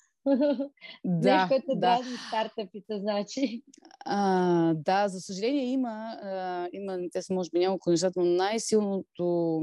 Да, 1.05 1.37
Нещо, 1.37 1.49
което 1.49 1.67
да. 1.67 1.81
дразни 1.81 2.17
стартъпите, 2.29 2.99
значи. 2.99 3.63
А, 4.05 4.75
да, 4.75 5.09
за 5.09 5.21
съжаление 5.21 5.65
има, 5.65 6.19
а, 6.23 6.69
има, 6.73 6.99
те 7.13 7.23
са 7.23 7.35
може 7.35 7.51
би 7.51 7.59
няколко 7.59 7.91
нещата, 7.91 8.21
но 8.21 8.27
най-силното, 8.27 9.61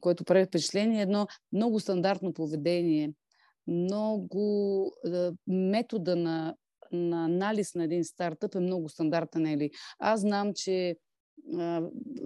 което 0.00 0.24
прави 0.24 0.46
впечатление 0.46 0.98
е 0.98 1.02
едно 1.02 1.26
много 1.52 1.80
стандартно 1.80 2.32
поведение, 2.32 3.12
много 3.66 4.92
а, 5.06 5.32
метода 5.46 6.16
на, 6.16 6.54
на 6.92 7.24
анализ 7.24 7.74
на 7.74 7.84
един 7.84 8.04
стартъп 8.04 8.54
е 8.54 8.60
много 8.60 8.88
стандартен. 8.88 9.46
Или. 9.46 9.70
Аз 9.98 10.20
знам, 10.20 10.52
че 10.54 10.96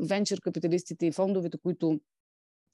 венчър 0.08 0.40
капиталистите 0.40 1.06
и 1.06 1.12
фондовете, 1.12 1.58
които 1.62 2.00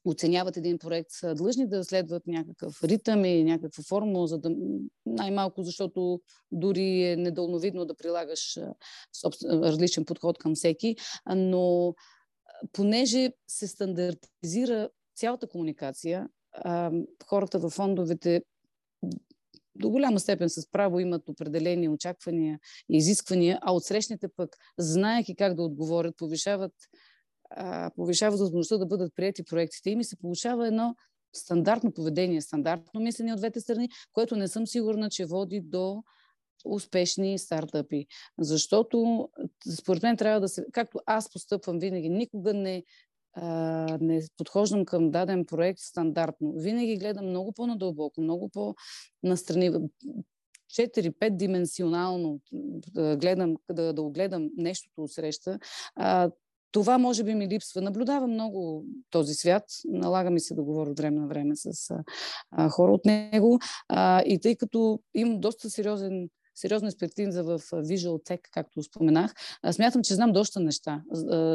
оценяват 0.05 0.57
един 0.57 0.79
проект, 0.79 1.11
са 1.11 1.35
длъжни 1.35 1.69
да 1.69 1.85
следват 1.85 2.27
някакъв 2.27 2.85
ритъм 2.85 3.25
и 3.25 3.45
някаква 3.45 3.83
формула, 3.89 4.27
за 4.27 4.39
да 4.39 4.51
най-малко, 5.07 5.63
защото 5.63 6.21
дори 6.53 7.03
е 7.03 7.17
недълновидно 7.17 7.85
да 7.85 7.95
прилагаш 7.95 8.59
различен 9.45 10.05
подход 10.05 10.39
към 10.39 10.55
всеки, 10.55 10.97
но 11.37 11.95
понеже 12.73 13.33
се 13.49 13.67
стандартизира 13.67 14.89
цялата 15.17 15.47
комуникация, 15.47 16.29
хората 17.27 17.59
в 17.59 17.71
фондовете 17.71 18.43
до 19.77 19.91
голяма 19.91 20.21
степен 20.21 20.51
с 20.51 20.71
право 20.71 21.01
имат 21.01 21.29
определени 21.29 21.89
очаквания 21.89 22.59
и 22.89 22.97
изисквания, 22.97 23.59
а 23.63 23.75
отсрещните 23.75 24.29
пък, 24.37 24.57
знаеки 24.79 25.37
как 25.37 25.55
да 25.55 25.63
отговорят, 25.63 26.17
повишават 26.17 26.73
повишава 27.97 28.37
възможността 28.37 28.79
да 28.79 28.87
бъдат 28.87 29.13
прияти 29.17 29.45
проектите 29.45 29.91
им 29.91 30.01
и 30.01 30.05
се 30.05 30.17
получава 30.17 30.67
едно 30.67 30.95
стандартно 31.37 31.93
поведение, 31.93 32.41
стандартно 32.41 33.01
мислене 33.01 33.33
от 33.33 33.39
двете 33.39 33.61
страни, 33.61 33.89
което 34.13 34.37
не 34.37 34.49
съм 34.49 34.67
сигурна, 34.67 35.11
че 35.11 35.27
води 35.27 35.61
до 35.61 36.03
успешни 36.65 37.39
стартъпи. 37.39 38.07
Защото, 38.39 39.29
според 39.79 40.03
мен, 40.03 40.17
трябва 40.17 40.41
да 40.41 40.49
се. 40.49 40.65
Както 40.73 40.99
аз 41.07 41.33
постъпвам 41.33 41.79
винаги, 41.79 42.09
никога 42.09 42.55
не, 42.55 42.85
а, 43.33 43.99
не 44.01 44.23
подхождам 44.37 44.85
към 44.85 45.11
даден 45.11 45.47
проект 45.47 45.79
стандартно. 45.79 46.53
Винаги 46.57 46.97
гледам 46.97 47.27
много 47.27 47.53
по-надълбоко, 47.53 48.21
много 48.21 48.49
по-настрани. 48.49 49.71
4-5 50.73 51.37
дименсионално 51.37 52.41
да 52.95 53.17
гледам, 53.17 53.57
да, 53.71 53.93
да 53.93 54.03
огледам 54.03 54.51
нещото 54.57 55.03
от 55.03 55.13
среща, 55.13 55.59
а, 55.95 56.31
това 56.75 56.99
може 56.99 57.25
би 57.25 57.35
ми 57.35 57.49
липсва. 57.49 57.81
Наблюдавам 57.81 58.31
много 58.31 58.85
този 59.11 59.35
свят. 59.35 59.65
Налага 59.85 60.31
ми 60.31 60.41
се 60.41 60.55
да 60.55 60.63
говоря 60.63 60.91
от 60.91 60.99
време 60.99 61.21
на 61.21 61.27
време 61.27 61.57
с 61.57 61.95
а, 62.51 62.69
хора 62.69 62.93
от 62.93 63.05
него. 63.05 63.59
А, 63.89 64.23
и 64.23 64.41
тъй 64.41 64.57
като 64.57 65.01
имам 65.15 65.41
доста 65.41 65.71
сериозен 65.71 66.29
сериозна 66.55 66.89
експертиза 66.89 67.45
в 67.45 67.59
Visual 67.59 68.31
Tech, 68.31 68.41
както 68.53 68.83
споменах. 68.83 69.35
Смятам, 69.71 70.03
че 70.03 70.15
знам 70.15 70.33
доста 70.33 70.61
неща. 70.61 71.03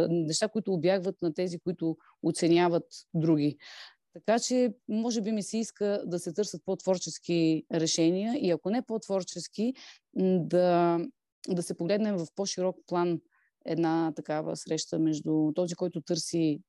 Неща, 0.09 0.47
които 0.47 0.73
обягват 0.73 1.21
на 1.21 1.33
тези, 1.33 1.59
които 1.59 1.97
оценяват 2.23 2.85
други. 3.13 3.57
Така 4.13 4.39
че, 4.39 4.73
може 4.89 5.21
би 5.21 5.31
ми 5.31 5.43
се 5.43 5.57
иска 5.57 6.03
да 6.05 6.19
се 6.19 6.33
търсят 6.33 6.61
по-творчески 6.65 7.63
решения 7.73 8.35
и 8.45 8.51
ако 8.51 8.69
не 8.69 8.81
по-творчески, 8.81 9.73
да, 10.39 10.99
да 11.49 11.63
се 11.63 11.77
погледнем 11.77 12.17
в 12.17 12.27
по-широк 12.35 12.75
план 12.87 13.19
една 13.65 14.13
такава 14.15 14.55
среща 14.55 14.99
между 14.99 15.51
този, 15.55 15.75
който 15.75 16.01
търси 16.01 16.59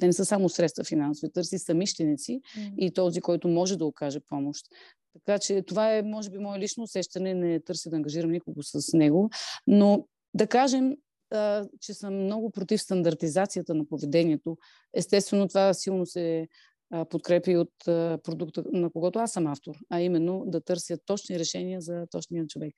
те 0.00 0.06
не 0.06 0.12
са 0.12 0.24
само 0.24 0.48
средства 0.48 0.84
финансови, 0.84 1.32
търси 1.32 1.58
самищеници 1.58 2.40
mm. 2.40 2.74
и 2.76 2.92
този, 2.92 3.20
който 3.20 3.48
може 3.48 3.76
да 3.76 3.86
окаже 3.86 4.20
помощ. 4.20 4.66
Така 5.12 5.38
че 5.38 5.62
това 5.62 5.96
е, 5.96 6.02
може 6.02 6.30
би, 6.30 6.38
мое 6.38 6.58
лично 6.58 6.84
усещане, 6.84 7.34
не 7.34 7.60
търся 7.60 7.90
да 7.90 7.96
ангажирам 7.96 8.30
никого 8.30 8.62
с 8.62 8.92
него, 8.92 9.30
но 9.66 10.06
да 10.34 10.46
кажем, 10.46 10.96
а, 11.30 11.66
че 11.80 11.94
съм 11.94 12.24
много 12.24 12.50
против 12.50 12.80
стандартизацията 12.80 13.74
на 13.74 13.86
поведението. 13.86 14.58
Естествено, 14.94 15.48
това 15.48 15.74
силно 15.74 16.06
се 16.06 16.48
а, 16.90 17.04
подкрепи 17.04 17.56
от 17.56 17.88
а, 17.88 18.18
продукта, 18.22 18.64
на 18.72 18.90
когото 18.90 19.18
аз 19.18 19.32
съм 19.32 19.46
автор, 19.46 19.74
а 19.90 20.00
именно 20.00 20.44
да 20.46 20.60
търся 20.60 20.98
точни 21.06 21.38
решения 21.38 21.80
за 21.80 22.06
точния 22.10 22.46
човек. 22.46 22.74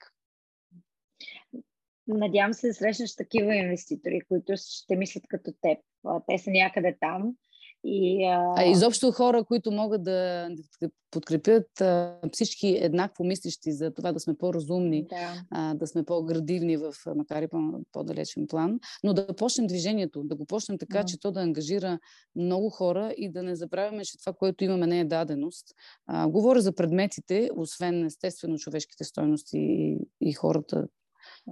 Надявам 2.08 2.54
се 2.54 2.66
да 2.66 2.74
срещнеш 2.74 3.16
такива 3.16 3.54
инвеститори, 3.54 4.20
които 4.28 4.52
ще 4.56 4.96
мислят 4.96 5.24
като 5.28 5.52
теб. 5.62 5.78
Те 6.28 6.38
са 6.38 6.50
някъде 6.50 6.96
там. 7.00 7.34
И, 7.84 8.24
а... 8.24 8.54
а 8.56 8.64
изобщо 8.64 9.12
хора, 9.12 9.44
които 9.44 9.70
могат 9.70 10.02
да 10.02 10.48
подкрепят 11.10 11.80
а, 11.80 12.18
всички 12.32 12.78
еднакво 12.80 13.24
мислещи 13.24 13.72
за 13.72 13.94
това 13.94 14.12
да 14.12 14.20
сме 14.20 14.34
по-разумни, 14.34 15.06
да, 15.06 15.44
а, 15.50 15.74
да 15.74 15.86
сме 15.86 16.04
по-градивни 16.04 16.76
в, 16.76 16.92
макар 17.16 17.42
и 17.42 17.48
по-далечен 17.92 18.46
план, 18.46 18.80
но 19.04 19.14
да 19.14 19.36
почнем 19.36 19.66
движението, 19.66 20.22
да 20.24 20.36
го 20.36 20.46
почнем 20.46 20.78
така, 20.78 20.98
да. 20.98 21.04
че 21.04 21.20
то 21.20 21.32
да 21.32 21.40
ангажира 21.40 21.98
много 22.36 22.70
хора 22.70 23.14
и 23.16 23.30
да 23.30 23.42
не 23.42 23.56
забравяме, 23.56 24.04
че 24.04 24.18
това, 24.18 24.32
което 24.32 24.64
имаме, 24.64 24.86
не 24.86 25.00
е 25.00 25.04
даденост. 25.04 25.66
А, 26.06 26.28
говоря 26.28 26.60
за 26.60 26.74
предметите, 26.74 27.50
освен 27.56 28.04
естествено 28.04 28.58
човешките 28.58 29.04
стойности 29.04 29.58
и, 29.58 29.98
и 30.20 30.32
хората, 30.32 30.86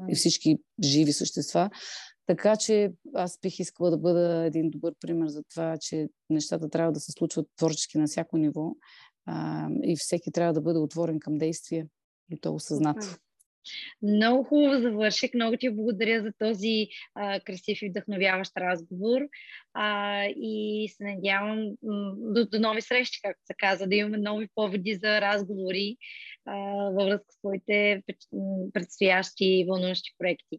и 0.09 0.15
всички 0.15 0.59
живи 0.83 1.13
същества. 1.13 1.71
Така 2.27 2.57
че 2.57 2.93
аз 3.15 3.39
бих 3.43 3.59
искала 3.59 3.91
да 3.91 3.99
бъда 3.99 4.45
един 4.47 4.71
добър 4.71 4.95
пример 5.01 5.29
за 5.29 5.43
това, 5.43 5.77
че 5.81 6.09
нещата 6.31 6.69
трябва 6.69 6.93
да 6.93 7.01
се 7.01 7.13
случват 7.13 7.47
творчески 7.57 7.99
на 7.99 8.07
всяко 8.07 8.37
ниво 8.37 8.73
а, 9.27 9.69
и 9.83 9.97
всеки 9.97 10.33
трябва 10.33 10.53
да 10.53 10.61
бъде 10.61 10.79
отворен 10.79 11.21
към 11.21 11.39
действие 11.39 11.87
и 12.31 12.41
то 12.41 12.55
осъзнат. 12.55 13.21
Много 14.03 14.45
хубаво 14.45 14.81
завърших. 14.83 15.35
Много 15.35 15.57
ти 15.57 15.71
благодаря 15.71 16.23
за 16.23 16.33
този 16.39 16.89
а, 17.15 17.41
красив 17.41 17.83
и 17.83 17.89
вдъхновяващ 17.89 18.53
разговор. 18.57 19.21
А, 19.75 20.25
и 20.37 20.89
се 20.97 21.05
надявам 21.05 21.71
до, 22.17 22.47
до 22.47 22.59
нови 22.61 22.83
срещи, 22.83 23.21
както 23.23 23.43
се 23.47 23.55
каза, 23.59 23.87
да 23.87 23.95
имаме 23.95 24.19
нови 24.19 24.49
поводи 24.55 24.95
за 24.95 25.21
разговори 25.21 25.97
а, 26.47 26.55
във 26.91 27.07
връзка 27.07 27.33
с 27.33 27.39
своите 27.39 28.03
предстоящи 28.73 29.45
и 29.45 29.65
вълнуващи 29.65 30.11
проекти. 30.19 30.59